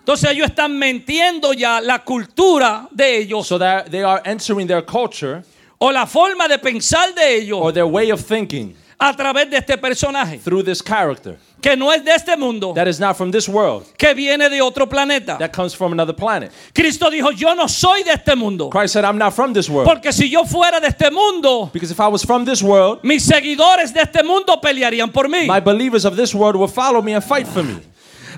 Entonces 0.00 0.28
ellos 0.28 0.48
están 0.48 0.76
mintiendo 0.76 1.52
ya 1.52 1.80
la 1.80 2.00
cultura 2.00 2.88
de 2.90 3.18
ellos 3.18 3.46
So 3.46 3.58
that 3.58 3.92
they 3.92 4.02
are 4.02 4.20
entering 4.24 4.66
their 4.66 4.82
culture 4.82 5.44
o 5.78 5.92
la 5.92 6.06
forma 6.06 6.48
de 6.48 6.58
pensar 6.58 7.14
de 7.14 7.36
ellos 7.36 7.60
or 7.60 7.72
their 7.72 7.86
way 7.86 8.10
of 8.10 8.20
thinking 8.20 8.74
a 9.06 9.12
través 9.14 9.50
de 9.50 9.58
este 9.58 9.76
personaje 9.76 10.38
through 10.38 10.64
this 10.64 10.82
character 10.82 11.36
que 11.60 11.76
no 11.76 11.90
es 11.92 12.04
de 12.04 12.10
este 12.14 12.36
mundo, 12.38 12.72
that 12.74 12.86
is 12.86 12.98
not 13.00 13.16
from 13.16 13.30
this 13.30 13.48
world, 13.48 13.84
que 13.98 14.12
viene 14.14 14.48
de 14.50 14.60
otro 14.60 14.86
planeta. 14.86 15.38
that 15.38 15.50
comes 15.52 15.74
from 15.74 15.92
another 15.92 16.14
planet. 16.14 16.50
Cristo 16.74 17.10
dijo, 17.10 17.30
yo 17.32 17.54
no 17.54 17.66
soy 17.68 18.02
de 18.02 18.12
este 18.12 18.34
mundo, 18.36 18.68
Christ 18.70 18.92
said, 18.94 19.04
I'm 19.04 19.18
not 19.18 19.32
from 19.34 19.52
this 19.52 19.68
world. 19.68 19.86
porque 19.88 20.12
si 20.12 20.28
yo 20.28 20.44
fuera 20.44 20.80
de 20.80 20.88
este 20.88 21.10
mundo, 21.10 21.70
Because 21.72 21.90
if 21.90 22.00
I 22.00 22.08
was 22.08 22.22
from 22.22 22.44
this 22.44 22.62
world, 22.62 23.00
mis 23.02 23.22
seguidores 23.24 23.92
de 23.92 24.00
este 24.02 24.22
mundo 24.24 24.60
pelearían 24.60 25.10
por 25.12 25.28
mí. 25.28 25.46
my 25.46 25.60
believers 25.60 26.04
of 26.04 26.16
this 26.16 26.34
world 26.34 26.56
will 26.56 26.68
follow 26.68 27.00
me 27.02 27.14
and 27.14 27.22
fight 27.24 27.46
for 27.46 27.62
me. 27.62 27.80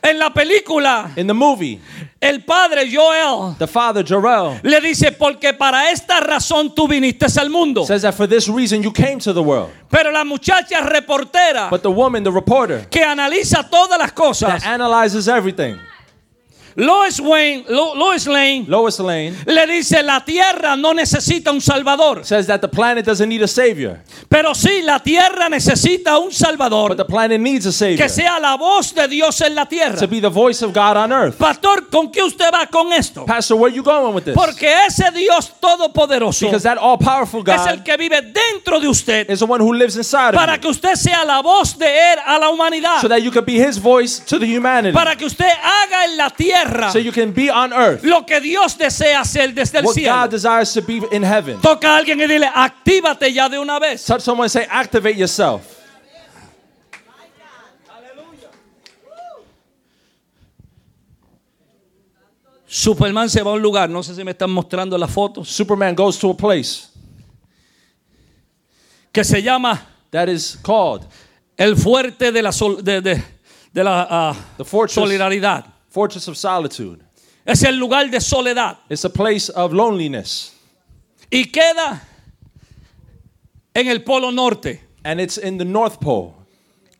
En 0.03 0.19
la 0.19 0.31
película, 0.31 1.11
In 1.17 1.27
the 1.27 1.35
movie, 1.35 1.81
el 2.21 2.41
padre 2.45 2.91
Joel 2.91 3.57
the 3.59 3.67
father, 3.67 4.05
Jarrell, 4.05 4.59
le 4.63 4.81
dice, 4.81 5.13
porque 5.13 5.53
para 5.55 5.91
esta 5.91 6.21
razón 6.21 6.75
tú 6.75 6.87
viniste 6.89 7.27
al 7.39 7.51
mundo. 7.51 7.85
says 7.85 8.03
that 8.03 8.15
for 8.15 8.27
this 8.27 8.49
reason 8.49 8.83
you 8.83 8.93
came 8.93 9.19
to 9.19 9.33
the 9.33 9.43
world. 9.43 9.71
Pero 9.91 10.11
la 10.11 10.25
muchacha 10.25 10.81
reportera 10.81 11.71
But 11.71 11.83
the 11.83 11.91
woman, 11.91 12.23
the 12.25 12.31
reporter, 12.31 12.87
que 12.91 13.03
analiza 13.05 13.69
todas 13.71 13.99
las 13.99 14.13
cosas, 14.13 14.63
that 14.63 14.67
analyzes 14.67 15.29
everything, 15.29 15.77
Lois 16.77 17.19
Wayne, 17.21 17.65
Lo- 17.69 17.95
Lois 17.95 18.27
Lane, 18.27 18.67
Lois 18.69 18.99
Lane, 18.99 19.35
le 19.47 19.67
dice, 19.67 20.03
la 20.03 20.23
tierra 20.25 20.77
no 20.77 20.93
necesita 20.93 21.51
un 21.51 21.61
salvador. 21.61 22.23
says 22.25 22.47
that 22.47 22.61
the 22.61 22.69
planet 22.69 23.05
doesn't 23.07 23.29
need 23.31 23.43
a 23.43 23.49
savior, 23.49 24.03
Pero 24.29 24.55
sí, 24.55 24.83
la 24.83 24.99
tierra 24.99 25.49
necesita 25.49 26.19
un 26.19 26.27
but 26.27 26.35
salvador 26.35 26.95
the 26.95 27.05
planet 27.07 27.41
needs 27.41 27.65
a 27.65 27.73
savior 27.73 27.97
que 27.99 28.09
sea 28.11 28.39
la 28.39 28.57
voz 28.59 28.95
de 28.95 29.09
Dios 29.09 29.41
en 29.41 29.55
la 29.55 29.65
tierra. 29.67 29.97
to 29.99 30.07
be 30.07 30.21
the 30.21 30.29
voice 30.29 30.63
of 30.63 30.75
God 30.75 30.99
on 30.99 31.13
earth. 31.13 31.39
Pastor, 31.39 31.89
¿con 31.89 32.13
qué 32.13 32.23
usted 32.23 32.53
va 32.53 32.67
con 32.67 32.93
esto? 32.93 33.25
Pastor, 33.25 33.57
where 33.57 33.75
you 33.75 33.83
going 33.83 34.13
with 34.15 34.25
this? 34.25 34.35
Porque 34.35 34.67
ese 34.87 35.11
Dios 35.15 35.51
todopoderoso 35.59 36.45
Because 36.47 36.63
that 36.65 36.77
all-powerful 36.77 37.43
es 37.47 37.67
el 37.67 37.77
God 37.79 37.85
que 37.85 37.97
vive 37.97 38.21
dentro 38.21 38.81
de 38.81 38.89
usted 38.89 39.31
is 39.31 39.39
the 39.39 39.47
one 39.47 39.63
who 39.63 39.73
lives 39.73 39.97
inside 39.97 40.35
para 40.35 40.55
of 40.57 40.61
que 40.61 40.67
you, 40.69 40.73
usted 40.73 40.95
sea 40.97 41.25
la 41.25 41.41
voz 41.41 41.79
de 41.79 41.87
Él 41.87 42.19
a 42.27 42.39
la 42.39 42.51
humanidad. 42.51 43.01
so 43.01 43.09
that 43.09 43.23
you 43.23 43.31
can 43.31 43.45
be 43.47 43.55
His 43.59 43.79
voice 43.79 44.21
to 44.21 44.39
the 44.39 44.47
humanity, 44.47 44.93
Para 44.93 45.17
que 45.17 45.25
usted 45.25 45.47
haga 45.49 46.05
en 46.05 46.17
la 46.19 46.29
tierra 46.29 46.66
so 46.93 46.99
you 46.99 47.13
can 47.13 47.33
be 47.33 47.51
on 47.51 47.73
earth 47.73 48.03
lo 48.05 48.25
que 48.25 48.41
Dios 48.41 48.77
desea 48.77 49.21
hacer 49.21 49.55
desde 49.55 49.79
el 49.79 49.85
what 49.85 49.95
cielo. 49.95 50.13
God 50.15 50.31
desires 50.31 50.73
to 50.75 50.83
be 50.83 51.01
in 51.13 51.23
heaven. 51.23 51.61
Toca 51.61 51.89
a 51.95 51.97
alguien 51.99 52.21
y 52.21 52.27
dile, 52.27 52.47
actívate 52.55 53.33
ya 53.33 53.49
de 53.49 53.59
una 53.59 53.79
vez. 53.79 54.05
Touch 54.05 54.21
someone 54.23 54.45
and 54.47 54.53
say, 54.53 54.67
activate 54.71 55.17
yourself. 55.17 55.63
Superman 62.67 63.29
se 63.31 63.43
va 63.43 63.53
a 63.53 63.55
un 63.55 63.63
lugar, 63.63 63.89
no 63.89 64.03
sé 64.03 64.15
si 64.15 64.25
me 64.25 64.33
están 64.33 64.51
mostrando 64.51 64.99
las 64.99 65.11
fotos, 65.11 65.49
Superman 65.49 65.95
goes 65.95 66.19
to 66.19 66.31
a 66.31 66.37
place 66.37 66.89
que 69.13 69.23
se 69.25 69.41
llama 69.41 69.81
that 70.11 70.29
is 70.29 70.59
called 70.63 71.07
el 71.57 71.75
fuerte 71.77 72.33
de 72.33 72.43
la, 72.43 72.51
sol- 72.53 72.83
de, 72.83 73.01
de- 73.01 73.23
de 73.73 73.85
la 73.85 74.07
ah, 74.11 74.37
The 74.59 74.65
fortress. 74.65 74.95
solidaridad. 74.97 75.65
Fortress 75.97 76.29
of 76.29 76.37
Solitude. 76.37 77.01
Es 77.47 77.63
el 77.63 77.77
lugar 77.79 78.11
de 78.11 78.21
soledad. 78.21 78.77
It's 78.91 79.07
a 79.07 79.09
place 79.09 79.49
of 79.49 79.73
loneliness, 79.73 80.53
Y 81.33 81.45
queda 81.45 82.03
en 83.75 83.89
el 83.89 84.01
polo 84.01 84.31
norte. 84.31 84.83
and 85.05 85.23
it's 85.23 85.39
in 85.39 85.57
the 85.57 85.65
North 85.65 85.99
Pole. 85.99 86.35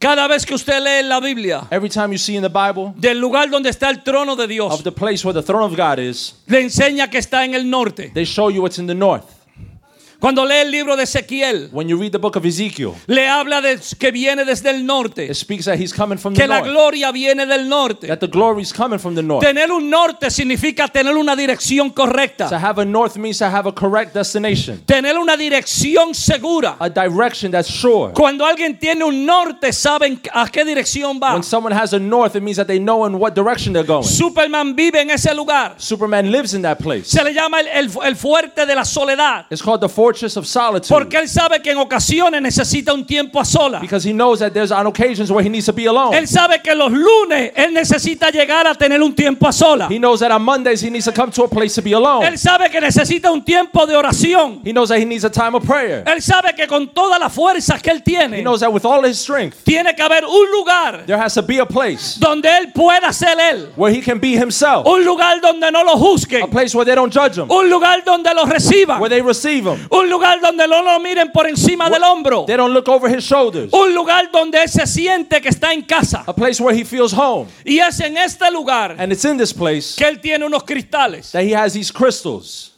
Cada 0.01 0.27
vez 0.29 0.47
que 0.47 0.55
usted 0.55 0.83
lee 0.83 1.01
en 1.01 1.09
la 1.11 1.21
Biblia 1.21 1.67
Every 1.71 1.91
time 1.91 2.11
you 2.13 2.19
see 2.19 2.37
in 2.37 2.43
the 2.43 2.49
Bible 2.49 2.95
del 2.97 3.19
lugar 3.19 3.51
donde 3.51 3.69
está 3.69 3.91
el 3.91 4.03
trono 4.03 4.35
de 4.35 4.61
of 4.61 4.83
the 4.83 4.93
place 4.93 5.25
where 5.27 5.35
the 5.35 5.43
throne 5.43 5.65
of 5.65 5.77
God 5.77 5.99
is, 5.99 6.35
le 6.47 6.63
enseña 6.63 7.11
que 7.11 7.19
está 7.19 7.45
en 7.45 7.53
el 7.55 7.65
norte. 7.69 8.13
they 8.15 8.25
show 8.25 8.49
you 8.49 8.63
what's 8.63 8.79
in 8.79 8.87
the 8.87 8.95
north. 8.95 9.36
Cuando 10.21 10.45
lee 10.47 10.61
el 10.63 10.71
libro 10.71 10.97
de 10.97 11.03
Ezequiel, 11.05 11.69
When 11.73 11.89
you 11.89 11.99
read 11.99 12.13
the 12.13 12.19
book 12.19 12.37
of 12.37 12.45
Ezekiel, 12.47 12.95
le 13.07 13.29
habla 13.29 13.61
de 13.61 13.79
que 13.99 14.11
viene 14.11 14.45
desde 14.45 14.71
el 14.71 14.85
norte, 14.87 15.27
it 15.27 15.35
speaks 15.35 15.67
that 15.67 15.79
he's 15.79 15.93
coming 15.93 16.19
from 16.19 16.35
the 16.35 16.41
que 16.41 16.49
la 16.49 16.61
north, 16.61 16.71
gloria 16.71 17.13
viene 17.13 17.45
del 17.47 17.69
norte. 17.69 18.07
that 18.07 18.21
the 18.21 18.27
glory 18.27 18.63
is 18.63 18.73
coming 18.73 18.99
from 18.99 19.15
the 19.15 19.23
north. 19.23 19.45
Tener 19.45 19.71
un 19.71 19.91
norte 19.91 20.31
significa 20.31 20.89
tener 20.89 21.17
una 21.17 21.37
dirección 21.37 21.93
To 21.95 22.59
have 22.59 22.79
a 22.81 22.85
north 22.85 23.17
means 23.17 23.39
to 23.39 23.45
have 23.49 23.67
a 23.69 23.73
correct 23.73 24.15
destination, 24.15 24.81
tener 24.87 25.19
una 25.19 25.37
dirección 25.37 26.15
segura. 26.15 26.77
a 26.81 26.89
direction 26.89 27.51
that's 27.51 27.69
sure. 27.71 28.13
Cuando 28.15 28.45
alguien 28.47 28.79
tiene 28.79 29.05
un 29.05 29.27
norte, 29.27 29.73
saben 29.73 30.21
a 30.33 30.49
qué 30.49 30.65
dirección 30.65 31.21
va. 31.23 31.35
When 31.35 31.43
someone 31.43 31.73
has 31.75 31.93
a 31.93 31.99
north, 31.99 32.37
it 32.37 32.43
means 32.43 32.57
that 32.57 32.67
they 32.67 32.79
know 32.79 33.05
in 33.07 33.19
what 33.19 33.35
direction 33.35 33.73
they're 33.73 33.87
going. 33.87 34.05
Superman 34.05 34.75
vive 34.75 35.01
en 35.01 35.11
ese 35.11 35.35
lugar. 35.35 35.75
Superman 35.79 36.31
lives 36.31 36.55
in 36.55 36.63
that 36.63 36.79
place. 36.79 37.05
Se 37.11 37.23
le 37.23 37.33
llama 37.35 37.61
el, 37.61 37.69
el- 37.69 37.91
el 38.05 38.17
fuerte 38.17 38.65
de 38.67 38.75
la 38.75 38.85
soledad. 38.85 39.47
It's 39.51 39.63
called 39.63 39.81
the 39.81 39.89
fortress 40.07 40.37
of 40.37 40.47
solitude 40.47 40.89
Porque 40.95 41.17
él 41.19 41.29
sabe 41.29 41.61
que 41.61 41.71
en 41.73 41.79
ocasiones 41.79 42.41
necesita 42.41 42.93
un 42.95 43.05
tiempo 43.05 43.41
a 43.41 43.45
sola. 43.45 43.81
because 43.81 44.05
he 44.09 44.13
knows 44.13 44.39
that 44.39 44.53
there's 44.53 44.71
on 44.71 44.87
occasions 44.87 45.31
where 45.33 45.43
he 45.43 45.49
needs 45.49 45.67
to 45.67 45.73
be 45.73 45.87
alone. 45.87 46.15
Él 46.15 46.29
sabe 46.29 46.61
que 46.63 46.75
los 46.75 46.93
lunes 46.93 47.51
él 47.57 47.73
necesita 47.75 48.31
llegar 48.31 48.67
a 48.67 48.75
tener 48.75 49.03
un 49.03 49.15
tiempo 49.15 49.49
a 49.49 49.53
sola. 49.53 49.89
He 49.91 49.99
knows 49.99 50.21
that 50.21 50.31
on 50.31 50.43
Mondays 50.43 50.81
he 50.81 50.91
needs 50.91 51.07
to 51.07 51.13
come 51.13 51.33
to 51.33 51.43
a 51.45 51.49
place 51.49 51.75
to 51.75 51.83
be 51.83 51.93
alone. 51.93 52.25
Él 52.25 52.39
sabe 52.39 52.71
que 52.71 52.81
necesita 52.81 53.31
un 53.33 53.43
tiempo 53.45 53.85
de 53.87 53.97
oración. 53.97 54.61
He 54.65 54.73
knows 54.73 54.89
that 54.91 54.99
he 54.99 55.05
needs 55.05 55.25
a 55.25 55.31
time 55.31 55.55
of 55.57 55.65
prayer. 55.67 56.05
Él 56.07 56.23
sabe 56.23 56.55
que 56.55 56.67
con 56.69 56.89
todas 56.89 57.19
las 57.19 57.33
fuerzas 57.33 57.83
que 57.83 57.91
él 57.91 57.97
He 58.07 58.11
tiene, 58.13 58.43
knows 58.43 58.61
that 58.61 58.73
with 58.73 58.85
all 58.85 59.03
his 59.05 59.19
strength, 59.19 59.65
tiene 59.65 59.93
que 59.97 60.05
haber 60.05 60.25
un 60.25 60.47
lugar 60.53 61.05
there 61.07 61.19
has 61.19 61.35
to 61.35 61.43
be 61.43 61.59
a 61.59 61.67
place 61.67 62.17
donde 62.21 62.45
él 62.47 62.73
pueda 62.73 63.13
ser 63.13 63.37
él. 63.41 63.73
where 63.75 63.93
he 63.93 64.01
can 64.01 64.19
be 64.21 64.37
himself. 64.37 64.87
Un 64.87 65.05
lugar 65.05 65.41
donde 65.41 65.71
no 65.73 65.83
lo 65.83 65.95
A 65.95 65.99
juzguen. 65.99 66.49
place 66.51 66.75
where 66.75 66.85
they 66.85 66.95
don't 66.95 67.13
judge 67.13 67.37
him, 67.39 67.51
Un 67.51 67.69
lugar 67.69 68.03
donde 68.05 68.33
lo 68.35 68.45
reciban. 68.45 69.01
where 69.01 69.09
they 69.11 69.21
receive 69.23 69.67
him. 69.67 69.79
Un 69.97 70.11
lugar 70.11 70.41
donde 70.41 70.69
no 70.69 70.83
lo 70.83 71.01
miren 71.01 71.33
por 71.33 71.47
encima 71.47 71.89
del 71.89 72.03
hombro. 72.03 72.45
They 72.47 72.57
don't 72.57 72.75
look 72.75 72.89
over 72.89 73.09
his 73.09 73.25
shoulders. 73.25 73.73
Un 73.73 73.95
lugar 73.95 74.31
donde 74.31 74.63
él 74.63 74.69
se 74.69 74.87
siente 74.87 75.41
que 75.41 75.49
está 75.49 75.73
en 75.73 75.83
casa. 75.83 76.25
A 76.27 76.35
place 76.35 76.63
where 76.63 76.79
he 76.79 76.85
feels 76.85 77.13
home. 77.13 77.47
Y 77.65 77.79
es 77.79 78.01
en 78.01 78.17
este 78.17 78.51
lugar 78.51 78.97
And 78.99 79.13
it's 79.13 79.25
in 79.25 79.37
this 79.39 79.53
place 79.53 79.97
que 79.97 80.07
él 80.07 80.21
tiene 80.21 80.45
unos 80.45 80.65
cristales 80.65 81.33
that 81.33 81.43
he 81.43 81.55
has 81.55 81.73
these 81.73 81.93
crystals 81.93 82.73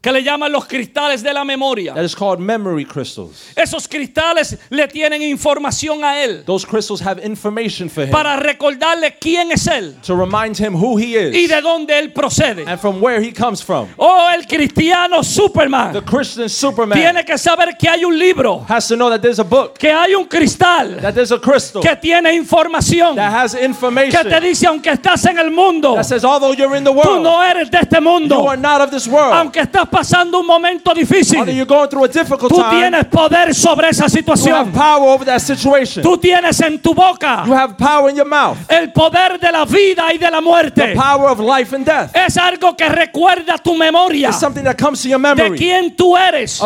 que 0.00 0.12
le 0.12 0.22
llaman 0.22 0.52
los 0.52 0.64
cristales 0.66 1.22
de 1.22 1.32
la 1.32 1.44
memoria. 1.44 1.92
that 1.92 2.04
is 2.04 2.14
called 2.14 2.38
memory 2.38 2.84
crystals. 2.84 3.50
Esos 3.56 3.88
cristales 3.88 4.56
le 4.70 4.86
tienen 4.86 5.22
información 5.22 6.04
a 6.04 6.22
él 6.22 6.44
Those 6.44 6.64
crystals 6.64 7.00
have 7.00 7.20
information 7.24 7.88
for 7.88 8.04
him 8.04 8.10
para 8.10 8.36
recordarle 8.36 9.16
quién 9.20 9.50
es 9.50 9.66
él 9.66 9.96
to 10.02 10.14
remind 10.14 10.56
him 10.56 10.74
who 10.74 10.96
he 10.96 11.16
y 11.16 11.44
is 11.44 11.48
de 11.48 11.60
dónde 11.60 11.98
él 11.98 12.12
procede. 12.12 12.64
and 12.66 12.80
from 12.80 13.00
where 13.00 13.20
he 13.20 13.32
comes 13.32 13.60
from. 13.60 13.88
Oh, 13.96 14.28
el 14.32 14.46
cristiano 14.46 15.18
The 15.18 15.24
Superman 15.24 16.00
Christian 16.04 16.48
Superman 16.48 16.96
tiene 16.98 17.24
que 17.24 17.36
saber 17.36 17.76
que 17.76 17.88
hay 17.88 18.04
un 18.04 18.16
libro, 18.16 18.64
has 18.68 18.86
to 18.86 18.94
know 18.94 19.10
that 19.10 19.20
there's 19.20 19.40
a 19.40 19.44
book, 19.44 19.78
que 19.78 19.90
hay 19.90 20.14
un 20.14 20.26
cristal 20.26 21.00
that 21.00 21.14
there's 21.14 21.32
a 21.32 21.40
crystal 21.40 21.82
que 21.82 21.96
tiene 21.96 22.32
información, 22.34 23.16
that 23.16 23.32
has 23.32 23.52
que 23.52 23.58
te 23.60 23.64
information 23.66 24.42
dice 24.42 24.66
aunque 24.66 24.90
estás 24.92 25.26
en 25.26 25.38
el 25.38 25.50
mundo, 25.50 25.96
that 25.96 26.04
says, 26.04 26.24
although 26.24 26.52
you're 26.52 26.76
in 26.76 26.84
the 26.84 26.92
tú 26.92 26.96
world, 26.96 27.22
no 27.24 27.42
eres 27.42 27.68
de 27.68 27.78
este 27.78 27.96
you 27.96 28.00
mundo. 28.00 28.46
are 28.46 28.56
not 28.56 28.80
of 28.80 28.90
this 28.92 29.08
world. 29.08 29.34
Aunque 29.34 29.60
estás 29.60 29.87
pasando 29.90 30.40
un 30.40 30.46
momento 30.46 30.92
difícil, 30.94 31.38
tú 32.48 32.56
tienes 32.70 33.04
poder 33.06 33.54
sobre 33.54 33.88
esa 33.90 34.08
situación. 34.08 34.72
Tú 36.02 36.16
tienes 36.18 36.60
en 36.60 36.78
tu 36.80 36.94
boca 36.94 37.44
el 38.68 38.92
poder 38.92 39.38
de 39.40 39.50
la 39.52 39.64
vida 39.64 40.12
y 40.14 40.18
de 40.18 40.30
la 40.30 40.40
muerte. 40.40 40.94
Es 42.14 42.36
algo 42.36 42.76
que 42.76 42.88
recuerda 42.88 43.58
tu 43.58 43.74
memoria. 43.74 44.28
De 45.52 45.56
quién 45.56 45.94
tú 45.96 46.16
eres 46.16 46.60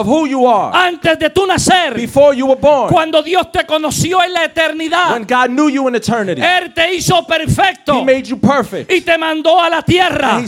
antes 0.75 1.19
de 1.19 1.31
tu 1.31 1.47
nacer. 1.47 1.95
Cuando 2.89 3.23
Dios 3.23 3.51
te 3.53 3.65
conoció 3.67 4.23
en 4.23 4.33
la 4.33 4.45
eternidad, 4.45 5.17
Él 6.43 6.73
te 6.75 6.95
hizo 6.95 7.25
perfecto. 7.27 7.95
Y 8.89 9.01
te 9.03 9.17
mandó 9.19 9.61
a 9.61 9.69
la 9.69 9.83
tierra, 9.83 10.39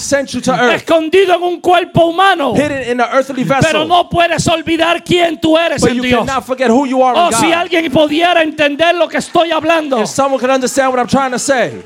escondido 0.74 1.34
en 1.36 1.42
un 1.42 1.60
cuerpo 1.60 2.06
humano. 2.06 2.52
Hidden 2.64 2.82
in 2.90 3.00
an 3.00 3.08
earthly 3.12 3.44
Pero 3.44 3.60
vessel. 3.60 3.86
no 3.88 4.08
puedes 4.08 4.46
olvidar 4.48 5.02
quién 5.04 5.40
tú 5.40 5.56
eres 5.58 5.80
But 5.82 5.90
en 5.90 5.96
you 5.96 6.02
Dios. 6.02 6.26
cannot 6.26 6.44
forget 6.46 6.68
who 6.70 6.86
you 6.86 7.02
are 7.02 7.14
Oh, 7.16 7.28
in 7.28 7.32
si 7.34 7.52
alguien 7.52 7.90
pudiera 7.92 8.42
entender 8.42 8.94
lo 8.94 9.08
que 9.08 9.18
estoy 9.18 9.50
hablando. 9.52 10.00
If 10.00 10.08
someone 10.08 10.40
can 10.40 10.50
understand 10.50 10.90
what 10.92 10.98
I'm 11.00 11.06
trying 11.08 11.32
to 11.32 11.38
say, 11.38 11.82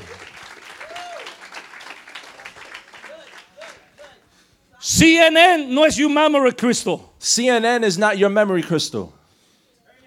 CNN 4.81 5.67
no 5.69 5.83
es 5.83 5.97
your 5.97 6.09
memory 6.09 6.53
crystal. 6.53 7.13
CNN 7.19 7.83
is 7.83 7.97
not 7.97 8.17
your 8.17 8.29
memory 8.29 8.63
crystal. 8.63 9.13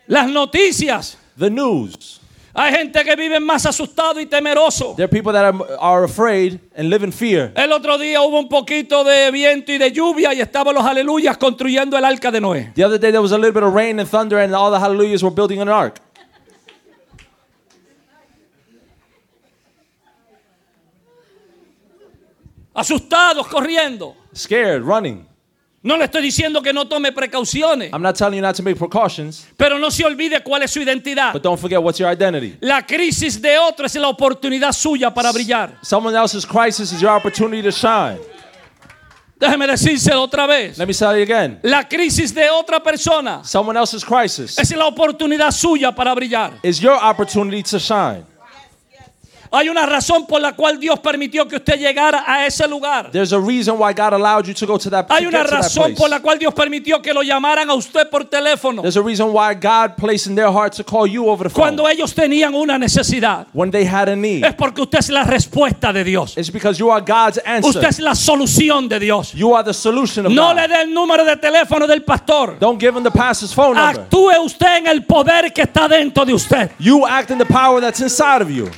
Las 0.09 0.29
noticias. 0.31 1.17
The 1.37 1.51
news. 1.51 2.21
Hay 2.55 2.73
gente 2.75 3.03
que 3.03 3.17
vive 3.17 3.41
más 3.41 3.65
asustado 3.65 4.21
y 4.21 4.27
temeroso. 4.27 4.95
There 4.95 5.05
are 5.05 5.11
people 5.11 5.33
that 5.33 5.55
are, 5.55 5.77
are 5.81 6.05
afraid 6.05 6.61
and 6.77 6.91
live 6.91 7.03
in 7.03 7.11
fear. 7.11 7.51
El 7.57 7.73
otro 7.73 7.97
día 7.97 8.21
hubo 8.21 8.39
un 8.39 8.49
poquito 8.49 9.05
de 9.05 9.31
viento 9.31 9.73
y 9.73 9.79
de 9.79 9.91
lluvia 9.91 10.35
y 10.35 10.41
estaban 10.43 10.75
los 10.75 10.85
aleluyas 10.85 11.39
construyendo 11.39 11.97
el 11.97 12.05
arca 12.05 12.31
de 12.31 12.41
Noé. 12.43 12.73
The 12.75 12.85
other 12.85 13.01
day 13.01 13.11
there 13.11 13.23
was 13.23 13.33
a 13.33 13.39
little 13.39 13.53
bit 13.53 13.63
of 13.63 13.73
rain 13.73 13.99
and 13.99 14.09
thunder, 14.09 14.39
and 14.39 14.55
all 14.55 14.71
the 14.71 14.79
hallelujahs 14.79 15.23
were 15.23 15.35
building 15.35 15.63
an 15.63 15.69
ark. 15.71 15.99
Asustados, 22.75 23.47
corriendo. 23.47 24.15
Scared, 24.35 24.83
running. 24.83 25.27
No 25.85 25.97
le 25.97 26.05
estoy 26.05 26.23
diciendo 26.23 26.63
que 26.63 26.73
no 26.73 26.87
tome 26.87 27.11
precauciones, 27.11 27.91
I'm 27.93 28.03
not 28.03 28.17
telling 28.17 28.37
you 28.37 28.43
not 28.43 28.55
to 28.55 28.63
make 28.63 28.77
precautions, 28.79 29.49
pero 29.57 29.79
no 29.81 29.91
se 29.91 30.05
olvide 30.05 30.41
cuál 30.45 30.63
es 30.63 30.71
su 30.71 30.81
identidad. 30.81 31.33
but 31.33 31.43
don't 31.43 31.59
forget 31.61 31.81
what's 31.83 31.99
your 31.99 32.09
identity. 32.09 32.57
La 32.61 32.83
crisis 32.87 33.41
de 33.43 33.59
otro 33.59 33.87
es 33.87 33.95
la 33.97 34.09
oportunidad 34.09 34.73
suya 34.73 35.13
para 35.13 35.33
brillar. 35.33 35.77
Someone 35.83 36.17
else's 36.17 36.47
crisis 36.47 36.93
is 36.93 37.01
your 37.01 37.11
opportunity 37.11 37.63
to 37.63 37.73
shine. 37.73 38.19
Déjeme 39.41 39.67
decírselo 39.67 40.23
otra 40.23 40.47
vez. 40.47 40.79
Let 40.79 40.87
me 40.87 40.95
tell 40.95 41.17
you 41.17 41.23
again. 41.25 41.59
La 41.65 41.83
crisis 41.89 42.33
de 42.33 42.49
otra 42.49 42.81
persona 42.81 43.43
Someone 43.43 43.77
else's 43.77 44.05
crisis 44.05 44.57
es 44.57 44.71
la 44.71 44.87
oportunidad 44.87 45.51
suya 45.51 45.93
para 45.93 46.15
brillar. 46.15 46.53
is 46.63 46.81
your 46.81 46.97
opportunity 47.03 47.61
to 47.65 47.81
shine. 47.81 48.25
Hay 49.55 49.69
una 49.69 49.85
razón 49.85 50.27
por 50.27 50.41
la 50.41 50.55
cual 50.55 50.81
Dios 50.81 50.99
permitió 51.01 51.47
que 51.47 51.57
usted 51.57 51.79
llegara 51.79 52.25
a 52.27 52.47
ese 52.47 52.67
lugar. 52.67 53.11
There's 53.13 53.35
a 53.35 53.39
reason 53.39 53.77
why 53.79 53.93
God 53.93 54.15
allowed 54.15 54.47
you 54.47 54.55
to 54.55 54.67
go 54.67 54.79
to 54.79 54.89
that, 54.89 55.07
Hay 55.11 55.27
una 55.27 55.43
razón 55.45 55.89
place. 55.93 55.97
por 56.01 56.09
la 56.09 56.21
cual 56.21 56.39
Dios 56.39 56.55
permitió 56.55 57.03
que 57.03 57.13
lo 57.13 57.23
llamaran 57.23 57.69
a 57.69 57.75
usted 57.75 58.09
por 58.09 58.25
teléfono. 58.25 58.81
There's 58.81 58.97
a 58.97 59.03
reason 59.03 59.29
why 59.33 59.53
God 59.55 59.97
placed 59.99 60.27
in 60.27 60.35
their 60.37 60.51
heart 60.51 60.73
to 60.77 60.85
call 60.85 61.07
you 61.07 61.29
over 61.29 61.45
the 61.49 61.51
phone 61.51 61.63
Cuando 61.65 61.87
ellos 61.87 62.15
tenían 62.15 62.55
una 62.55 62.79
necesidad. 62.79 63.47
when 63.53 63.71
they 63.71 63.85
had 63.85 64.09
a 64.09 64.17
need. 64.17 64.43
Es 64.43 64.55
porque 64.55 64.81
usted 64.81 65.01
es 65.01 65.11
la 65.11 65.25
respuesta 65.25 65.93
de 65.93 66.03
Dios. 66.03 66.35
It's 66.39 66.51
because 66.51 66.79
you 66.79 66.91
are 66.91 67.03
God's 67.03 67.39
answer. 67.45 67.69
Usted 67.69 67.89
es 67.89 67.99
la 67.99 68.15
solución 68.15 68.89
de 68.89 68.99
Dios. 69.01 69.33
You 69.35 69.55
are 69.55 69.63
the 69.65 69.75
solution 69.75 70.25
of 70.25 70.33
No 70.33 70.49
God. 70.55 70.57
le 70.57 70.69
dé 70.69 70.81
el 70.83 70.95
número 70.95 71.27
de 71.27 71.37
teléfono 71.37 71.87
del 71.87 72.03
pastor. 72.05 72.57
Don't 72.59 72.81
give 72.81 72.97
him 72.97 73.05
the 73.05 73.11
pastor's 73.11 73.53
phone 73.53 73.77
number. 73.77 74.01
Actúe 74.01 74.33
usted 74.43 74.79
en 74.79 74.87
el 74.87 75.05
poder 75.05 75.53
que 75.53 75.63
está 75.65 75.89
dentro 75.89 76.25
de 76.25 76.33
usted. 76.33 76.71
You 76.79 77.07
act 77.07 77.31
in 77.31 77.37
the 77.37 77.45
power 77.45 77.83
that's 77.83 78.01
inside 78.01 78.41
of 78.41 78.49
you. 78.51 78.71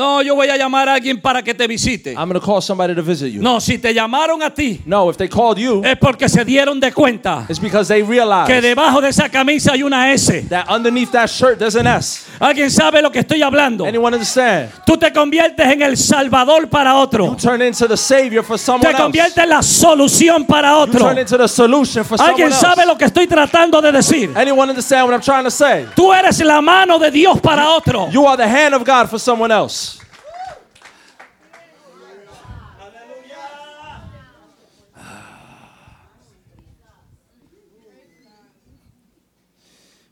No, 0.00 0.22
yo 0.22 0.34
voy 0.34 0.48
a 0.48 0.56
llamar 0.56 0.88
a 0.88 0.94
alguien 0.94 1.20
para 1.20 1.42
que 1.42 1.52
te 1.52 1.66
visite. 1.66 2.12
I'm 2.14 2.26
going 2.28 2.40
to 2.40 2.40
call 2.40 2.62
somebody 2.62 2.94
to 2.94 3.02
visit 3.02 3.30
you. 3.32 3.42
No, 3.42 3.60
si 3.60 3.76
te 3.76 3.92
llamaron 3.92 4.42
a 4.42 4.48
ti, 4.48 4.80
No, 4.86 5.10
if 5.10 5.18
they 5.18 5.28
called 5.28 5.58
you, 5.58 5.82
es 5.84 5.96
porque 5.98 6.26
se 6.26 6.42
dieron 6.42 6.80
de 6.80 6.90
cuenta 6.90 7.44
it's 7.50 7.58
because 7.60 7.86
they 7.88 8.02
realize 8.02 8.46
que 8.46 8.62
debajo 8.62 9.02
de 9.02 9.08
esa 9.10 9.28
camisa 9.28 9.72
hay 9.72 9.82
una 9.82 10.10
S. 10.12 10.46
that 10.48 10.66
underneath 10.70 11.10
that 11.12 11.28
shirt 11.28 11.58
there's 11.58 11.76
an 11.76 11.86
S. 11.86 12.24
¿Alguien 12.40 12.70
sabe 12.70 13.02
lo 13.02 13.10
que 13.10 13.18
estoy 13.20 13.42
hablando? 13.42 13.84
Anyone 13.84 14.14
understand? 14.16 14.70
Tú 14.86 14.96
te 14.96 15.12
conviertes 15.12 15.66
en 15.66 15.82
el 15.82 15.98
salvador 15.98 16.68
para 16.70 16.94
otro. 16.96 17.36
Turn 17.36 17.60
into 17.60 17.86
the 17.86 17.96
savior 17.96 18.42
for 18.42 18.58
someone 18.58 18.80
Te 18.86 18.92
else. 18.92 19.02
conviertes 19.02 19.36
en 19.36 19.50
la 19.50 19.62
solución 19.62 20.46
para 20.46 20.70
You 20.70 20.76
otro. 20.76 21.00
turn 21.00 21.18
into 21.18 21.36
the 21.36 21.46
solution 21.48 22.04
for 22.06 22.16
someone 22.16 22.32
¿Alguien 22.42 22.52
sabe 22.52 22.84
else. 22.84 22.86
lo 22.86 22.96
que 22.96 23.04
estoy 23.04 23.26
tratando 23.26 23.82
de 23.82 23.92
decir? 23.92 24.30
Anyone 24.34 24.70
understand 24.70 25.06
what 25.06 25.12
I'm 25.14 25.20
trying 25.20 25.44
to 25.44 25.50
say? 25.50 25.84
Tú 25.94 26.10
eres 26.10 26.38
la 26.40 26.62
mano 26.62 26.98
de 26.98 27.10
Dios 27.10 27.38
para 27.42 27.68
otro. 27.68 28.08
You 28.10 28.26
are 28.26 28.38
the 28.38 28.48
hand 28.48 28.74
of 28.74 28.82
God 28.86 29.10
for 29.10 29.18
someone 29.20 29.52
else. 29.52 29.89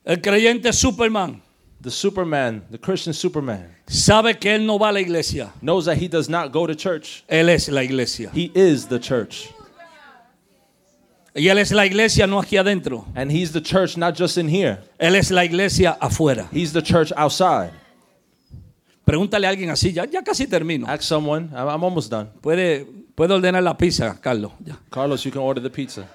El 0.09 0.22
creyente 0.22 0.72
Superman 0.72 1.42
The 1.80 1.90
Superman, 1.90 2.64
the 2.70 2.78
Christian 2.78 3.14
Superman, 3.14 3.68
sabe 3.86 4.36
que 4.36 4.52
él 4.52 4.66
no 4.66 4.78
va 4.78 4.88
a 4.88 4.92
la 4.92 5.00
iglesia. 5.00 5.52
knows 5.62 5.84
that 5.84 5.96
he 5.96 6.09
does 6.09 6.28
not 6.28 6.50
go 6.50 6.66
to 6.66 6.74
church. 6.74 7.22
Él 7.28 7.48
es 7.48 7.68
la 7.68 7.82
iglesia. 7.82 8.30
He 8.34 8.50
is 8.54 8.86
the 8.86 8.98
church. 8.98 9.50
Y 11.36 11.48
él 11.48 11.59
es 11.59 11.70
la 11.70 11.84
iglesia 11.84 12.26
no 12.26 12.40
aquí 12.40 12.56
adentro. 12.56 13.04
And 13.14 13.30
he's 13.30 13.52
the 13.52 13.61
church 13.61 13.96
not 13.96 14.16
just 14.16 14.38
in 14.38 14.48
here, 14.48 14.80
Él 14.98 15.14
es 15.14 15.30
la 15.30 15.44
iglesia 15.44 15.96
afuera. 16.00 16.48
he's 16.50 16.72
the 16.72 16.82
church 16.82 17.12
outside. 17.16 17.70
Pregúntale 19.04 19.46
a 19.46 19.50
alguien 19.50 19.70
así, 19.70 19.92
ya, 19.92 20.04
ya 20.04 20.22
casi 20.22 20.46
termino. 20.46 20.86
Ask 20.88 21.02
someone, 21.02 21.50
I'm 21.54 21.68
I'm 21.68 21.84
almost 21.84 22.11
done. 22.11 22.30
Puede, 22.40 22.86
puede 23.14 23.34
ordenar 23.34 23.62
la 23.62 23.74
pizza, 23.76 24.18
Carlos. 24.20 24.52
ya. 24.64 24.74
Carlos, 24.90 25.24
you 25.24 25.30
can 25.30 25.42
order 25.42 25.61
the 25.61 25.70
pizza. 25.70 26.09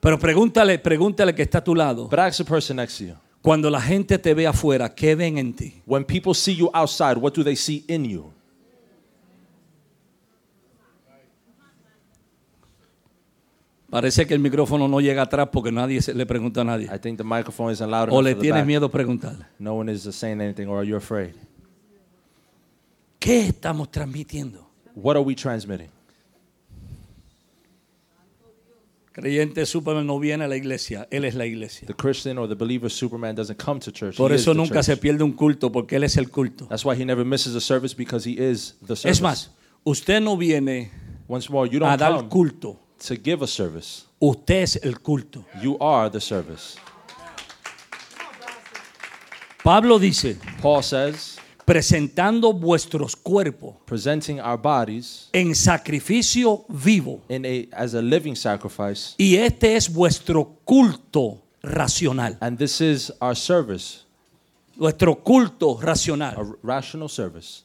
Pero 0.00 0.18
pregúntale, 0.18 0.78
pregúntale 0.78 1.34
que 1.34 1.42
está 1.42 1.58
a 1.58 1.64
tu 1.64 1.74
lado. 1.74 2.08
But 2.08 2.18
ask 2.20 2.38
the 2.38 2.44
person 2.44 2.76
next 2.76 2.98
to 2.98 3.04
you. 3.04 3.14
Cuando 3.42 3.70
la 3.70 3.80
gente 3.80 4.18
te 4.18 4.34
ve 4.34 4.46
afuera, 4.46 4.94
¿qué 4.94 5.14
ven 5.14 5.38
en 5.38 5.54
ti? 5.54 5.82
When 5.86 6.04
people 6.04 6.34
see 6.34 6.54
you 6.54 6.70
outside, 6.74 7.16
what 7.18 7.32
do 7.34 7.42
they 7.44 7.56
see 7.56 7.84
in 7.88 8.04
you? 8.04 8.32
Parece 13.88 14.26
que 14.26 14.34
el 14.34 14.40
micrófono 14.40 14.88
no 14.88 15.00
llega 15.00 15.22
atrás 15.22 15.48
porque 15.52 15.70
nadie 15.70 16.02
se- 16.02 16.12
le 16.12 16.26
pregunta 16.26 16.62
a 16.62 16.64
nadie. 16.64 16.86
I 16.92 16.98
think 16.98 17.18
the 17.18 17.24
microphone 17.24 17.72
isn't 17.72 17.88
loud 17.88 18.08
O 18.10 18.14
enough 18.20 18.24
le 18.24 18.30
for 18.32 18.38
the 18.38 18.42
tienes 18.42 18.60
back. 18.62 18.66
miedo 18.66 18.86
a 18.86 18.90
preguntarle. 18.90 19.46
No 19.58 19.74
one 19.74 19.92
is 19.92 20.02
saying 20.02 20.40
anything, 20.40 20.66
or 20.66 20.78
are 20.78 20.86
you 20.86 20.96
afraid? 20.96 21.34
¿Qué 23.20 23.46
estamos 23.46 23.90
transmitiendo? 23.90 24.66
What 24.94 25.16
are 25.16 25.24
we 25.24 25.34
transmitting? 25.34 25.88
Creyente 29.16 29.64
Superman 29.64 30.06
no 30.06 30.18
viene 30.18 30.44
a 30.44 30.46
la 30.48 30.56
iglesia, 30.56 31.08
él 31.10 31.24
es 31.24 31.34
la 31.34 31.46
iglesia. 31.46 31.86
The 31.86 31.94
Christian 31.94 32.36
or 32.36 32.46
the 32.46 32.54
believer 32.54 32.90
Superman 32.90 33.34
doesn't 33.34 33.56
come 33.58 33.80
to 33.80 33.90
church. 33.90 34.14
Por 34.18 34.30
he 34.30 34.34
is 34.34 34.42
eso 34.42 34.52
the 34.52 34.58
nunca 34.58 34.74
church. 34.74 34.84
se 34.84 34.96
pierde 34.98 35.24
un 35.24 35.32
culto 35.32 35.72
porque 35.72 35.96
él 35.96 36.04
es 36.04 36.18
el 36.18 36.28
culto. 36.30 36.66
That's 36.66 36.84
why 36.84 36.94
he 36.94 37.06
never 37.06 37.24
misses 37.24 37.54
a 37.54 37.60
service 37.62 37.94
because 37.96 38.28
he 38.28 38.34
is 38.34 38.74
the 38.86 38.94
service. 38.94 39.08
Es 39.18 39.22
más, 39.22 39.50
usted 39.84 40.20
no 40.20 40.36
viene 40.36 40.90
Once 41.28 41.48
more, 41.50 41.66
you 41.66 41.78
a 41.78 41.96
don't 41.96 41.98
dar 41.98 42.12
come 42.18 42.28
culto, 42.28 42.78
to 43.08 43.14
give 43.16 43.42
a 43.42 43.46
service. 43.46 44.04
usted 44.20 44.62
es 44.62 44.76
el 44.82 45.00
culto. 45.00 45.46
You 45.62 45.78
are 45.80 46.10
the 46.10 46.20
service. 46.20 46.76
Pablo 49.64 49.98
dice, 49.98 50.36
Paul 50.60 50.82
says, 50.82 51.38
presentando 51.66 52.52
vuestros 52.52 53.14
cuerpos 53.16 53.74
presenting 53.86 54.38
our 54.40 54.56
bodies 54.56 55.28
en 55.32 55.52
sacrificio 55.54 56.64
vivo. 56.68 57.20
in 57.28 57.44
a 57.44 57.66
as 57.76 57.92
a 57.94 58.00
living 58.00 58.34
sacrifice, 58.36 59.14
Y 59.18 59.36
este 59.36 59.74
es 59.76 59.92
vuestro 59.92 60.56
culto 60.64 61.42
racional. 61.62 62.38
and 62.40 62.56
this 62.56 62.80
is 62.80 63.12
our 63.20 63.34
service, 63.36 64.04
Vuestro 64.76 65.16
culto 65.22 65.76
racional. 65.80 66.34
a 66.36 66.56
rational 66.62 67.08
service. 67.08 67.64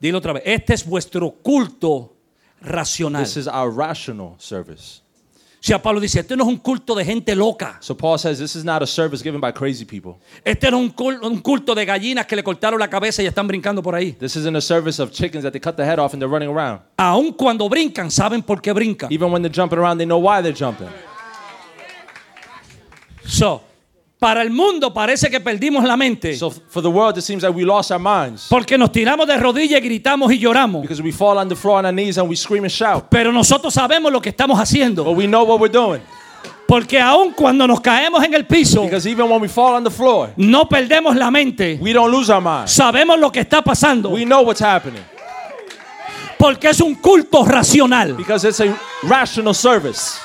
Dilo 0.00 0.18
otra 0.18 0.34
vez. 0.34 0.42
Este 0.44 0.74
es 0.74 0.84
vuestro 0.84 1.30
culto 1.42 2.12
racional. 2.60 3.24
This 3.24 3.38
is 3.38 3.46
our 3.46 3.70
rational 3.74 4.34
service. 4.38 5.00
Sea, 5.60 5.82
Pablo 5.82 6.00
dice, 6.00 6.20
este 6.20 6.36
no 6.36 6.44
es 6.44 6.48
un 6.48 6.58
culto 6.58 6.94
de 6.94 7.04
gente 7.04 7.34
loca. 7.34 7.78
So 7.80 7.96
Paul 7.96 8.18
says 8.18 8.38
this 8.38 8.54
is 8.54 8.64
not 8.64 8.82
a 8.82 8.86
service 8.86 9.22
given 9.24 9.40
by 9.40 9.52
crazy 9.52 9.84
people. 9.84 10.20
Este 10.44 10.70
no 10.70 10.78
es 10.78 10.92
un 11.22 11.40
culto 11.40 11.74
de 11.74 11.84
gallinas 11.84 12.26
que 12.26 12.36
le 12.36 12.44
cortaron 12.44 12.78
la 12.78 12.88
cabeza 12.88 13.22
y 13.22 13.26
están 13.26 13.48
brincando 13.48 13.82
por 13.82 13.94
ahí. 13.94 14.12
This 14.12 14.36
isn't 14.36 14.56
a 14.56 14.60
service 14.60 15.02
of 15.02 15.10
chickens 15.10 15.42
that 15.42 15.52
they 15.52 15.60
cut 15.60 15.76
the 15.76 15.84
head 15.84 15.98
off 15.98 16.12
and 16.12 16.22
they're 16.22 16.30
running 16.30 16.48
around. 16.48 16.82
Aun 16.98 17.32
cuando 17.32 17.68
brincan, 17.68 18.10
saben 18.10 18.42
por 18.42 18.60
qué 18.62 18.72
brincan. 18.72 19.10
Even 19.10 19.32
when 19.32 19.42
they're 19.42 19.52
jumping 19.52 19.78
around, 19.78 19.98
they 19.98 20.06
know 20.06 20.20
why 20.20 20.40
they're 20.40 20.56
jumping. 20.56 20.88
So, 23.24 23.62
para 24.18 24.40
el 24.42 24.50
mundo 24.50 24.94
parece 24.94 25.28
que 25.30 25.40
perdimos 25.40 25.84
la 25.84 25.96
mente 25.96 26.34
So 26.36 26.50
for 26.50 26.82
the 26.82 26.88
world, 26.88 27.18
it 27.18 27.22
seems 27.22 27.42
like 27.42 27.54
we 27.54 27.64
lost 27.64 27.90
our 27.90 28.00
minds 28.00 28.46
porque 28.48 28.78
nos 28.78 28.90
tiramos 28.90 29.26
de 29.26 29.36
rodillas 29.36 29.80
gritamos 29.82 30.32
y 30.32 30.38
lloramos. 30.38 30.82
because 30.82 31.02
we 31.02 31.12
fall 31.12 31.36
on 31.38 31.48
the 31.48 31.56
floor 31.56 31.78
on 31.78 31.84
our 31.86 31.92
knees 31.92 32.16
and 32.18 32.28
we 32.28 32.34
scream 32.36 32.64
and 32.64 32.72
shout. 32.72 33.04
Pero 33.10 33.30
nosotros 33.32 33.74
sabemos 33.74 34.10
lo 34.10 34.20
que 34.20 34.30
estamos 34.30 34.58
haciendo. 34.58 35.04
But 35.04 35.16
we 35.16 35.26
know 35.26 35.44
what 35.44 35.60
we're 35.60 35.72
doing 35.72 36.00
Porque 36.66 36.98
aun 36.98 37.32
cuando 37.32 37.64
nos 37.66 37.80
caemos 37.80 38.24
en 38.24 38.34
el 38.34 38.44
piso, 38.44 38.82
because 38.82 39.06
even 39.08 39.30
when 39.30 39.40
we 39.40 39.48
fall 39.48 39.74
on 39.76 39.84
the 39.84 39.90
floor, 39.90 40.30
no 40.36 40.68
perdemos 40.68 41.14
la 41.14 41.30
mente. 41.30 41.78
we 41.80 41.92
don't 41.92 42.10
lose 42.10 42.28
our 42.32 42.40
minds. 42.42 42.72
Sabemos 42.72 43.18
lo 43.20 43.30
que 43.30 43.40
está 43.40 43.62
pasando. 43.62 44.08
We 44.10 44.24
know 44.24 44.42
what's 44.42 44.60
happening 44.62 45.02
Porque 46.38 46.68
es 46.68 46.80
un 46.80 46.94
culto 46.96 47.44
racional. 47.44 48.16
because 48.16 48.44
it's 48.46 48.60
a 48.60 48.76
rational 49.04 49.54
service. 49.54 50.18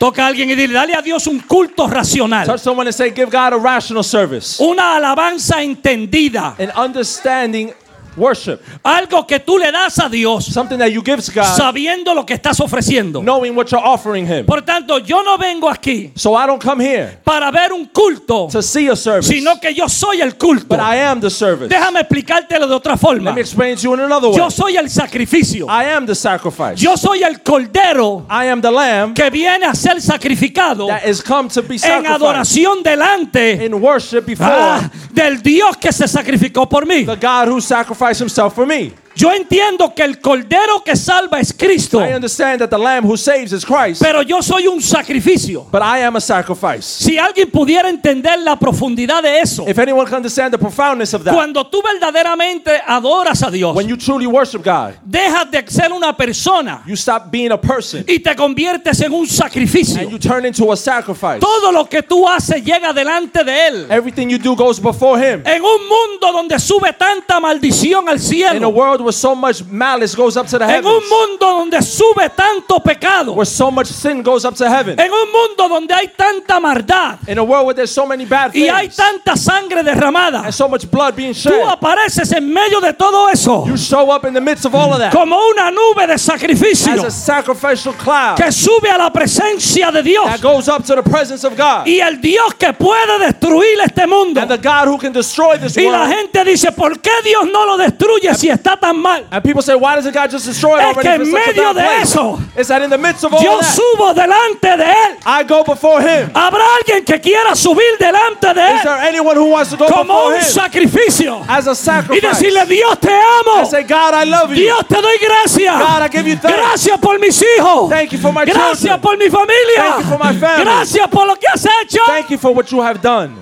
Toca 0.00 0.24
a 0.24 0.28
alguien 0.28 0.48
y 0.48 0.54
dile, 0.54 0.72
dale 0.72 0.94
a 0.94 1.02
Dios 1.02 1.26
un 1.26 1.40
culto 1.40 1.86
racional. 1.86 2.46
Touch 2.46 2.60
someone 2.60 2.88
and 2.88 2.96
say, 2.96 3.10
give 3.10 3.26
God 3.26 3.52
a 3.52 3.58
rational 3.58 4.02
service. 4.02 4.58
Una 4.58 4.96
alabanza 4.96 5.62
entendida. 5.62 6.54
An 6.58 6.72
understanding 6.74 7.70
worship. 8.16 8.60
Algo 8.82 9.26
que 9.26 9.38
tú 9.38 9.58
le 9.58 9.70
das 9.70 9.98
a 9.98 10.08
Dios 10.08 10.46
Something 10.46 10.78
that 10.78 10.90
you 10.90 11.02
give 11.02 11.22
to 11.22 11.32
God 11.32 11.44
sabiendo 11.56 12.14
lo 12.14 12.24
que 12.24 12.34
estás 12.34 12.60
ofreciendo. 12.60 13.22
knowing 13.22 13.54
what 13.54 13.70
you're 13.70 13.84
offering 13.84 14.26
Him. 14.26 14.46
Por 14.46 14.62
tanto, 14.62 14.98
yo 14.98 15.22
no 15.22 15.36
vengo 15.38 15.68
aquí 15.68 16.12
So 16.16 16.34
I 16.34 16.46
don't 16.46 16.62
come 16.62 16.80
here 16.84 17.18
para 17.24 17.50
ver 17.50 17.72
un 17.72 17.86
culto, 17.86 18.48
to 18.50 18.62
see 18.62 18.88
a 18.88 18.96
service, 18.96 19.28
sino 19.28 19.58
que 19.60 19.72
yo 19.74 19.88
soy 19.88 20.20
el 20.20 20.36
culto. 20.36 20.68
but 20.68 20.80
I 20.80 20.96
am 20.96 21.20
the 21.20 21.30
service. 21.30 21.68
Déjame 21.68 22.00
explicártelo 22.00 22.66
de 22.66 22.74
otra 22.74 22.96
forma. 22.96 23.30
Let 23.30 23.34
me 23.34 23.40
explain 23.40 23.76
to 23.76 23.82
you 23.82 23.94
in 23.94 24.00
another 24.00 24.28
way. 24.28 24.36
Yo 24.36 24.50
soy 24.50 24.76
el 24.76 24.88
sacrificio. 24.90 25.66
I 25.68 25.84
am 25.92 26.06
the 26.06 26.14
sacrifice. 26.14 26.76
Yo 26.82 26.96
soy 26.96 27.22
el 27.22 27.40
cordero 27.42 28.26
I 28.28 28.46
am 28.46 28.60
the 28.60 28.70
lamb 28.70 29.14
que 29.14 29.30
viene 29.30 29.66
a 29.66 29.74
ser 29.74 30.00
sacrificado 30.00 30.88
that 30.88 31.04
is 31.06 31.22
come 31.22 31.48
to 31.48 31.62
be 31.62 31.74
en 31.74 31.80
sacrificed 31.80 32.14
adoración 32.14 32.82
delante 32.82 33.64
in 33.64 33.74
worship 33.74 34.26
before 34.26 34.48
ah, 34.50 34.90
del 35.12 35.40
Dios 35.42 35.76
que 35.76 35.92
se 35.92 36.08
sacrificó 36.08 36.68
por 36.68 36.86
mí. 36.86 37.04
the 37.06 37.16
God 37.16 37.48
who 37.48 37.60
sacrificed 37.60 37.99
himself 38.18 38.54
for 38.54 38.66
me. 38.66 38.92
Yo 39.20 39.30
entiendo 39.30 39.94
que 39.94 40.02
el 40.02 40.18
cordero 40.18 40.82
que 40.82 40.96
salva 40.96 41.40
es 41.40 41.52
Cristo, 41.52 42.00
I 42.00 42.14
understand 42.14 42.60
that 42.60 42.70
the 42.70 42.78
lamb 42.78 43.04
who 43.04 43.18
saves 43.18 43.52
is 43.52 43.66
Christ, 43.66 44.00
pero 44.00 44.22
yo 44.22 44.40
soy 44.40 44.66
un 44.66 44.80
sacrificio. 44.80 45.66
but 45.70 45.82
I 45.82 45.98
am 46.04 46.16
a 46.16 46.22
sacrifice. 46.22 46.84
Si 47.04 47.18
alguien 47.18 47.50
pudiera 47.50 47.90
entender 47.90 48.38
la 48.38 48.56
profundidad 48.58 49.22
de 49.22 49.40
eso, 49.40 49.68
If 49.68 49.78
anyone 49.78 50.06
can 50.06 50.16
understand 50.16 50.54
the 50.54 50.58
profoundness 50.58 51.12
of 51.12 51.22
that, 51.24 51.34
cuando 51.34 51.66
tú 51.66 51.82
verdaderamente 51.82 52.80
adoras 52.86 53.42
a 53.42 53.50
Dios, 53.50 53.76
when 53.76 53.86
you 53.86 53.98
truly 53.98 54.26
worship 54.26 54.62
God, 54.64 54.94
dejas 55.04 55.50
de 55.50 55.64
ser 55.68 55.92
una 55.92 56.16
persona 56.16 56.82
you 56.86 56.94
stop 56.94 57.30
being 57.30 57.52
a 57.52 57.60
person 57.60 58.02
y 58.08 58.20
te 58.20 58.34
conviertes 58.34 59.02
en 59.02 59.12
un 59.12 59.20
and 59.20 59.28
sacrificio. 59.28 60.00
you 60.08 60.18
turn 60.18 60.46
into 60.46 60.72
a 60.72 60.76
sacrifice. 60.78 61.40
Todo 61.40 61.70
lo 61.70 61.84
que 61.84 62.02
tú 62.02 62.26
haces 62.26 62.64
llega 62.64 62.94
delante 62.94 63.44
de 63.44 63.66
Él. 63.66 63.86
Everything 63.90 64.30
you 64.30 64.38
do 64.38 64.56
goes 64.56 64.80
before 64.80 65.18
Him. 65.18 65.42
En 65.44 65.60
un 65.60 65.80
mundo 65.86 66.32
donde 66.32 66.58
sube 66.58 66.94
tanta 66.94 67.38
maldición 67.38 68.08
al 68.08 68.16
In 68.16 68.22
a 68.22 68.26
cielo, 68.26 68.68
world 68.70 69.09
where 69.10 69.12
so 69.12 69.34
much 69.34 69.64
malice 69.64 70.14
goes 70.14 70.36
up 70.36 70.46
to 70.46 70.58
the 70.58 70.64
en 70.64 70.70
un 70.70 70.84
heavens, 70.84 71.10
mundo 71.10 71.46
donde 71.46 71.82
sube 71.82 72.30
tanto 72.36 72.78
pecado, 72.78 73.32
where 73.32 73.44
so 73.44 73.70
much 73.70 73.88
sin 73.88 74.22
goes 74.22 74.44
up 74.44 74.54
to 74.54 74.68
heaven, 74.68 74.98
en 74.98 75.10
un 75.10 75.32
mundo 75.32 75.68
donde 75.68 75.92
hay 75.92 76.08
tanta 76.16 76.60
maldad. 76.60 77.18
In 77.28 77.38
a 77.38 77.44
world 77.44 77.66
where 77.66 77.74
there's 77.74 77.90
so 77.90 78.06
many 78.06 78.24
bad 78.24 78.54
y 78.54 78.68
hay 78.68 78.86
things. 78.86 78.96
tanta 78.96 79.36
sangre 79.36 79.82
derramada, 79.82 80.44
and 80.44 80.54
so 80.54 80.68
much 80.68 80.88
blood 80.88 81.16
being 81.16 81.32
tú 81.32 81.50
shed, 81.50 81.66
apareces 81.66 82.32
en 82.32 82.52
medio 82.52 82.80
de 82.80 82.92
todo 82.92 83.28
eso. 83.28 83.66
You 83.66 83.76
show 83.76 84.10
up 84.10 84.24
in 84.24 84.32
the 84.32 84.40
midst 84.40 84.64
of 84.64 84.74
all 84.74 84.92
of 84.92 84.98
that. 85.00 85.12
Como 85.12 85.36
una 85.36 85.70
nube 85.70 86.06
de 86.06 86.18
sacrificio. 86.18 86.92
As 86.92 87.04
a 87.04 87.10
sacrificial 87.10 87.94
cloud. 87.94 88.36
Que 88.36 88.52
sube 88.52 88.88
a 88.88 88.98
la 88.98 89.10
presencia 89.10 89.90
de 89.90 90.02
Dios. 90.02 90.24
That 90.26 90.40
goes 90.40 90.68
up 90.68 90.84
to 90.84 90.94
the 90.94 91.02
presence 91.02 91.44
of 91.44 91.56
God. 91.56 91.86
y 91.86 92.00
el 92.00 92.20
Dios 92.20 92.54
que 92.54 92.72
puede 92.72 93.18
destruir 93.18 93.80
este 93.84 94.06
mundo. 94.06 94.40
And 94.40 94.50
the 94.50 94.58
God 94.58 94.86
who 94.86 94.98
can 94.98 95.12
destroy 95.12 95.58
this 95.58 95.76
Y 95.76 95.90
la 95.90 96.06
gente 96.06 96.44
dice, 96.44 96.70
¿por 96.72 97.00
qué 97.00 97.10
Dios 97.24 97.46
no 97.50 97.66
lo 97.66 97.76
destruye 97.76 98.34
si 98.34 98.48
está 98.48 98.76
tan 98.76 98.99
mal? 99.00 99.24
And 99.30 99.42
people 99.42 99.62
say, 99.62 99.74
why 99.74 99.96
doesn't 99.96 100.12
God 100.14 100.30
just 100.30 100.46
destroy 100.46 100.78
it 100.78 100.82
Es 100.82 100.96
already 100.96 101.02
que 101.08 101.26
en 101.26 101.32
medio 101.32 101.74
de 101.74 101.80
place? 101.82 102.02
eso, 102.12 102.38
It's 102.56 102.68
that 102.68 102.82
in 102.82 102.90
the 102.90 102.98
midst 102.98 103.24
of 103.24 103.32
all 103.34 103.42
Yo 103.42 103.58
that, 103.60 103.64
subo 103.74 104.14
delante 104.14 104.76
de 104.76 104.84
Él. 104.84 105.16
I 105.26 105.42
go 105.44 105.64
before 105.64 106.00
Him. 106.00 106.30
¿Habrá 106.34 106.64
alguien 106.78 107.04
que 107.04 107.18
quiera 107.20 107.54
subir 107.54 107.96
delante 107.98 108.52
de 108.54 108.76
Is 108.76 108.82
there 108.82 108.98
anyone 109.08 109.36
who 109.36 109.50
wants 109.50 109.70
to 109.70 109.76
go 109.76 109.86
como 109.86 110.04
before 110.14 110.34
un 110.34 110.40
Him 110.40 110.42
sacrificio? 110.44 111.44
as 111.48 111.66
a 111.66 111.74
sacrifice? 111.74 112.20
decirle, 112.22 112.66
Dios 112.66 112.98
te 113.00 113.10
amo. 113.12 113.58
And 113.60 113.68
say, 113.68 113.82
God, 113.82 114.14
I 114.14 114.24
love 114.24 114.50
you. 114.50 114.56
Dios 114.64 114.84
te 114.88 114.94
doy 115.00 115.18
gracias. 115.18 115.78
God, 115.80 116.02
I 116.02 116.08
give 116.08 116.26
you 116.28 116.36
thanks. 116.36 116.56
Gracias 116.56 116.98
por 117.00 117.18
mis 117.18 117.40
hijos. 117.42 117.88
Thank 117.90 118.12
you 118.12 118.18
for 118.18 118.32
my 118.32 118.44
Gracias 118.44 118.80
children. 118.80 119.00
por 119.00 119.16
mi 119.16 119.28
familia. 119.28 119.76
Thank 119.76 120.04
you 120.04 120.10
for 120.10 120.18
my 120.18 120.32
family. 120.38 120.64
Gracias 120.64 121.08
por 121.08 121.26
lo 121.26 121.36
que 121.36 121.46
has 121.52 121.64
hecho. 121.64 122.00
Thank 122.06 122.30
you 122.30 122.38
for 122.38 122.52
what 122.52 122.70
you 122.70 122.80
have 122.82 123.00
done. 123.00 123.36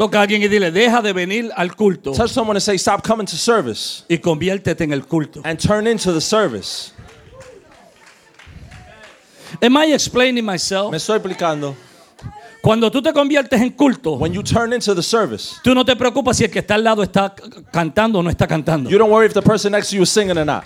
Toca 0.00 0.18
a 0.18 0.22
alguien 0.22 0.42
y 0.42 0.48
dile, 0.48 0.70
deja 0.70 1.02
de 1.02 1.12
venir 1.12 1.50
al 1.54 1.76
culto 1.76 2.12
Touch 2.12 2.30
someone 2.30 2.56
and 2.56 2.62
say, 2.62 2.76
stop 2.78 3.06
coming 3.06 3.26
to 3.26 3.36
service 3.36 4.02
y 4.08 4.16
conviértete 4.16 4.82
en 4.84 4.94
el 4.94 5.02
culto. 5.04 5.42
and 5.44 5.58
turn 5.60 5.86
into 5.86 6.10
the 6.10 6.22
service. 6.22 6.92
Am 9.60 9.76
I 9.76 9.92
explaining 9.92 10.42
myself? 10.42 10.90
Me 10.90 10.96
estoy 10.96 11.18
explicando. 11.18 11.76
Cuando 12.62 12.90
tú 12.90 13.02
te 13.02 13.12
conviertes 13.12 13.60
en 13.60 13.72
culto, 13.72 14.12
When 14.12 14.32
you 14.32 14.42
turn 14.42 14.72
into 14.72 14.94
the 14.94 15.02
service, 15.02 15.56
tú 15.62 15.74
no 15.74 15.84
te 15.84 15.94
preocupas 15.94 16.38
si 16.38 16.44
el 16.44 16.50
que 16.50 16.60
está 16.60 16.76
al 16.76 16.84
lado 16.84 17.02
está 17.02 17.34
cantando 17.70 18.20
o 18.20 18.22
no 18.22 18.30
está 18.30 18.46
cantando. 18.46 18.88
you 18.88 18.96
don't 18.96 19.10
worry 19.12 19.26
if 19.26 19.34
the 19.34 19.42
person 19.42 19.72
next 19.72 19.90
to 19.90 19.96
you 19.96 20.04
is 20.04 20.10
singing 20.10 20.38
or 20.38 20.46
not. 20.46 20.64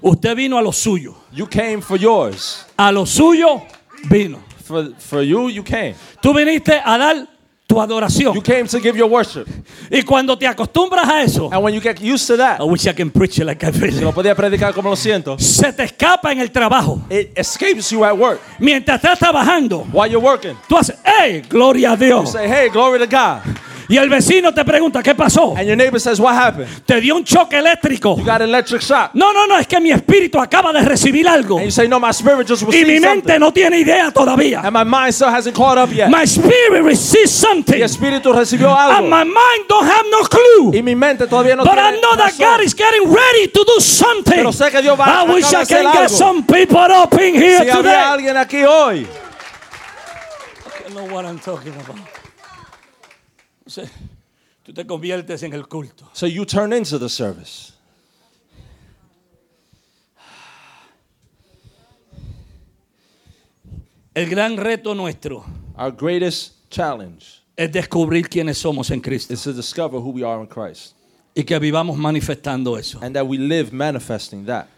Usted 0.00 0.34
vino 0.34 0.56
a 0.56 0.62
lo 0.62 0.72
suyo. 0.72 1.16
You 1.32 1.46
came 1.46 1.82
for 1.82 1.98
yours. 1.98 2.64
A 2.78 2.90
lo 2.90 3.04
suyo 3.04 3.60
vino. 4.08 4.38
For, 4.72 4.94
for 4.98 5.22
you, 5.22 5.48
you 5.50 5.62
came. 5.62 5.94
Tú 6.22 6.32
viniste 6.34 6.80
a 6.84 6.96
dar 6.98 7.28
tu 7.66 7.80
adoración. 7.80 8.34
You 8.34 8.42
came 8.42 8.64
to 8.66 8.78
give 8.80 8.96
your 8.98 9.08
worship. 9.10 9.46
Y 9.90 10.02
cuando 10.02 10.36
te 10.36 10.46
acostumbras 10.46 11.08
a 11.08 11.22
eso, 11.22 11.48
And 11.52 11.62
when 11.62 11.74
you 11.74 11.80
get 11.80 12.00
used 12.02 12.26
to 12.26 12.36
that, 12.36 12.60
I 12.60 12.64
wish 12.64 12.86
I 12.86 12.92
can 12.92 13.10
preach 13.10 13.38
it 13.38 13.44
like 13.46 13.62
I 13.66 13.70
feel 13.72 13.94
it. 13.94 14.02
lo 14.02 14.12
podía 14.12 14.34
predicar 14.34 14.74
como 14.74 14.90
lo 14.90 14.96
siento, 14.96 15.38
Se 15.38 15.72
te 15.72 15.84
escapa 15.84 16.32
en 16.32 16.40
el 16.40 16.50
trabajo. 16.50 17.00
it 17.10 17.32
escapes 17.38 17.90
you 17.90 18.04
at 18.04 18.16
work. 18.16 18.40
Mientras 18.58 18.96
estás 19.02 19.18
trabajando, 19.18 19.86
While 19.92 20.10
you're 20.10 20.24
working, 20.26 20.56
tú 20.68 20.76
haces, 20.76 20.96
¡hey! 21.04 21.42
Gloria 21.48 21.92
a 21.92 21.96
you 21.96 22.04
Dios. 22.06 22.32
say, 22.32 22.46
hey, 22.48 22.68
glory 22.70 22.98
to 22.98 23.06
God. 23.06 23.40
Y 23.92 23.98
el 23.98 24.08
vecino 24.08 24.54
te 24.54 24.64
pregunta, 24.64 25.02
¿qué 25.02 25.14
pasó? 25.14 25.54
And 25.54 25.66
your 25.66 25.76
neighbor 25.76 26.00
says, 26.00 26.18
what 26.18 26.34
happened? 26.34 26.66
Te 26.86 26.98
dio 26.98 27.14
un 27.14 27.24
choque 27.24 27.58
eléctrico. 27.58 28.16
You 28.16 28.24
got 28.24 28.40
an 28.40 28.48
electric 28.48 28.80
shock. 28.80 29.10
No, 29.12 29.34
no, 29.34 29.46
no, 29.46 29.58
es 29.58 29.66
que 29.66 29.78
mi 29.80 29.90
espíritu 29.92 30.40
acaba 30.40 30.72
de 30.72 30.80
recibir 30.80 31.28
algo. 31.28 31.56
And 31.58 31.66
you 31.66 31.70
say, 31.70 31.86
no, 31.88 32.00
my 32.00 32.08
spirit 32.10 32.46
just 32.48 32.62
Y 32.62 32.66
mi 32.68 32.72
received 32.84 33.00
mente 33.02 33.18
something. 33.34 33.38
no 33.40 33.52
tiene 33.52 33.76
idea 33.80 34.10
todavía. 34.10 34.62
And 34.64 34.72
my 34.72 34.84
mind 34.84 35.12
still 35.12 35.28
hasn't 35.28 35.54
caught 35.54 35.76
up 35.76 35.90
yet. 35.92 36.08
My 36.08 36.24
spirit 36.26 36.82
receives 36.82 37.32
something. 37.32 37.76
Mi 37.76 37.82
espíritu 37.82 38.32
recibió 38.32 38.70
And 38.74 38.92
algo. 39.04 39.10
my 39.10 39.24
mind 39.24 39.68
don't 39.68 39.86
have 39.86 40.06
no 40.10 40.22
clue. 40.22 40.70
Y 40.74 40.82
mi 40.82 40.94
mente 40.94 41.26
todavía 41.26 41.54
no 41.54 41.62
But 41.62 41.76
I 41.76 42.00
know 42.00 42.16
that. 42.16 42.32
God 42.38 42.62
is 42.62 42.74
getting 42.74 43.12
ready 43.12 43.48
to 43.48 43.62
do 43.62 43.78
something. 43.78 44.36
Pero 44.36 44.52
sé 44.52 44.70
que 44.70 44.80
Dios 44.80 44.98
va 44.98 45.04
I 45.04 45.26
a 45.28 45.34
wish 45.34 45.52
I 45.52 45.56
acaba 45.56 45.64
de 45.64 45.66
can 45.66 45.86
hacer 45.86 45.92
get 45.92 46.10
algo. 46.10 46.16
some 46.16 46.42
people 46.46 46.78
up 46.90 47.12
in 47.20 47.34
here 47.34 47.58
Si 47.58 47.70
today. 47.70 47.94
alguien 47.94 48.38
aquí 48.38 48.64
hoy, 48.64 49.06
I 50.88 50.94
know 50.94 51.04
what 51.14 51.26
I'm 51.26 51.38
talking 51.38 51.74
about. 51.74 51.98
Sea, 53.72 53.88
tú 54.62 54.72
te 54.74 54.84
conviertes 54.86 55.42
en 55.42 55.52
el 55.54 55.66
culto. 55.66 56.08
so 56.12 56.26
you 56.26 56.44
turn 56.44 56.72
into 56.72 56.98
the 56.98 57.08
service. 57.08 57.72
El 64.14 64.28
gran 64.28 64.56
reto 64.56 64.94
nuestro 64.94 65.44
Our 65.76 65.90
greatest 65.92 66.68
challenge 66.70 67.40
es 67.56 67.72
descubrir 67.72 68.28
quiénes 68.28 68.58
somos 68.58 68.90
en 68.90 69.00
Cristo 69.00 69.32
is 69.32 69.42
to 69.42 69.52
discover 69.52 69.98
who 70.00 70.10
we 70.10 70.22
are 70.22 70.40
in 70.40 70.46
Christ 70.46 70.94
y 71.34 71.44
que 71.44 71.58
vivamos 71.58 71.96
manifestando 71.96 72.78
eso. 72.78 72.98
and 73.02 73.14
that 73.14 73.26
we 73.26 73.38
live 73.38 73.72
manifesting 73.72 74.44
that. 74.44 74.68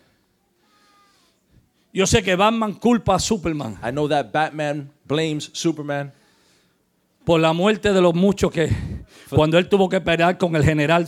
Yo 1.92 2.04
sé 2.06 2.22
que 2.22 2.36
Batman 2.36 2.74
culpa 2.74 3.16
a 3.16 3.18
Superman 3.20 3.76
I 3.82 3.90
know 3.90 4.06
that 4.08 4.32
Batman 4.32 4.90
blames 5.06 5.50
Superman 5.52 6.12
por 7.24 7.40
la 7.40 7.52
muerte 7.52 7.92
de 7.92 8.00
los 8.00 8.14
muchos 8.14 8.50
que 8.50 8.68
cuando 9.30 9.58
él 9.58 9.68
tuvo 9.68 9.88
que 9.88 10.00
pelear 10.00 10.36
con 10.38 10.54
el 10.56 10.62
general 10.64 11.06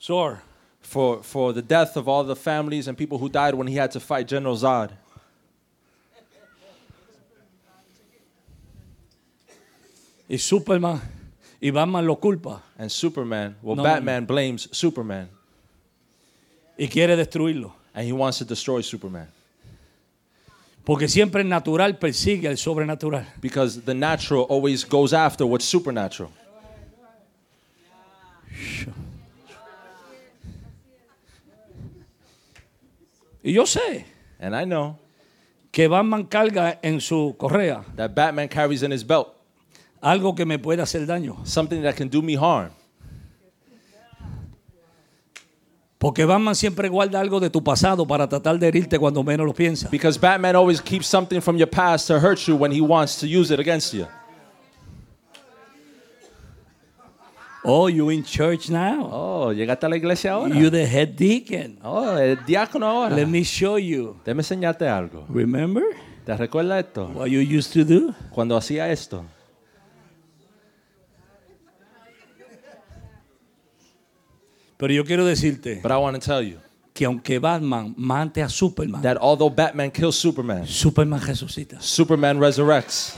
Zor. 0.00 0.38
for, 0.80 1.22
for 1.22 1.52
the 1.52 1.62
death 1.62 1.96
of 1.96 2.08
all 2.08 2.24
the 2.26 2.36
families 2.36 2.88
and 2.88 2.96
people 2.96 3.18
who 3.18 3.28
died 3.28 3.54
when 3.54 3.66
he 3.66 3.76
had 3.78 3.90
to 3.90 4.00
fight 4.00 4.26
General 4.28 4.56
Zod. 4.56 4.90
Y 10.28 10.38
Superman 10.38 11.00
y 11.60 11.70
Batman 11.70 12.06
lo 12.06 12.16
culpa 12.16 12.62
And 12.78 12.88
Superman, 12.90 13.56
well, 13.62 13.76
No, 13.76 13.82
Batman 13.82 14.26
blames 14.26 14.68
Superman 14.72 15.28
y 16.78 16.86
quiere 16.88 17.16
destruirlo. 17.16 17.72
and 17.94 18.06
he 18.06 18.12
wants 18.12 18.38
to 18.38 18.44
destroy 18.44 18.80
Superman 18.82 19.28
Porque 20.90 21.06
siempre 21.06 21.42
el 21.42 21.48
natural 21.48 21.98
persigue 21.98 22.48
al 22.48 22.58
sobrenatural. 22.58 23.24
because 23.40 23.80
the 23.82 23.94
natural 23.94 24.44
always 24.50 24.84
goes 24.84 25.12
after 25.12 25.46
what's 25.46 25.64
supernatural. 25.64 26.32
Y 33.44 33.52
yo 33.52 33.66
sé 33.66 34.04
And 34.40 34.56
I 34.56 34.64
know 34.64 34.98
que 35.70 35.86
Batman 35.86 36.24
carga 36.24 36.80
en 36.82 37.00
su 37.00 37.36
correa 37.38 37.84
that 37.94 38.12
Batman 38.12 38.48
carries 38.48 38.82
in 38.82 38.90
his 38.90 39.06
belt 39.06 39.28
algo 40.02 40.34
que 40.34 40.44
me 40.44 40.58
puede 40.58 40.82
hacer 40.82 41.06
daño. 41.06 41.46
something 41.46 41.82
that 41.82 41.94
can 41.94 42.08
do 42.08 42.20
me 42.20 42.34
harm 42.34 42.72
Porque 46.00 46.24
Batman 46.24 46.54
siempre 46.54 46.88
guarda 46.88 47.20
algo 47.20 47.40
de 47.40 47.50
tu 47.50 47.62
pasado 47.62 48.06
para 48.06 48.26
tratar 48.26 48.58
de 48.58 48.66
herirte 48.66 48.98
cuando 48.98 49.22
menos 49.22 49.44
lo 49.44 49.52
piensas. 49.52 49.90
because 49.90 50.18
Batman 50.18 50.56
always 50.56 50.80
keeps 50.80 51.06
something 51.06 51.42
from 51.42 51.58
your 51.58 51.68
past 51.68 52.06
to 52.06 52.18
hurt 52.18 52.38
you 52.48 52.56
when 52.56 52.72
he 52.72 52.80
wants 52.80 53.20
to 53.20 53.26
use 53.26 53.52
it 53.52 53.60
against 53.60 53.92
you. 53.92 54.06
Oh, 57.62 57.88
you 57.90 58.08
in 58.08 58.24
church 58.24 58.70
now? 58.70 59.10
Oh, 59.12 59.52
llegaste 59.52 59.84
a 59.84 59.90
la 59.90 59.96
iglesia 59.96 60.32
ahora. 60.32 60.54
You 60.54 60.70
the 60.70 60.86
head 60.86 61.16
deacon. 61.16 61.78
Oh, 61.84 62.16
el 62.16 62.36
diácono 62.46 62.86
ahora. 62.86 63.14
Let 63.14 63.26
me 63.26 63.42
show 63.44 63.76
you. 63.76 64.16
Déjame 64.24 64.40
enseñarte 64.40 64.88
algo. 64.88 65.26
Remember 65.28 65.84
¿Te 66.24 66.34
recuerdas 66.34 66.86
esto? 66.86 67.08
what 67.14 67.26
you 67.26 67.40
used 67.40 67.74
to 67.74 67.84
do? 67.84 68.14
Cuando 68.30 68.56
hacía 68.56 68.90
esto. 68.90 69.26
Pero 74.80 74.94
yo 74.94 75.04
quiero 75.04 75.26
decirte 75.26 75.80
But 75.82 75.92
I 75.92 75.96
want 75.96 76.18
to 76.18 76.26
tell 76.26 76.42
you 76.42 76.58
que 76.94 77.04
aunque 77.04 77.38
Batman 77.38 77.94
mate 77.96 78.42
a 78.42 78.48
Superman, 78.48 79.02
that 79.02 79.16
although 79.20 79.50
Batman 79.50 79.90
kills 79.90 80.16
Superman, 80.16 80.66
Superman 80.66 81.20
resucita. 81.20 81.80
Superman 81.80 82.38
resurrects. 82.38 83.16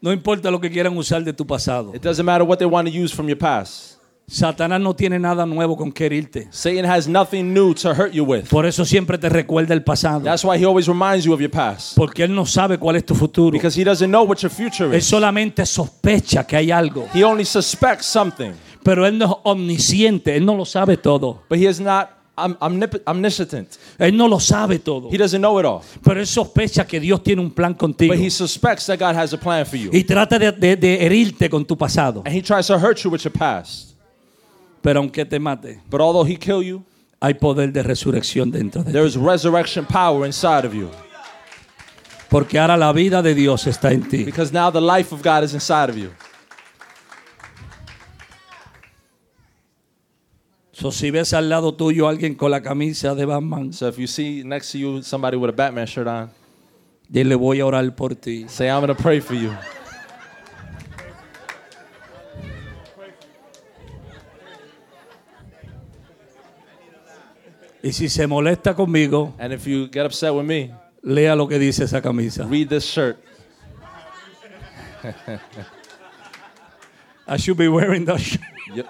No 0.00 0.12
importa 0.12 0.50
lo 0.50 0.60
que 0.60 0.70
quieran 0.70 0.96
usar 0.96 1.24
de 1.24 1.32
tu 1.32 1.46
pasado. 1.46 1.94
It 1.94 2.02
doesn't 2.02 2.26
matter 2.26 2.44
what 2.44 2.58
they 2.58 2.66
want 2.66 2.88
to 2.88 2.92
use 2.92 3.14
from 3.14 3.28
your 3.28 3.38
past. 3.38 3.93
Satanás 4.26 4.80
no 4.80 4.94
tiene 4.94 5.18
nada 5.18 5.44
nuevo 5.44 5.76
con 5.76 5.92
que 5.92 6.06
herirte. 6.06 6.48
Satan 6.50 6.86
has 6.86 7.06
nothing 7.06 7.52
new 7.52 7.74
to 7.74 7.90
hurt 7.90 8.12
you 8.12 8.24
with. 8.24 8.48
Por 8.48 8.64
eso 8.64 8.84
siempre 8.84 9.18
te 9.18 9.28
recuerda 9.28 9.74
el 9.74 9.82
pasado. 9.82 10.20
That's 10.24 10.42
why 10.44 10.56
he 10.58 10.64
always 10.64 10.86
reminds 10.88 11.24
you 11.26 11.34
of 11.34 11.40
your 11.40 11.50
past. 11.50 11.94
Porque 11.94 12.24
él 12.24 12.34
no 12.34 12.46
sabe 12.46 12.78
cuál 12.78 12.96
es 12.96 13.04
tu 13.04 13.14
futuro. 13.14 13.52
Because 13.52 13.78
he 13.78 13.84
doesn't 13.84 14.08
know 14.08 14.24
what 14.24 14.38
your 14.38 14.50
future 14.50 14.86
Él 14.86 14.98
is. 14.98 15.04
solamente 15.06 15.66
sospecha 15.66 16.46
que 16.46 16.56
hay 16.56 16.70
algo. 16.70 17.06
He 17.14 17.22
only 17.22 17.44
suspects 17.44 18.06
something, 18.06 18.52
Pero 18.82 19.06
él 19.06 19.18
no 19.18 19.26
es 19.26 19.32
omnisciente. 19.44 20.34
Él 20.36 20.46
no 20.46 20.56
lo 20.56 20.64
sabe 20.64 20.96
todo. 20.96 21.42
but 21.48 21.58
he 21.58 21.66
is 21.68 21.78
not 21.78 22.08
omniscient. 22.36 23.76
Él 23.98 24.16
no 24.16 24.26
lo 24.26 24.40
sabe 24.40 24.78
todo. 24.78 25.08
He 25.12 25.18
doesn't 25.18 25.40
know 25.40 25.58
it 25.60 25.66
all. 25.66 25.80
Pero 26.02 26.20
él 26.20 26.26
sospecha 26.26 26.86
que 26.86 26.98
Dios 26.98 27.22
tiene 27.22 27.42
un 27.42 27.50
plan 27.50 27.74
contigo. 27.74 28.12
But 28.14 28.22
he 28.22 28.30
suspects 28.30 28.86
that 28.86 28.98
God 28.98 29.14
has 29.16 29.32
a 29.34 29.38
plan 29.38 29.66
for 29.66 29.76
you. 29.78 29.90
Y 29.92 30.04
trata 30.04 30.38
de, 30.38 30.50
de- 30.52 30.76
de 30.76 31.04
herirte 31.04 31.48
con 31.50 31.64
tu 31.64 31.76
pasado. 31.76 32.22
And 32.24 32.34
he 32.34 32.40
tries 32.42 32.66
to 32.68 32.78
hurt 32.78 32.98
you 33.04 33.10
with 33.10 33.22
your 33.22 33.32
past. 33.32 33.93
Pero 34.84 35.00
aunque 35.00 35.24
te 35.24 35.38
mate, 35.40 35.80
But 35.90 36.02
although 36.02 36.24
he 36.30 36.36
kill 36.36 36.62
you, 36.62 36.84
hay 37.20 37.32
poder 37.34 37.72
de 37.72 37.82
resurrección 37.82 38.50
dentro 38.52 38.82
de 38.82 38.88
ti. 38.88 38.92
there 38.92 39.06
is 39.06 39.16
resurrection 39.16 39.86
power 39.86 40.26
inside 40.26 40.66
of 40.66 40.74
you. 40.74 40.90
Porque 42.28 42.58
ahora 42.58 42.76
la 42.76 42.92
vida 42.92 43.22
de 43.22 43.34
Dios 43.34 43.66
está 43.66 43.92
en 43.92 44.02
ti. 44.06 44.24
Because 44.24 44.52
now 44.52 44.70
the 44.70 44.80
life 44.82 45.10
of 45.14 45.22
God 45.22 45.42
is 45.42 45.54
inside 45.54 45.88
of 45.88 45.96
you. 45.96 46.10
So, 50.72 50.90
si 50.90 51.10
ves 51.10 51.32
al 51.32 51.48
lado 51.48 51.72
tuyo 51.72 52.06
a 52.06 52.10
alguien 52.10 52.34
con 52.34 52.50
la 52.50 52.60
camisa 52.60 53.14
de 53.14 53.24
Batman, 53.24 53.72
So 53.72 53.88
if 53.88 53.96
you 53.98 54.06
see 54.06 54.42
next 54.44 54.72
to 54.72 54.78
you 54.78 55.02
somebody 55.02 55.36
with 55.36 55.48
a 55.50 55.52
Batman 55.52 55.86
shirt 55.86 56.08
on, 56.08 56.30
dile 57.08 57.36
voy 57.36 57.60
a 57.60 57.64
orar 57.66 57.94
por 57.96 58.14
ti. 58.16 58.46
say, 58.48 58.68
I'm 58.68 58.84
going 58.84 58.94
to 58.94 59.00
pray 59.02 59.20
for 59.20 59.34
you. 59.34 59.56
Y 67.84 67.92
si 67.92 68.08
se 68.08 68.26
molesta 68.26 68.74
conmigo, 68.74 69.34
And 69.38 69.52
if 69.52 69.66
you 69.66 69.88
get 69.90 70.06
upset 70.06 70.32
with 70.32 70.46
me, 70.46 70.72
lea 71.02 71.36
lo 71.36 71.46
que 71.46 71.58
dice 71.58 71.84
esa 71.84 72.00
camisa. 72.00 72.46
read 72.48 72.68
this 72.70 72.84
shirt. 72.84 73.18
I 77.28 77.36
should 77.36 77.58
be 77.58 77.68
wearing 77.68 78.06
that 78.06 78.20
shirt. 78.20 78.40
Yo, 78.74 78.84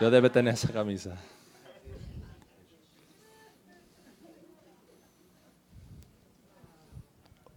yo 0.00 0.10
debe 0.10 0.30
tener 0.30 0.52
esa 0.52 0.66
camisa. 0.72 1.16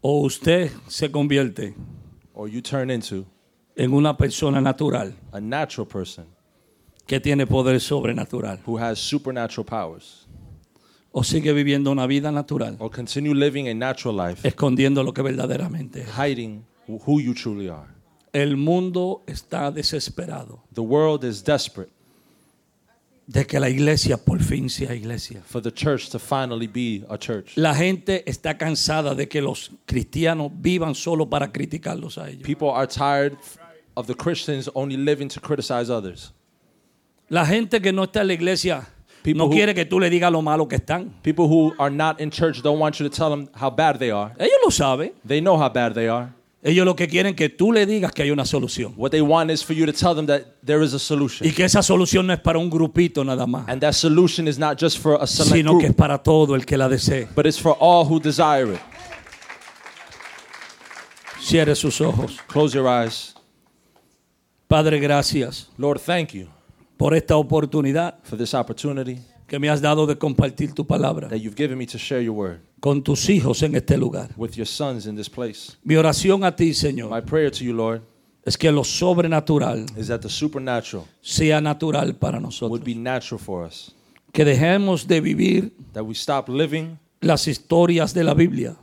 O 0.01 0.21
usted 0.25 0.71
se 0.87 1.09
convierte 1.11 1.75
Or 2.33 2.47
you 2.47 2.61
turn 2.61 2.89
into 2.89 3.25
en 3.75 3.93
una 3.93 4.15
persona 4.17 4.59
natural 4.61 5.13
a 5.31 5.39
natural 5.39 5.85
person 5.87 6.25
que 7.05 7.19
tiene 7.19 7.45
poder 7.45 7.79
sobrenatural. 7.79 8.59
who 8.65 8.77
has 8.77 8.99
supernatural 8.99 9.65
powers. 9.65 10.20
O 11.13 11.23
sigue 11.23 11.51
viviendo 11.53 11.91
una 11.91 12.07
vida 12.07 12.31
natural, 12.31 12.77
Or 12.79 12.89
continue 12.89 13.33
living 13.33 13.67
a 13.67 13.73
natural 13.73 14.15
life, 14.29 14.47
escondiendo 14.47 15.03
lo 15.03 15.13
que 15.13 15.21
verdaderamente 15.21 16.01
es. 16.01 16.09
hiding 16.17 16.63
who 16.87 17.19
you 17.19 17.33
truly 17.33 17.67
are. 17.67 17.89
El 18.33 18.55
mundo 18.55 19.23
está 19.27 19.71
desesperado. 19.71 20.63
The 20.73 20.81
world 20.81 21.23
is 21.25 21.43
desperate. 21.43 21.91
de 23.27 23.45
que 23.45 23.59
la 23.59 23.69
iglesia 23.69 24.17
por 24.17 24.39
fin 24.41 24.69
sea 24.69 24.93
iglesia. 24.93 25.41
for 25.45 25.61
the 25.61 25.71
church 25.71 26.09
to 26.09 26.19
finally 26.19 26.67
be 26.67 27.05
a 27.09 27.17
church. 27.17 27.55
La 27.57 27.73
gente 27.75 28.23
está 28.29 28.57
cansada 28.57 29.13
de 29.15 29.27
que 29.27 29.41
los 29.41 29.71
cristianos 29.85 30.51
vivan 30.61 30.95
solo 30.95 31.29
para 31.29 31.51
criticarlos 31.51 32.17
a 32.17 32.29
ellos. 32.29 32.43
People 32.43 32.69
are 32.71 32.87
tired 32.87 33.37
of 33.95 34.07
the 34.07 34.15
Christians 34.15 34.69
only 34.73 34.95
living 34.97 35.27
to 35.27 35.39
criticize 35.41 35.89
others. 35.91 36.33
La 37.29 37.45
gente 37.45 37.81
que 37.81 37.91
no 37.93 38.03
está 38.05 38.21
en 38.21 38.27
la 38.27 38.33
iglesia 38.33 38.87
People 39.23 39.37
no 39.39 39.45
who- 39.47 39.51
quiere 39.53 39.73
que 39.75 39.85
tú 39.85 39.99
le 39.99 40.09
digas 40.09 40.31
lo 40.31 40.41
malo 40.41 40.67
que 40.67 40.77
están. 40.77 41.11
People 41.21 41.45
who 41.45 41.73
are 41.77 41.93
not 41.93 42.19
in 42.19 42.31
church 42.31 42.61
don't 42.63 42.79
want 42.79 42.95
you 42.99 43.07
to 43.07 43.15
tell 43.15 43.29
them 43.29 43.47
how 43.53 43.69
bad 43.69 43.97
they 43.99 44.09
are. 44.11 44.33
Ellos 44.39 44.57
lo 44.63 44.71
saben. 44.71 45.11
They 45.25 45.39
know 45.41 45.57
how 45.57 45.69
bad 45.69 45.93
they 45.93 46.07
are. 46.07 46.29
Ellos 46.63 46.85
lo 46.85 46.95
que 46.95 47.07
quieren 47.07 47.35
que 47.35 47.49
tú 47.49 47.71
le 47.73 47.87
digas 47.87 48.11
que 48.11 48.21
hay 48.21 48.29
una 48.29 48.45
solución. 48.45 48.93
What 48.95 49.09
they 49.11 49.21
want 49.21 49.49
is 49.49 49.63
for 49.63 49.73
you 49.75 49.85
to 49.87 49.93
tell 49.93 50.13
them 50.15 50.27
that 50.27 50.43
there 50.63 50.83
is 50.83 50.93
a 50.93 50.99
solution. 50.99 51.47
Y 51.47 51.53
que 51.53 51.63
esa 51.65 51.81
solución 51.81 52.27
no 52.27 52.33
es 52.33 52.39
para 52.39 52.59
un 52.59 52.69
grupito 52.69 53.23
nada 53.25 53.47
más, 53.47 53.65
And 53.67 53.81
that 53.81 53.93
solution 53.93 54.47
is 54.47 54.59
not 54.59 54.79
just 54.79 54.99
for 54.99 55.17
a 55.19 55.25
select 55.25 55.55
sino 55.55 55.77
que 55.79 55.87
es 55.87 55.91
group, 55.91 55.97
para 55.97 56.17
todo 56.19 56.53
el 56.53 56.63
que 56.65 56.77
la 56.77 56.87
desee. 56.87 57.27
but 57.35 57.47
it's 57.47 57.59
for 57.59 57.75
all 57.79 58.05
who 58.05 58.19
desire 58.19 58.73
it. 58.73 58.79
Cierre 61.39 61.75
sus 61.75 61.99
ojos. 62.01 62.37
Close 62.47 62.73
your 62.75 62.87
eyes. 62.87 63.33
Padre, 64.67 64.99
gracias 64.99 65.67
Lord, 65.77 65.99
thank 65.99 66.33
you 66.33 66.47
por 67.01 67.15
esta 67.15 67.35
oportunidad 67.35 68.19
for 68.21 68.37
this 68.37 68.53
opportunity 68.53 69.17
que 69.47 69.57
me 69.57 69.67
has 69.67 69.81
dado 69.81 70.05
de 70.05 70.15
compartir 70.15 70.71
tu 70.71 70.85
palabra 70.85 71.27
that 71.29 71.39
you've 71.39 71.57
given 71.57 71.75
me 71.75 71.87
to 71.87 71.97
share 71.97 72.23
your 72.23 72.37
word 72.37 72.59
con 72.79 73.01
tus 73.01 73.27
hijos 73.27 73.63
en 73.63 73.73
este 73.75 73.97
lugar. 73.97 74.29
with 74.37 74.51
your 74.51 74.67
sons 74.67 75.07
in 75.07 75.15
this 75.15 75.27
place. 75.27 75.75
Mi 75.83 75.95
oración 75.95 76.43
a 76.43 76.55
ti, 76.55 76.65
My 76.65 76.73
Señor, 76.73 77.25
prayer 77.25 77.49
to 77.49 77.63
you, 77.63 77.73
Lord, 77.73 78.03
es 78.45 78.55
que 78.55 78.71
lo 78.71 78.83
sobrenatural 78.83 79.87
is 79.97 80.09
that 80.09 80.21
the 80.21 80.29
supernatural 80.29 81.07
sea 81.21 81.59
natural 81.59 82.13
para 82.13 82.37
would 82.37 82.43
nosotros. 82.43 82.83
be 82.83 82.93
natural 82.93 83.39
for 83.39 83.65
us. 83.65 83.95
Que 84.31 84.45
dejemos 84.45 85.07
de 85.07 85.21
vivir 85.21 85.71
That 85.93 86.03
we 86.03 86.13
stop 86.13 86.49
living 86.49 86.99
las 87.19 87.47
historias 87.47 88.13
de 88.13 88.23
la 88.23 88.35
Biblia 88.35 88.75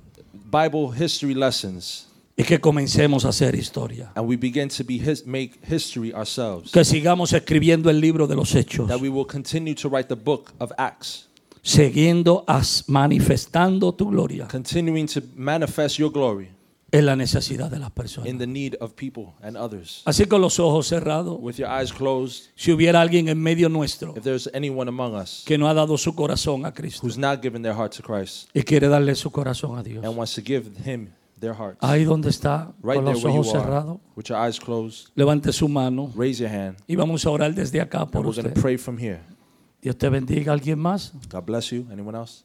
Bible 0.50 0.90
history 0.92 1.34
lessons 1.34 2.07
y 2.38 2.44
que 2.44 2.60
comencemos 2.60 3.24
a 3.24 3.30
hacer 3.30 3.54
historia. 3.56 4.12
and 4.14 4.26
we 4.28 4.36
begin 4.36 4.68
to 4.68 4.84
be 4.84 4.94
his, 4.98 5.26
make 5.26 5.58
history 5.68 6.12
ourselves. 6.12 6.70
Que 6.70 6.84
sigamos 6.84 7.32
escribiendo 7.32 7.90
el 7.90 8.00
libro 8.00 8.26
de 8.28 8.36
los 8.36 8.54
hechos, 8.54 8.86
That 8.88 9.00
we 9.00 9.08
will 9.08 9.26
continue 9.26 9.74
to 9.74 9.88
write 9.88 10.08
the 10.08 10.14
book 10.14 10.52
of 10.58 10.70
Acts, 10.78 11.28
siguiendo 11.62 12.44
as- 12.46 12.84
manifestando 12.86 13.92
tu 13.94 14.08
gloria 14.10 14.46
continuing 14.48 15.06
to 15.06 15.20
manifest 15.36 15.98
your 15.98 16.10
glory 16.12 16.48
en 16.90 17.04
la 17.04 17.16
necesidad 17.16 17.70
de 17.70 17.78
las 17.78 17.90
personas. 17.90 18.30
in 18.30 18.38
the 18.38 18.46
need 18.46 18.74
of 18.80 18.94
people 18.94 19.34
and 19.42 19.56
others. 19.58 20.00
Así 20.06 20.24
con 20.24 20.40
los 20.40 20.58
ojos 20.58 20.86
cerrados, 20.88 21.36
With 21.40 21.56
your 21.56 21.68
eyes 21.68 21.92
closed, 21.92 22.44
si 22.54 22.72
hubiera 22.72 23.02
alguien 23.02 23.28
en 23.28 23.38
medio 23.38 23.68
nuestro 23.68 24.14
if 24.16 24.22
there's 24.22 24.48
anyone 24.54 24.88
among 24.88 25.14
us 25.14 25.42
que 25.44 25.58
no 25.58 25.68
ha 25.68 25.74
dado 25.74 25.98
su 25.98 26.14
corazón 26.14 26.64
a 26.64 26.72
Cristo 26.72 27.04
who's 27.06 27.18
not 27.18 27.42
given 27.42 27.62
their 27.62 27.74
heart 27.74 27.94
to 27.94 28.02
Christ 28.02 28.48
y 28.54 28.62
quiere 28.62 28.88
darle 28.88 29.14
su 29.16 29.30
corazón 29.30 29.76
a 29.76 29.82
Dios, 29.82 30.02
and 30.04 30.16
wants 30.16 30.34
to 30.34 30.40
give 30.42 30.70
him 30.84 31.10
their 31.38 31.54
ahí 31.80 32.04
donde 32.04 32.30
está, 32.30 32.72
right 32.82 32.96
con 32.96 33.04
los 33.04 33.24
ojos 33.24 33.50
cerrados, 33.50 33.98
with 34.16 34.24
your 34.24 34.38
eyes 34.38 34.58
closed, 34.58 35.08
levante 35.14 35.52
su 35.52 35.68
mano 35.68 36.10
raise 36.16 36.40
your 36.42 36.50
hand. 36.50 36.76
y 36.86 36.96
vamos 36.96 37.24
a 37.26 37.30
orar 37.30 37.54
desde 37.54 37.80
acá 37.80 38.06
por 38.06 38.20
And 38.20 38.26
we're 38.26 38.42
going 38.42 38.46
usted. 38.46 38.54
to 38.54 38.60
pray 38.60 38.76
from 38.76 38.98
here. 38.98 39.20
Dios 39.80 39.96
te 39.96 40.08
bendiga. 40.08 40.52
¿Alguien 40.52 40.78
más? 40.78 41.12
God 41.30 41.44
bless 41.44 41.70
you. 41.70 41.86
Anyone 41.92 42.18
else? 42.18 42.42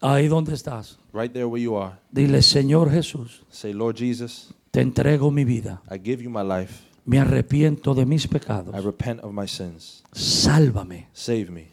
Ahí 0.00 0.28
donde 0.28 0.54
estás. 0.54 0.98
Right 1.12 1.32
there 1.32 1.46
where 1.46 1.62
you 1.62 1.76
are. 1.76 1.96
Dile, 2.10 2.42
Señor 2.42 2.90
Jesús, 2.90 3.42
Say, 3.50 3.72
Lord 3.72 3.96
Jesus, 3.96 4.52
te 4.70 4.80
entrego 4.80 5.30
mi 5.30 5.44
vida. 5.44 5.80
I 5.90 5.98
give 5.98 6.22
you 6.22 6.30
my 6.30 6.42
life. 6.42 6.82
Me 7.06 7.18
arrepiento 7.18 7.94
de 7.94 8.04
mis 8.06 8.24
I 8.24 8.28
pecados. 8.28 8.84
repent 8.84 9.20
of 9.22 9.32
my 9.32 9.46
sins. 9.46 10.02
Sálvame. 10.12 11.08
Save 11.12 11.50
me. 11.50 11.68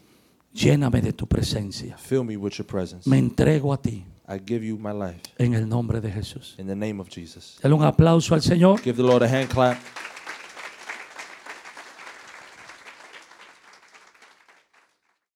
Lléname 0.53 1.01
de 1.01 1.13
tu 1.13 1.25
presencia. 1.27 1.97
Fill 1.97 2.23
me 2.25 2.36
with 2.38 2.53
your 2.57 2.67
presence. 2.67 3.09
Me 3.09 3.17
entrego 3.17 3.73
a 3.73 3.82
ti 3.82 4.03
I 4.34 4.39
give 4.39 4.65
you 4.65 4.77
my 4.77 4.93
life 4.93 5.19
en 5.38 5.53
el 5.53 5.67
nombre 5.67 5.99
de 5.99 6.09
Jesús. 6.09 6.55
in 6.57 6.67
the 6.67 6.75
name 6.75 7.01
of 7.01 7.09
Jesus. 7.09 7.57
Dale 7.61 7.75
un 7.75 7.84
aplauso 7.84 8.34
al 8.34 8.41
Señor. 8.41 8.82
Give 8.82 8.95
the 8.95 9.03
Lord 9.03 9.23
a 9.23 9.27
hand 9.27 9.49
clap. 9.49 9.77